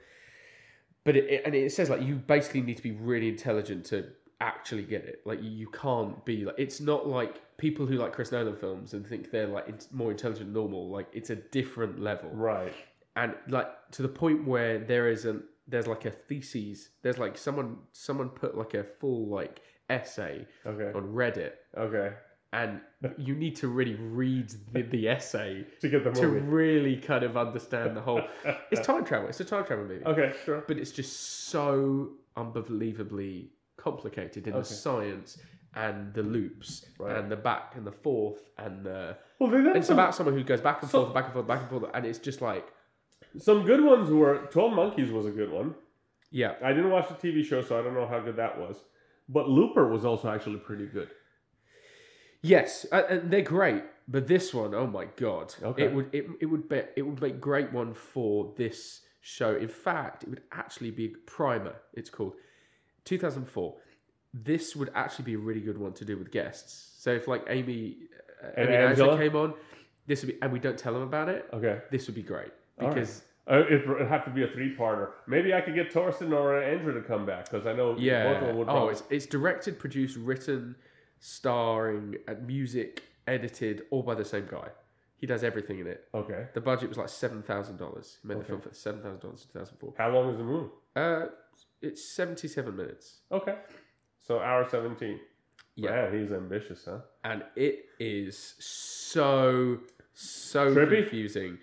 [1.05, 4.07] but it, it and it says like you basically need to be really intelligent to
[4.41, 5.21] actually get it.
[5.25, 9.07] Like you can't be like it's not like people who like Chris Nolan films and
[9.07, 10.91] think they're like in- more intelligent than normal.
[10.91, 12.75] Like it's a different level, Right.
[13.17, 16.89] and like to the point where there is an there's like a thesis.
[17.03, 20.97] There's like someone someone put like a full like essay Okay.
[20.97, 22.13] on Reddit, Okay.
[22.53, 22.81] and
[23.19, 26.41] you need to really read the, the essay To get the to movie.
[26.41, 28.23] really kind of understand the whole.
[28.73, 29.29] It's time travel.
[29.29, 30.33] It's a time travel movie Okay.
[30.45, 30.65] Sure.
[30.69, 31.13] but it's just
[31.51, 34.61] so unbelievably complicated in Okay.
[34.61, 35.39] the science
[35.75, 37.17] and the loops Right.
[37.17, 40.45] and the back and the forth and the Well, did it's some, about someone who
[40.45, 42.67] goes back and forth back and forth back and forth and it's just like
[43.39, 44.11] some good ones.
[44.11, 45.75] Were Twelve Monkeys was a good one.
[46.33, 48.77] yeah I didn't watch the TV show, so I don't know how good that was.
[49.37, 51.11] But Looper was also actually pretty good.
[52.43, 55.85] yes and, and they're great but this one oh my god Okay.
[55.85, 59.69] it would it, it would be it would make great one for this show in
[59.69, 62.35] fact it would actually be primer it's called
[63.05, 63.77] 2004
[64.33, 67.43] this would actually be a really good one to do with guests so if like
[67.49, 67.97] amy
[68.43, 69.19] uh, And Amy Angela?
[69.19, 69.55] came on
[70.07, 71.77] this would be and we don't tell them about it Okay.
[71.91, 75.09] this would be great because Uh, it would have to be a three-parter.
[75.27, 78.43] Maybe I could get Torsten or Andrew to come back because I know yeah both
[78.43, 78.69] of them would.
[78.69, 80.77] oh probably- it's, it's directed produced written
[81.19, 84.69] starring and music edited all by the same guy
[85.17, 86.47] he does everything in it okay.
[86.55, 89.43] the budget was like seven thousand dollars he made the film for seven thousand dollars
[89.43, 90.71] in 2004 How long is the movie?
[90.97, 91.27] uh
[91.83, 93.55] it's 77 minutes Okay.
[94.23, 95.19] So hour seventeen.
[95.77, 95.91] Yeah.
[96.11, 96.99] Man, he's ambitious, huh?
[97.25, 99.79] and it is so
[100.13, 101.03] so Trippy?
[101.03, 101.59] confusing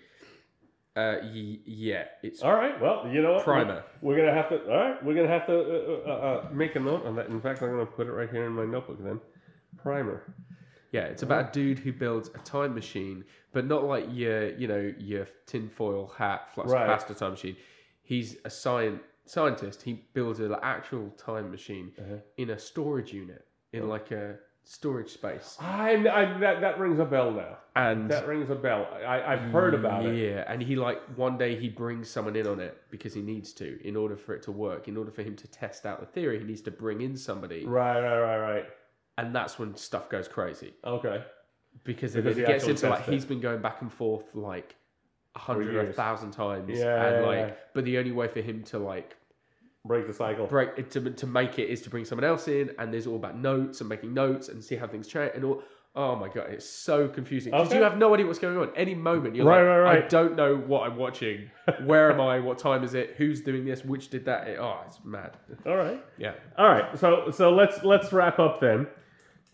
[0.98, 2.76] uh y- yeah it's All right.
[2.80, 3.44] Well, you know what?
[3.44, 3.84] Primer.
[4.00, 4.56] We're, we're gonna have to.
[4.70, 5.04] All right.
[5.04, 7.26] We're gonna have to uh, uh, uh, make a note on that.
[7.28, 8.98] In fact, I'm gonna put it right here in my notebook.
[9.02, 9.20] Then,
[9.82, 10.34] primer.
[10.90, 13.22] Yeah, it's about a dude who builds a time machine,
[13.52, 16.88] but not like your, you know, your tinfoil hat flux Right.
[16.88, 17.56] capacitor time machine.
[18.02, 19.82] He's a science scientist.
[19.82, 22.16] He builds an actual time machine Uh-huh.
[22.38, 23.44] in a storage unit,
[23.74, 24.38] in like a
[24.70, 25.56] storage space.
[25.60, 27.56] I, I that that rings a bell now.
[27.74, 28.86] And That rings a bell.
[29.06, 30.14] I, I've heard about it.
[30.16, 33.52] Yeah, and he like one day he brings someone in on it because he needs
[33.54, 34.88] to in order for it to work.
[34.88, 37.64] In order for him to test out the theory, he needs to bring in somebody,
[37.64, 38.64] Right, right, right, right.
[39.16, 40.74] and that's when stuff goes crazy.
[40.84, 41.22] Okay.
[41.84, 43.14] because, Because it gets into like tested.
[43.14, 44.74] he's been going back and forth like
[45.34, 47.54] a hundred or a thousand times, Yeah, and yeah, like, yeah.
[47.74, 49.16] but the only way for him to like
[49.84, 50.46] Break the cycle.
[50.46, 53.38] break to to make it is to bring someone else in, and there's all about
[53.38, 55.62] notes and making notes and see how things change and all.
[55.96, 57.78] Oh my god, it's so confusing because Okay.
[57.78, 58.70] you have no idea what's going on.
[58.76, 60.04] Any moment you're Right, like, right, right.
[60.04, 61.50] I don't know what I'm watching.
[61.84, 62.38] Where am I?
[62.40, 63.14] What time is it?
[63.16, 63.84] Who's doing this?
[63.84, 64.46] Which did that?
[64.48, 65.36] It- oh, it's mad.
[65.66, 66.04] All right.
[66.18, 66.34] Yeah.
[66.58, 66.96] All right.
[66.98, 68.86] So so let's let's wrap up then.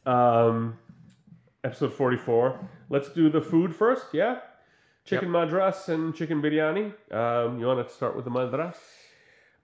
[0.04, 0.78] Um,
[1.62, 2.58] episode forty four.
[2.90, 4.06] Let's do the food first.
[4.12, 4.40] Yeah.
[5.04, 6.92] Chicken madras and chicken biryani.
[7.12, 8.76] Um, you want to start with the madras?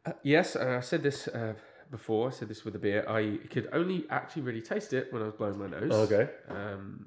[0.06, 1.54] Uh, yes, and I said this uh,
[1.90, 2.28] before.
[2.28, 3.04] I said this with the beer.
[3.08, 5.92] I could only actually really taste it when I was blowing my nose.
[5.92, 6.30] Okay.
[6.48, 7.04] Um,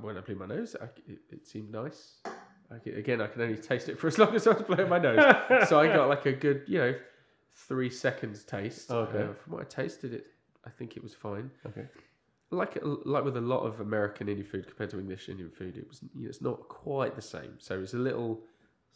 [0.00, 2.18] when I blew my nose, I, it, it seemed nice.
[2.70, 4.88] I could, again, I can only taste it for as long as I was blowing
[4.88, 5.68] my nose.
[5.68, 6.94] so I got like a good, you know,
[7.54, 8.90] three seconds taste.
[8.90, 9.22] Okay.
[9.22, 10.26] Uh, from what I tasted, it,
[10.66, 11.50] I think it was fine.
[11.66, 11.86] Okay.
[12.50, 15.86] Like like with a lot of American Indian food compared to English Indian food, it
[15.86, 17.54] was you know, it's not quite the same.
[17.58, 18.40] So it's a little,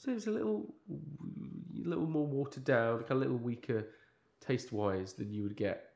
[0.02, 3.86] so it was a little, a little more watered down, like a little weaker
[4.40, 5.90] taste wise than you would get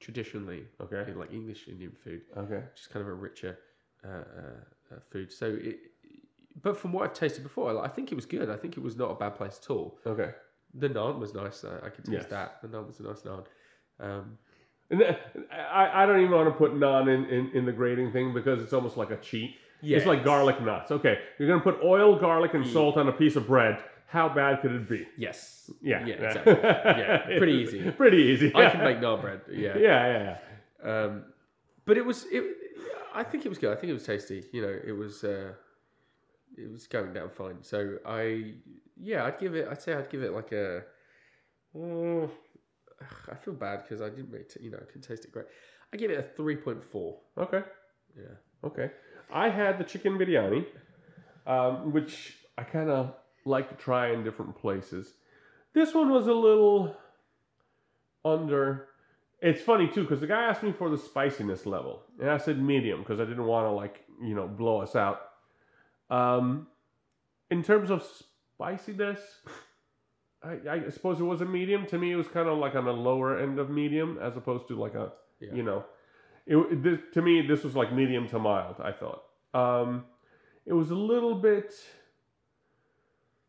[0.00, 1.10] traditionally Okay.
[1.10, 2.62] in like English Indian food Okay.
[2.74, 3.58] just kind of a richer
[4.04, 5.32] uh, uh, uh, food.
[5.32, 5.78] So, it,
[6.62, 8.50] but from what I've tasted before, like, I think it was good.
[8.50, 9.98] I think it was not a bad place at all.
[10.06, 10.32] Okay.
[10.74, 11.64] The naan was nice.
[11.64, 12.26] Uh, I could taste Yes.
[12.26, 12.60] that.
[12.62, 13.44] The naan was a nice naan.
[14.00, 14.38] Um,
[14.90, 15.16] And th-
[15.50, 18.62] I, I don't even want to put naan in, in, in the grading thing because
[18.62, 19.52] it's almost like a cheat.
[19.82, 20.90] It's like garlic nuts.
[20.90, 23.82] Okay, you're gonna put oil, garlic, and salt on a piece of bread.
[24.06, 25.06] How bad could it be?
[25.18, 25.70] yes.
[25.82, 26.52] Yeah, Yeah, exactly.
[26.62, 27.90] Yeah, pretty easy.
[27.90, 28.52] Pretty easy.
[28.54, 29.42] I can make naan bread.
[29.50, 29.76] Yeah.
[29.76, 30.36] Yeah, yeah,
[30.82, 30.90] yeah.
[30.90, 31.24] Um,
[31.84, 32.24] but it was.
[32.30, 32.42] It,
[33.14, 33.70] I think it was good.
[33.76, 34.44] I think it was tasty.
[34.52, 35.24] You know, it was.
[35.24, 35.52] Uh,
[36.56, 37.58] it was going down fine.
[37.62, 38.54] So I,
[38.96, 39.68] yeah, I'd give it.
[39.70, 40.82] I'd say I'd give it like a.
[41.76, 42.30] Oh,
[43.30, 45.46] I feel bad because I didn't really, t- you know, I couldn't taste it great.
[45.92, 47.18] I give it a three point four.
[47.36, 47.62] Okay,
[48.16, 48.24] Yeah.
[48.64, 48.90] okay.
[49.32, 50.64] I had the chicken biryani,
[51.46, 53.14] um, which I kind of
[53.44, 55.14] like to try in different places.
[55.74, 56.96] This one was a little
[58.24, 58.88] under.
[59.40, 62.60] It's funny too because the guy asked me for the spiciness level, and I said
[62.60, 65.20] medium because I didn't want to like you know blow us out.
[66.10, 66.66] Um,
[67.50, 69.20] in terms of spiciness,
[70.42, 71.86] I, I suppose it was a medium.
[71.86, 74.68] To me, it was kind of like on the lower end of medium as opposed
[74.68, 75.54] to like a Yeah.
[75.54, 75.84] you know.
[76.50, 78.76] It, this, to me, this was like medium to mild.
[78.82, 79.22] I thought
[79.54, 80.04] um,
[80.66, 81.74] it was a little bit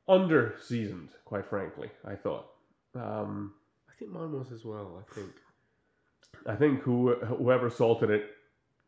[0.07, 1.89] under seasoned, quite frankly.
[2.05, 2.47] I thought.
[2.95, 3.53] Um,
[3.89, 5.01] I think mine was as well.
[5.09, 5.29] I think.
[6.47, 8.31] I think who whoever salted it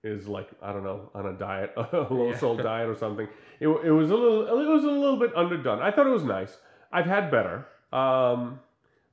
[0.03, 2.37] is like I don't know on a diet, a low Yeah.
[2.37, 3.27] salt diet or something.
[3.61, 5.83] It, it was a little it was a little bit underdone.
[5.83, 6.57] I thought it was nice.
[6.91, 8.59] I've had better, um,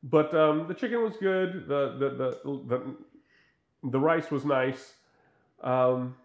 [0.02, 1.68] but um, the chicken was good.
[1.68, 2.28] The the the
[2.66, 2.96] the,
[3.82, 4.94] the rice was nice.
[5.62, 6.16] Um,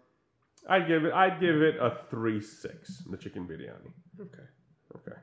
[0.68, 2.98] I'd give it I'd give it a three six.
[3.10, 3.92] The chicken biryani.
[4.20, 4.42] Okay.
[4.96, 5.18] Okay.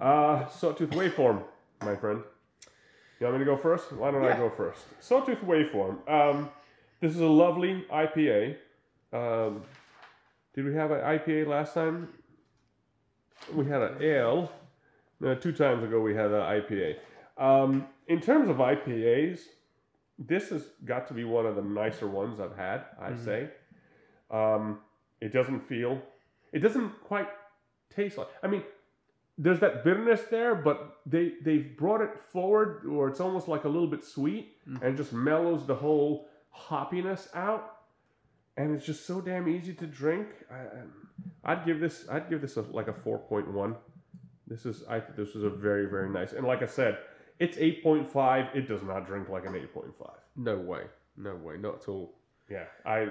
[0.00, 1.42] Uh, Sawtooth Waveform,
[1.82, 2.22] my friend.
[3.18, 3.92] You want me to go first?
[3.92, 4.80] Why don't I go first?
[5.00, 6.08] Sawtooth Waveform.
[6.10, 6.50] Um,
[7.00, 8.56] this is a lovely IPA.
[9.12, 9.62] Um,
[10.54, 12.08] did we have an IPA last time?
[13.54, 14.52] We had an ale.
[15.20, 16.96] No, two times ago we had an IPA.
[17.38, 19.40] Um, in terms of IPAs,
[20.18, 22.84] this has got to be one of the nicer ones I've had.
[23.00, 23.24] I'd Mhm.
[23.24, 23.50] say.
[24.30, 24.80] Um,
[25.20, 26.00] it doesn't feel.
[26.52, 27.28] It doesn't quite
[27.90, 28.28] taste like.
[28.42, 28.62] I mean,
[29.38, 33.68] there's that bitterness there, but they they've brought it forward, or it's almost like a
[33.68, 34.82] little bit sweet, Mm.
[34.82, 37.80] and just mellows the whole hoppiness out,
[38.56, 40.28] and it's just so damn easy to drink.
[40.50, 40.66] I,
[41.44, 43.76] I'd give this I'd give this a, like a four point one.
[44.46, 46.98] This is I this is a very very nice, and like I said,
[47.38, 48.46] it's eight point five.
[48.54, 50.18] It does not drink like an eight point five.
[50.36, 50.82] No way.
[51.16, 51.56] No way.
[51.56, 52.14] Not at all.
[52.50, 53.06] Yeah, I,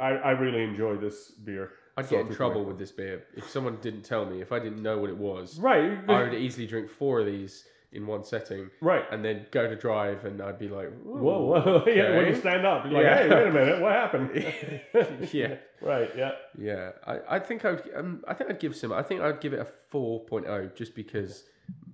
[0.00, 1.72] I I really enjoy this beer.
[1.96, 4.40] I'd get in trouble with this beer if someone didn't tell me.
[4.40, 7.64] If I didn't know what it was, Right, I would easily drink four of these
[7.94, 9.04] in one setting right.
[9.12, 12.16] and then go to drive, and I'd be like, Whoa, whoa, yeah.
[12.16, 14.30] When you stand up, you're like, hey, wait a minute, what happened?
[15.32, 15.54] Yeah.
[15.80, 16.10] right.
[16.16, 16.32] Yeah.
[16.58, 17.90] Yeah, I, I think I would.
[17.94, 18.92] Um, I think I'd give some.
[18.92, 21.44] I think I'd give it a four oh, just because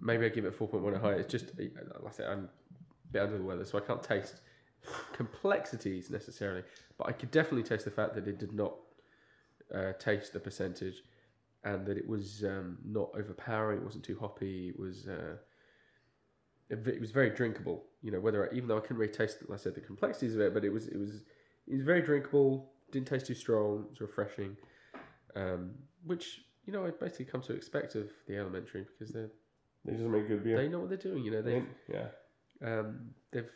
[0.00, 1.20] maybe I'd give it a four point one higher.
[1.20, 1.72] It's just like
[2.06, 2.48] I said, I'm
[3.08, 4.40] a bit under the weather, so I can't taste
[5.12, 6.62] complexities necessarily.
[6.98, 8.74] But I could definitely taste the fact that it did not
[9.74, 11.02] uh, taste the percentage,
[11.64, 13.78] and that it was um, not overpowering.
[13.78, 14.70] It wasn't too hoppy.
[14.70, 15.06] It was.
[15.06, 15.36] Uh,
[16.70, 18.20] it was very drinkable, you know.
[18.20, 20.54] Whether I, even though I couldn't really taste, like I said, the complexities of it,
[20.54, 21.24] but it was it was
[21.66, 22.70] it was very drinkable.
[22.92, 23.86] Didn't taste too strong.
[23.86, 24.56] It was refreshing,
[25.34, 25.72] um,
[26.04, 29.26] which you know I basically come to expect of the Alementary because they
[29.84, 30.56] They just make good beer.
[30.56, 31.24] they know what they're doing.
[31.24, 31.62] You know they
[31.92, 32.06] yeah.
[32.62, 33.48] um, they've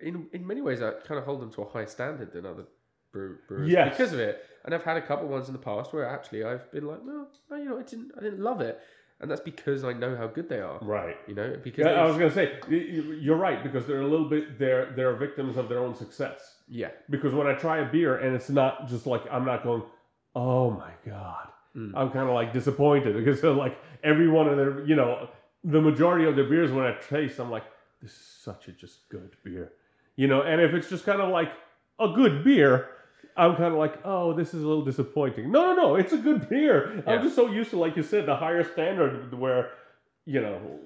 [0.00, 2.64] in in many ways I kind of hold them to a higher standard than other
[3.12, 3.96] brew, brewers Yes.
[3.96, 4.44] because of it.
[4.64, 7.28] And I've had a couple ones in the past where actually I've been like, well,
[7.50, 8.78] no, you know, I didn't I didn't love it,
[9.20, 10.78] and that's because I know how good they are.
[10.82, 11.16] Right.
[11.26, 14.06] You know, because Yeah, I was gonna say y- y- you're right because they're a
[14.06, 16.58] little bit they're they're victims of their own success.
[16.68, 19.82] yeah, Because when I try a beer and it's not just like I'm not going,
[20.36, 21.92] oh my god, Mm.
[21.94, 25.28] I'm kind of like disappointed because they're like every one of their you know
[25.64, 27.64] the majority of their beers when I taste I'm like
[28.02, 29.72] this is such a just good beer,
[30.16, 30.42] you know.
[30.42, 31.52] And if it's just kind of like
[31.98, 32.88] a good beer.
[33.36, 35.52] I'm kind of like, oh, this is a little disappointing.
[35.52, 37.02] No, no, no, it's a good beer.
[37.06, 39.70] I'm just so used to, like you said, the higher standard where,
[40.26, 40.80] you know,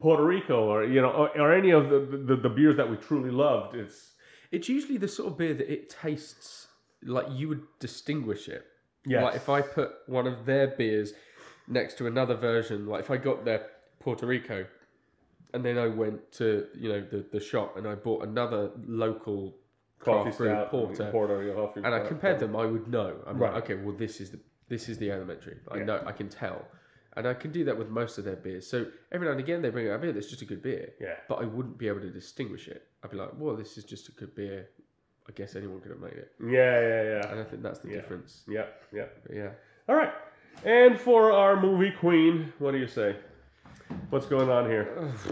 [0.00, 2.96] Puerto Rico or you know or, or any of the, the the beers that we
[2.96, 3.74] truly loved.
[3.74, 4.12] It's
[4.50, 6.68] it's usually the sort of beer that it tastes
[7.02, 8.64] like you would distinguish it.
[9.06, 11.14] yes, Like if I put one of their beers
[11.66, 13.66] next to another version, like if I got their
[14.02, 14.66] Puerto Rico,
[15.54, 19.56] and then I went to you know the, the shop and I bought another local
[20.00, 23.16] coffee craft brew porter, porter, and I compared them, I would know.
[23.26, 23.52] I'm Right.
[23.54, 25.58] like, okay, well this is the this is the Alementary.
[25.70, 25.84] I Yeah.
[25.84, 26.66] know, I can tell,
[27.16, 28.66] and I can do that with most of their beers.
[28.66, 30.94] So every now and again they bring out a beer that's just a good beer,
[31.00, 32.88] Yeah, but I wouldn't be able to distinguish it.
[33.04, 34.68] I'd be like, well, this is just a good beer.
[35.28, 37.88] I guess anyone could have made it, yeah, yeah, yeah, and I think that's the
[37.90, 37.94] Yeah.
[38.00, 38.42] difference.
[38.48, 39.06] yeah, yeah.
[39.24, 39.50] But yeah.
[39.88, 40.12] All right,
[40.64, 43.14] and for our movie queen, what do you say?
[44.10, 45.12] What's going on here?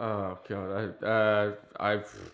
[0.00, 2.32] Oh god, I, uh, I've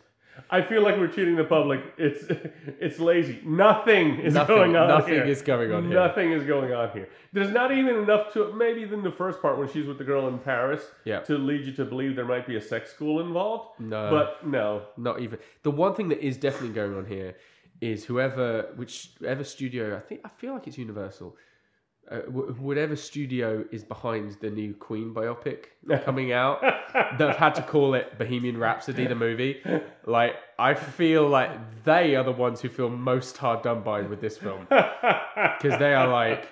[0.51, 1.81] I feel like we're cheating the public.
[1.99, 2.25] It's
[2.81, 3.41] it's lazy.
[3.45, 5.25] Nothing is nothing, going on nothing here.
[5.27, 5.93] is going on here.
[5.95, 7.11] Nothing is going on here.
[7.35, 10.29] There's not even enough to maybe in the first part when she's with the girl
[10.29, 11.21] in Paris Yeah.
[11.21, 13.79] to lead you to believe there might be a sex school involved.
[13.79, 14.83] No, But no.
[14.97, 15.39] not even.
[15.63, 17.37] The one thing that is definitely going on here
[17.83, 21.37] is whoever, whichever studio, I think, I feel like it's Universal.
[22.11, 25.67] Uh, wh- whatever studio is behind the new Queen biopic
[26.05, 26.61] coming out,
[27.19, 29.63] they've had to call it Bohemian Rhapsody, the movie.
[30.05, 31.51] Like, I feel like
[31.85, 35.95] they are the ones who feel most hard done by with this film because they
[35.95, 36.49] are like,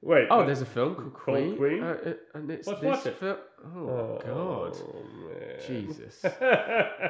[0.00, 0.28] Wait.
[0.30, 1.82] oh, there's a film called Queen, Queen?
[1.82, 3.16] Uh, uh, and it's Let's this it.
[3.18, 3.38] fil-
[3.76, 4.76] Oh, god.
[5.28, 5.60] man.
[5.66, 6.20] Jesus.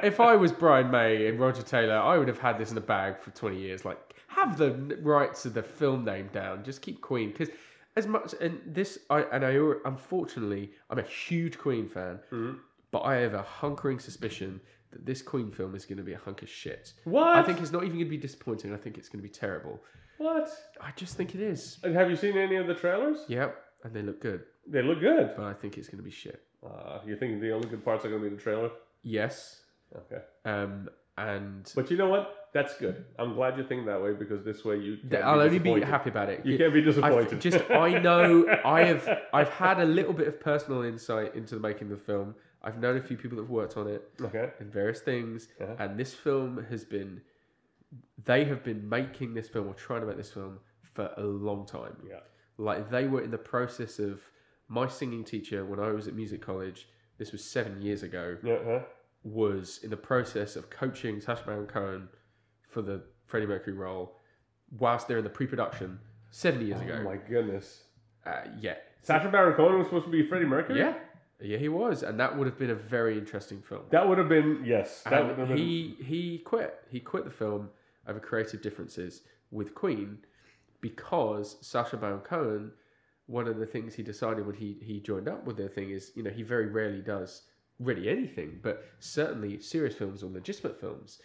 [0.03, 2.81] if I was Brian May and Roger Taylor, I would have had this in a
[2.81, 3.85] bag for 20 years.
[3.85, 3.97] Like,
[4.27, 4.71] have the
[5.01, 6.63] rights of the film name down.
[6.63, 7.29] Just keep Queen.
[7.31, 7.49] Because
[7.95, 9.53] as much, and this, I and I,
[9.85, 12.59] unfortunately, I'm a huge Queen fan, Mhm.
[12.91, 14.61] but I have a hunkering suspicion
[14.91, 16.93] that this Queen film is going to be a hunk of shit.
[17.03, 17.35] What?
[17.35, 18.73] I think it's not even going to be disappointing.
[18.73, 19.81] I think it's going to be terrible.
[20.17, 20.49] What?
[20.79, 21.79] I just think it is.
[21.83, 23.25] And have you seen any of the trailers?
[23.27, 23.59] Yep.
[23.83, 25.33] And they look good, They look good.
[25.35, 26.41] but I think it's going to be shit.
[26.65, 28.71] Uh, you think the only good parts are going to be the trailer?
[29.01, 29.65] Yes.
[29.95, 30.21] Okay.
[30.45, 32.42] Um, and But you know what?
[32.53, 33.05] That's good.
[33.17, 34.97] I'm glad you think that way because this way you.
[35.09, 36.45] Can't I'll only be happy about it.
[36.45, 37.41] You can't be I disappointed.
[37.41, 41.61] just I know I have I've had a little bit of personal insight into the
[41.61, 42.35] making of the film.
[42.61, 44.51] I've known a few people that have worked on it okay.
[44.59, 45.75] and various things, Uh-huh.
[45.79, 47.21] and this film has been.
[48.25, 50.59] They have been making this film or trying to make this film
[50.93, 51.97] for a long time.
[52.07, 52.19] Yeah.
[52.57, 54.21] Like they were in the process of
[54.67, 56.87] my singing teacher when I was at music college.
[57.17, 58.37] This was seven years ago.
[58.43, 58.57] Yeah.
[58.65, 58.79] Huh?
[59.23, 62.09] Was in the process of coaching Sacha Baron Cohen
[62.73, 64.17] for the Freddie Mercury role,
[64.79, 65.99] whilst they're in the pre-production
[66.31, 66.97] seven years ago.
[66.99, 67.83] Oh my goodness.
[68.25, 70.79] Uh, yeah, Sacha Baron Cohen was supposed to be Freddie Mercury.
[70.79, 70.95] yeah,
[71.41, 73.83] yeah, he was, and that would have been a very interesting film.
[73.91, 75.03] That would have been yes.
[75.03, 75.57] That would have been.
[75.57, 76.75] he he quit.
[76.89, 77.69] He quit the film
[78.07, 79.21] over creative differences
[79.51, 80.19] with Queen
[80.81, 82.71] because Sacha Baron Cohen.
[83.27, 86.11] One of the things he decided when he he joined up with their thing is
[86.13, 87.43] you know he very rarely does
[87.79, 91.19] really anything, but certainly serious films or legitimate films.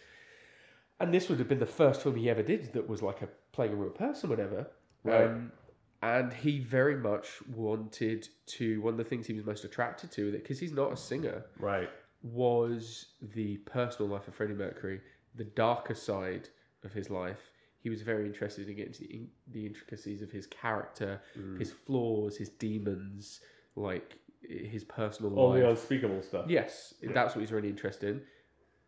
[0.99, 3.29] And this would have been the first film he ever did that was like a
[3.53, 4.67] playing a real person, whatever.
[5.03, 5.25] Right.
[5.27, 5.51] Um,
[6.01, 8.81] and he very much wanted to.
[8.81, 11.89] One of the things he was most attracted to, because he's not a singer, right.
[12.23, 15.01] was the personal life of Freddie Mercury,
[15.35, 16.49] the darker side
[16.83, 17.39] of his life.
[17.81, 21.59] He was very interested in getting the, in- the intricacies of his character, Mm.
[21.59, 23.39] his flaws, his demons,
[23.75, 25.39] like his personal life.
[25.39, 26.45] All the unspeakable stuff.
[26.49, 28.21] Yes, that's what he's really interested in.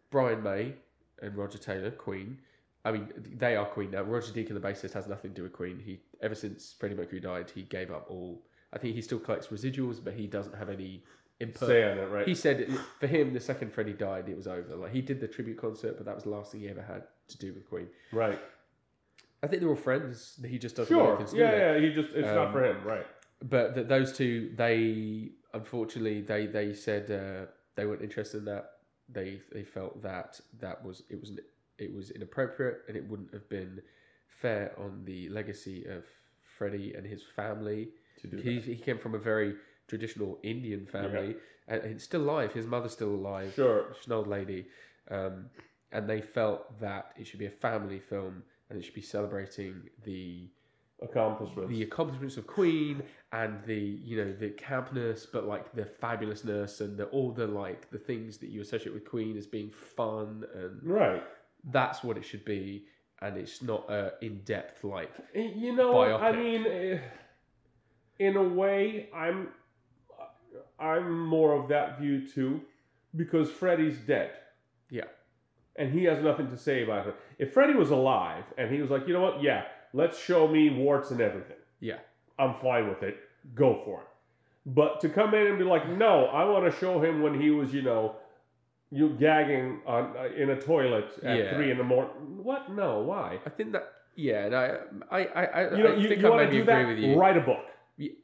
[0.10, 0.74] Brian May
[1.22, 2.40] and Roger Taylor, Queen.
[2.84, 4.02] I mean, they are Queen now.
[4.02, 5.80] Roger Deacon, the bassist, has nothing to do with Queen.
[5.84, 8.42] He ever since Freddie Mercury died, he gave up all.
[8.74, 11.04] I think he still collects residuals, but he doesn't have any
[11.40, 11.68] input.
[11.70, 12.28] Say on it, right?
[12.28, 12.68] He said
[13.00, 14.76] for him, the second Freddie died, it was over.
[14.76, 17.04] Like he did the tribute concert, but that was the last thing he ever had
[17.30, 17.88] to do with Queen.
[18.12, 18.40] right.
[19.44, 20.40] I think they're all friends.
[20.46, 21.04] He just doesn't Sure.
[21.04, 21.58] want anything to do with it.
[21.58, 21.80] Yeah, yeah.
[21.90, 23.08] He just it's not Um, for him, right?
[23.44, 28.70] But th- those two, they unfortunately they they said uh, they weren't interested in that.
[29.14, 31.32] They they felt that that was it was
[31.78, 33.82] it was inappropriate and it wouldn't have been
[34.28, 36.06] fair on the legacy of
[36.58, 37.90] Freddie and his family.
[38.22, 39.56] To do He, he came from a very
[39.88, 41.36] traditional Indian family
[41.68, 42.54] and, and still alive.
[42.54, 43.54] His mother's still alive.
[43.56, 43.94] Sure.
[43.98, 44.68] She's an old lady.
[45.10, 45.50] Um,
[45.92, 49.90] and they felt that it should be a family film and it should be celebrating
[50.06, 50.50] the
[51.02, 51.70] accomplishments.
[51.70, 53.02] the accomplishments of Queen
[53.32, 57.90] and the you know the campness, but like the fabulousness and the all the like
[57.92, 61.24] the things that you associate with Queen as being fun and right.
[61.72, 62.86] that's what it should be.
[63.24, 66.24] And it's not uh, in depth like Eh, You know, what?
[66.24, 67.00] I mean, eh,
[68.18, 69.50] in a way, I'm
[70.80, 72.62] I'm more of that view too,
[73.16, 74.32] because Freddie's dead.
[74.90, 75.06] Yeah.
[75.76, 77.16] And he has nothing to say about it.
[77.38, 80.70] If Freddie was alive and he was like, you know what, yeah, let's show me
[80.70, 81.58] warts and everything.
[81.80, 82.00] yeah
[82.40, 83.18] I'm fine with it.
[83.56, 84.08] Go for it.
[84.66, 87.50] But to come in and be like, no, I want to show him when he
[87.52, 88.16] was, you know,
[88.92, 91.56] you gagging on uh, in a toilet at Yeah.
[91.56, 92.12] three in the morning.
[92.44, 92.72] What?
[92.72, 93.40] No, why?
[93.46, 93.86] I think that
[94.16, 94.78] yeah and I
[95.10, 96.84] I I, I, You know, I you, think you I want to maybe do agree
[96.84, 96.88] that?
[96.90, 97.16] with you.
[97.20, 97.66] Write a book.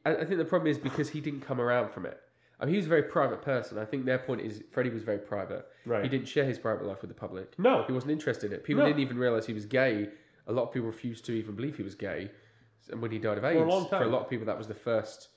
[0.06, 2.18] I I think the problem is because he didn't come around from it.
[2.60, 3.78] I mean, he was a very private person.
[3.78, 5.64] I think their point is Freddie was very private.
[5.86, 6.02] Right.
[6.02, 7.56] He didn't share his private life with the public.
[7.58, 7.84] No.
[7.86, 8.64] He wasn't interested in it.
[8.64, 8.88] People No.
[8.88, 10.08] didn't even realize he was gay.
[10.48, 12.30] A lot of people refused to even believe he was gay.
[12.90, 14.66] And when he died of AIDS, a long for a lot of people, that was
[14.66, 15.28] the first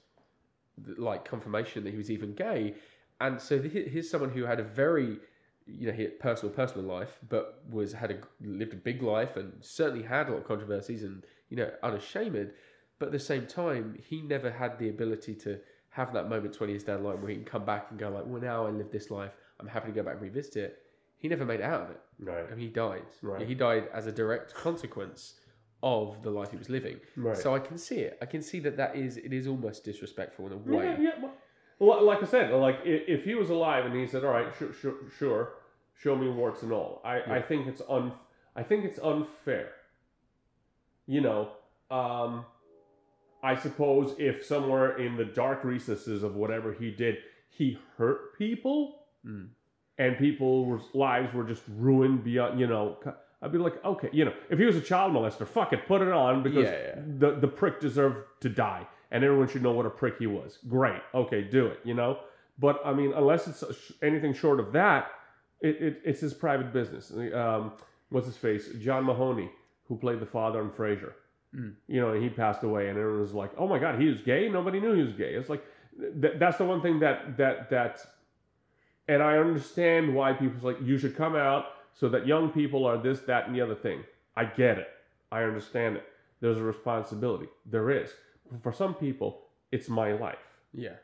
[0.97, 2.75] like confirmation that he was even gay.
[3.19, 5.19] And so he- here's someone who had a very,
[5.67, 9.37] you know, he had personal personal life, but was had a lived a big life
[9.37, 12.53] and certainly had a lot of controversies and you know unashamed.
[12.99, 15.59] But at the same time, he never had the ability to
[15.89, 18.09] have that moment 20 years down the line where he can come back and go
[18.09, 19.33] like, well, now I live this life.
[19.59, 20.80] I'm happy to go back and revisit it.
[21.21, 22.01] He never made it out of it.
[22.19, 22.49] Right.
[22.51, 23.03] And he died.
[23.21, 23.47] Right.
[23.47, 25.35] He died as a direct consequence
[25.83, 26.97] of the life he was living.
[27.15, 27.37] Right.
[27.37, 28.17] So I can see it.
[28.21, 30.97] I can see that that is it is almost disrespectful in a way.
[30.99, 31.11] yeah.
[31.21, 31.33] Well,
[31.79, 34.73] well, like I said, like if he was alive and he said, "All right, sure,
[34.73, 35.53] sure, sure
[35.99, 38.13] show me warts and all," I, I think it's un,
[38.55, 39.69] I think it's unfair.
[41.07, 41.49] You know,
[41.89, 42.45] um,
[43.43, 47.17] I suppose if somewhere in the dark recesses of whatever he did,
[47.49, 49.49] he hurt people, Mm.
[50.01, 52.59] And people's lives were just ruined beyond.
[52.59, 52.97] You know,
[53.41, 56.01] I'd be like, okay, you know, if he was a child molester, fuck it, put
[56.01, 57.01] it on because Yeah, yeah.
[57.23, 60.59] the the prick deserved to die, and everyone should know what a prick he was.
[60.67, 61.79] Great, okay, do it.
[61.83, 62.19] You know,
[62.59, 63.63] but I mean, unless it's
[64.01, 65.11] anything short of that,
[65.61, 67.11] it, it it's his private business.
[67.33, 67.73] Um,
[68.09, 68.69] what's his face?
[68.79, 69.49] John Mahoney,
[69.87, 71.13] who played the father in Frasier.
[71.55, 71.73] Mm.
[71.87, 74.21] You know, and he passed away, and everyone was like, "Oh my God, he was
[74.21, 75.33] gay." Nobody knew he was gay.
[75.35, 75.63] It's like
[76.21, 77.99] th- that's the one thing that that that,
[79.11, 82.97] and I understand why people's like, "You should come out so that young people are
[82.97, 84.03] this, that, and the other thing."
[84.35, 84.87] I get it.
[85.31, 86.05] I understand it.
[86.39, 87.47] There's a responsibility.
[87.65, 88.09] There is.
[88.61, 90.45] For some people, it's my life.
[90.73, 90.95] Yeah.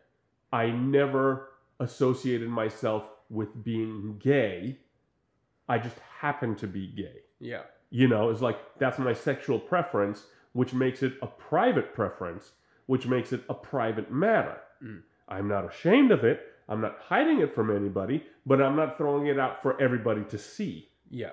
[0.51, 4.77] I never associated myself with being gay
[5.69, 7.21] I just happen to be gay.
[7.39, 7.63] Yeah.
[7.89, 10.23] You know, it's like that's my sexual preference,
[10.53, 12.51] which makes it a private preference,
[12.85, 14.57] which makes it a private matter.
[14.83, 15.01] Mm.
[15.27, 16.41] I'm not ashamed of it.
[16.69, 20.37] I'm not hiding it from anybody, but I'm not throwing it out for everybody to
[20.37, 20.89] see.
[21.09, 21.31] Yeah.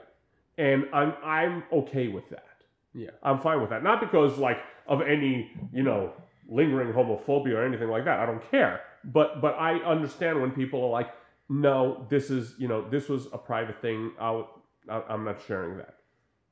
[0.59, 2.47] And I'm I'm okay with that.
[2.95, 3.11] Yeah.
[3.23, 3.83] I'm fine with that.
[3.83, 6.13] Not because like of any, you know,
[6.49, 8.21] lingering homophobia or anything like that.
[8.21, 8.81] I don't care.
[9.05, 11.11] But but I understand when people are like,
[11.49, 14.13] no, this is you know this was a private thing.
[14.21, 14.45] I-
[14.89, 15.95] I'm not sharing that.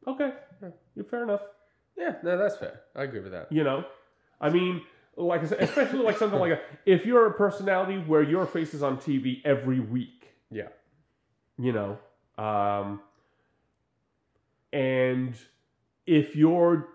[0.08, 0.32] Okay,
[0.62, 1.42] yeah, fair enough.
[1.96, 2.14] Yeah.
[2.24, 2.80] No, that's fair.
[2.96, 3.52] I agree with that.
[3.52, 3.84] You know,
[4.40, 4.80] I mean,
[5.16, 8.72] like I said, especially like something like a, if you're a personality where your face
[8.74, 10.68] is on TV every week, Yeah.
[11.58, 11.98] you know,
[12.42, 13.00] um,
[14.72, 15.34] and
[16.06, 16.88] if you're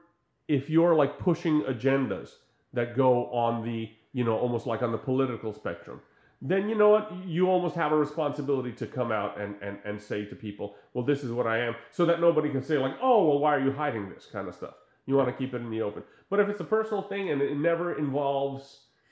[0.47, 2.31] if you're like pushing agendas
[2.73, 6.01] that go on the you know almost like on the political spectrum
[6.39, 7.11] then you know what?
[7.25, 11.03] You almost have a responsibility to come out and, and, and say to people well
[11.05, 13.63] this is what i am so that nobody can say like oh well why are
[13.63, 14.27] you hiding this?
[14.31, 14.75] kind of stuff
[15.07, 17.41] you want to keep it in the open but if it's a personal thing and
[17.41, 18.63] it never involves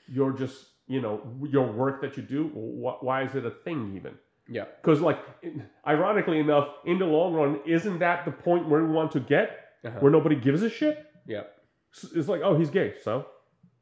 [0.06, 3.80] your just you know your work that you do wh- why is it a thing
[3.96, 4.14] even
[4.48, 4.66] Yeah.
[4.80, 5.18] because, like,
[5.84, 9.48] ironically enough, in the long run, isn't that the point where we want to get,
[9.84, 9.98] Uh-huh.
[10.02, 10.96] where nobody gives a shit?
[11.34, 11.44] Yeah.
[12.18, 13.14] It's like, oh, he's gay, so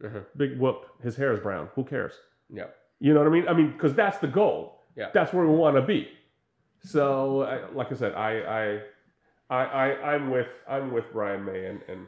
[0.07, 0.21] Uh-huh.
[0.43, 0.79] big whoop.
[1.07, 1.65] His hair is brown.
[1.77, 2.15] Who cares?
[2.49, 2.69] Yeah.
[2.99, 3.47] You know what I mean?
[3.53, 4.59] I mean, because that's the goal.
[5.01, 5.11] Yeah.
[5.17, 6.01] That's where we want to be.
[6.95, 8.31] So, I, like I said, I,
[8.61, 8.65] I,
[9.51, 12.07] I, I, I'm with, I'm with Brian May, and, and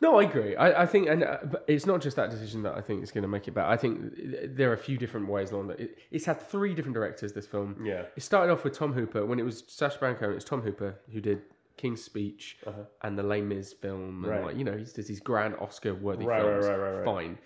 [0.00, 0.54] No, I agree.
[0.56, 3.10] I, I think, and uh, but it's not just that decision that I think is
[3.10, 3.66] going to make it better.
[3.68, 4.12] I think
[4.56, 5.80] there are a few different ways along that.
[5.80, 7.32] It, it's had three different directors.
[7.32, 7.76] This film.
[7.84, 10.36] yeah, It started off with Tom Hooper when it was Sacha Baron Cohen.
[10.36, 11.42] It's Tom Hooper who did
[11.76, 12.82] King's Speech Uh-huh.
[13.02, 14.44] and the Les Mis film, and Right.
[14.46, 16.66] like you know, he does these grand Oscar-worthy Right, films.
[16.66, 17.04] right.
[17.04, 17.38] Fine,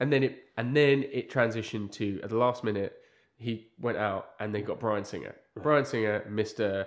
[0.00, 2.94] and then it and then it transitioned to at the last minute
[3.36, 5.34] he went out and they got Bryan Singer.
[5.62, 6.86] Bryan Singer, Mister,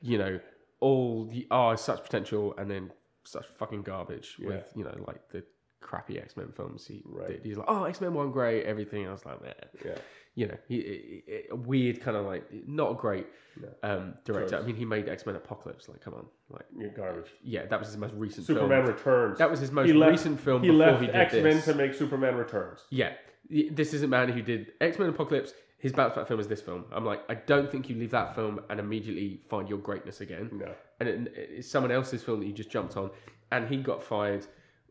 [0.00, 0.40] you know,
[0.80, 2.92] all the oh such potential, and then
[3.24, 5.44] such fucking garbage with you know like the
[5.80, 7.28] crappy X Men films he Right.
[7.28, 7.44] did.
[7.44, 9.06] He's like, oh X Men one great, everything.
[9.06, 9.98] I was like, man yeah,
[10.34, 13.26] you know, he, he- he- a weird kind of like not a great
[13.60, 13.68] No.
[13.82, 14.50] um, director.
[14.56, 14.62] Choice.
[14.62, 15.88] I mean, he made X Men Apocalypse.
[15.88, 17.30] Like, come on, like you're garbage.
[17.42, 18.96] yeah, that was his most recent Superman film.
[18.96, 19.38] Returns.
[19.38, 21.42] That was his most he left, recent film He before left he did X Men
[21.44, 21.64] this.
[21.66, 22.80] to make Superman Returns.
[22.90, 23.12] Yeah,
[23.50, 25.52] Y- this is a man who did X Men Apocalypse.
[25.78, 26.84] His bounce back film is this film.
[26.92, 30.50] I'm like, I don't think you leave that film and immediately find your greatness again.
[30.52, 33.10] No, And it, it's someone else's film that you just jumped on,
[33.52, 34.44] and he got fired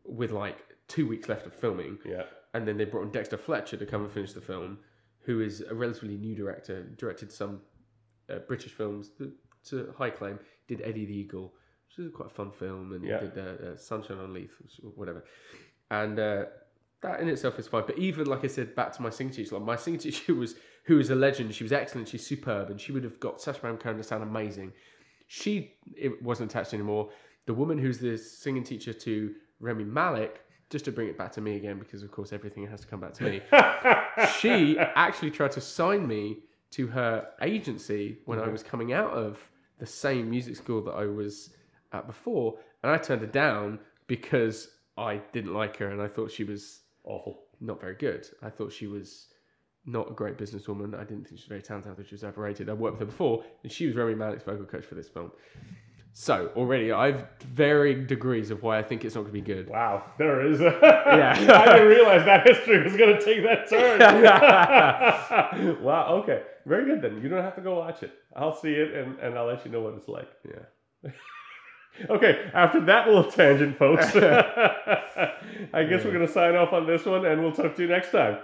[0.04, 0.56] with like
[0.88, 1.98] two weeks left of filming.
[2.06, 2.22] yeah,
[2.54, 4.78] and then they brought in Dexter Fletcher to come and finish the film,
[5.20, 7.60] who is a relatively new director, directed some
[8.30, 9.32] uh, British films to,
[9.64, 10.38] to high claim.
[10.68, 11.52] Did Eddie the Eagle,
[11.86, 13.20] which is quite a fun film, and Yeah.
[13.20, 13.42] did uh,
[13.72, 14.52] uh, Sunshine on Leith,
[14.96, 15.22] whatever.
[15.90, 16.44] And uh,
[17.02, 17.84] that in itself is fine.
[17.86, 20.54] But even like I said, back to my singing teacher, like my singing teacher was
[20.88, 21.54] who is a legend.
[21.54, 22.08] She was excellent.
[22.08, 24.72] She's superb, and she would have got Sacha Baron Cohen to sound amazing.
[25.26, 27.10] She it wasn't attached anymore.
[27.44, 30.40] The woman who's the singing teacher to Rami Malek,
[30.70, 33.00] just to bring it back to me again, because of course everything has to come
[33.00, 33.42] back to me.
[34.40, 36.38] she actually tried to sign me
[36.70, 38.52] to her agency when I mm-hmm.
[38.52, 39.38] was coming out of
[39.78, 41.50] the same music school that I was
[41.92, 46.30] at before, and I turned her down because I didn't like her and I thought
[46.30, 47.44] she was awful.
[47.60, 48.26] not very good.
[48.42, 49.28] I thought she was
[49.88, 50.94] not a great businesswoman.
[50.94, 51.92] I didn't think she was very talented.
[51.92, 52.68] I thought she was overrated.
[52.68, 55.32] I worked with her before, and she was Rami Malek's vocal coach for this film.
[56.12, 59.68] So already, I've varying degrees of why I think it's not going to be good.
[59.68, 60.60] Wow, there is.
[60.60, 61.32] A Yeah.
[61.64, 64.00] I didn't realize that history was going to take that turn.
[65.82, 66.14] wow.
[66.22, 66.42] Okay.
[66.66, 67.22] Very good then.
[67.22, 68.12] You don't have to go watch it.
[68.34, 70.28] I'll see it and, and I'll let you know what it's like.
[70.44, 71.10] Yeah.
[72.08, 72.48] Okay.
[72.54, 77.26] After that little tangent, folks, I guess we're going to sign off on this one
[77.26, 78.38] and we'll talk to you next time.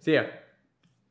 [0.00, 0.28] See yeah,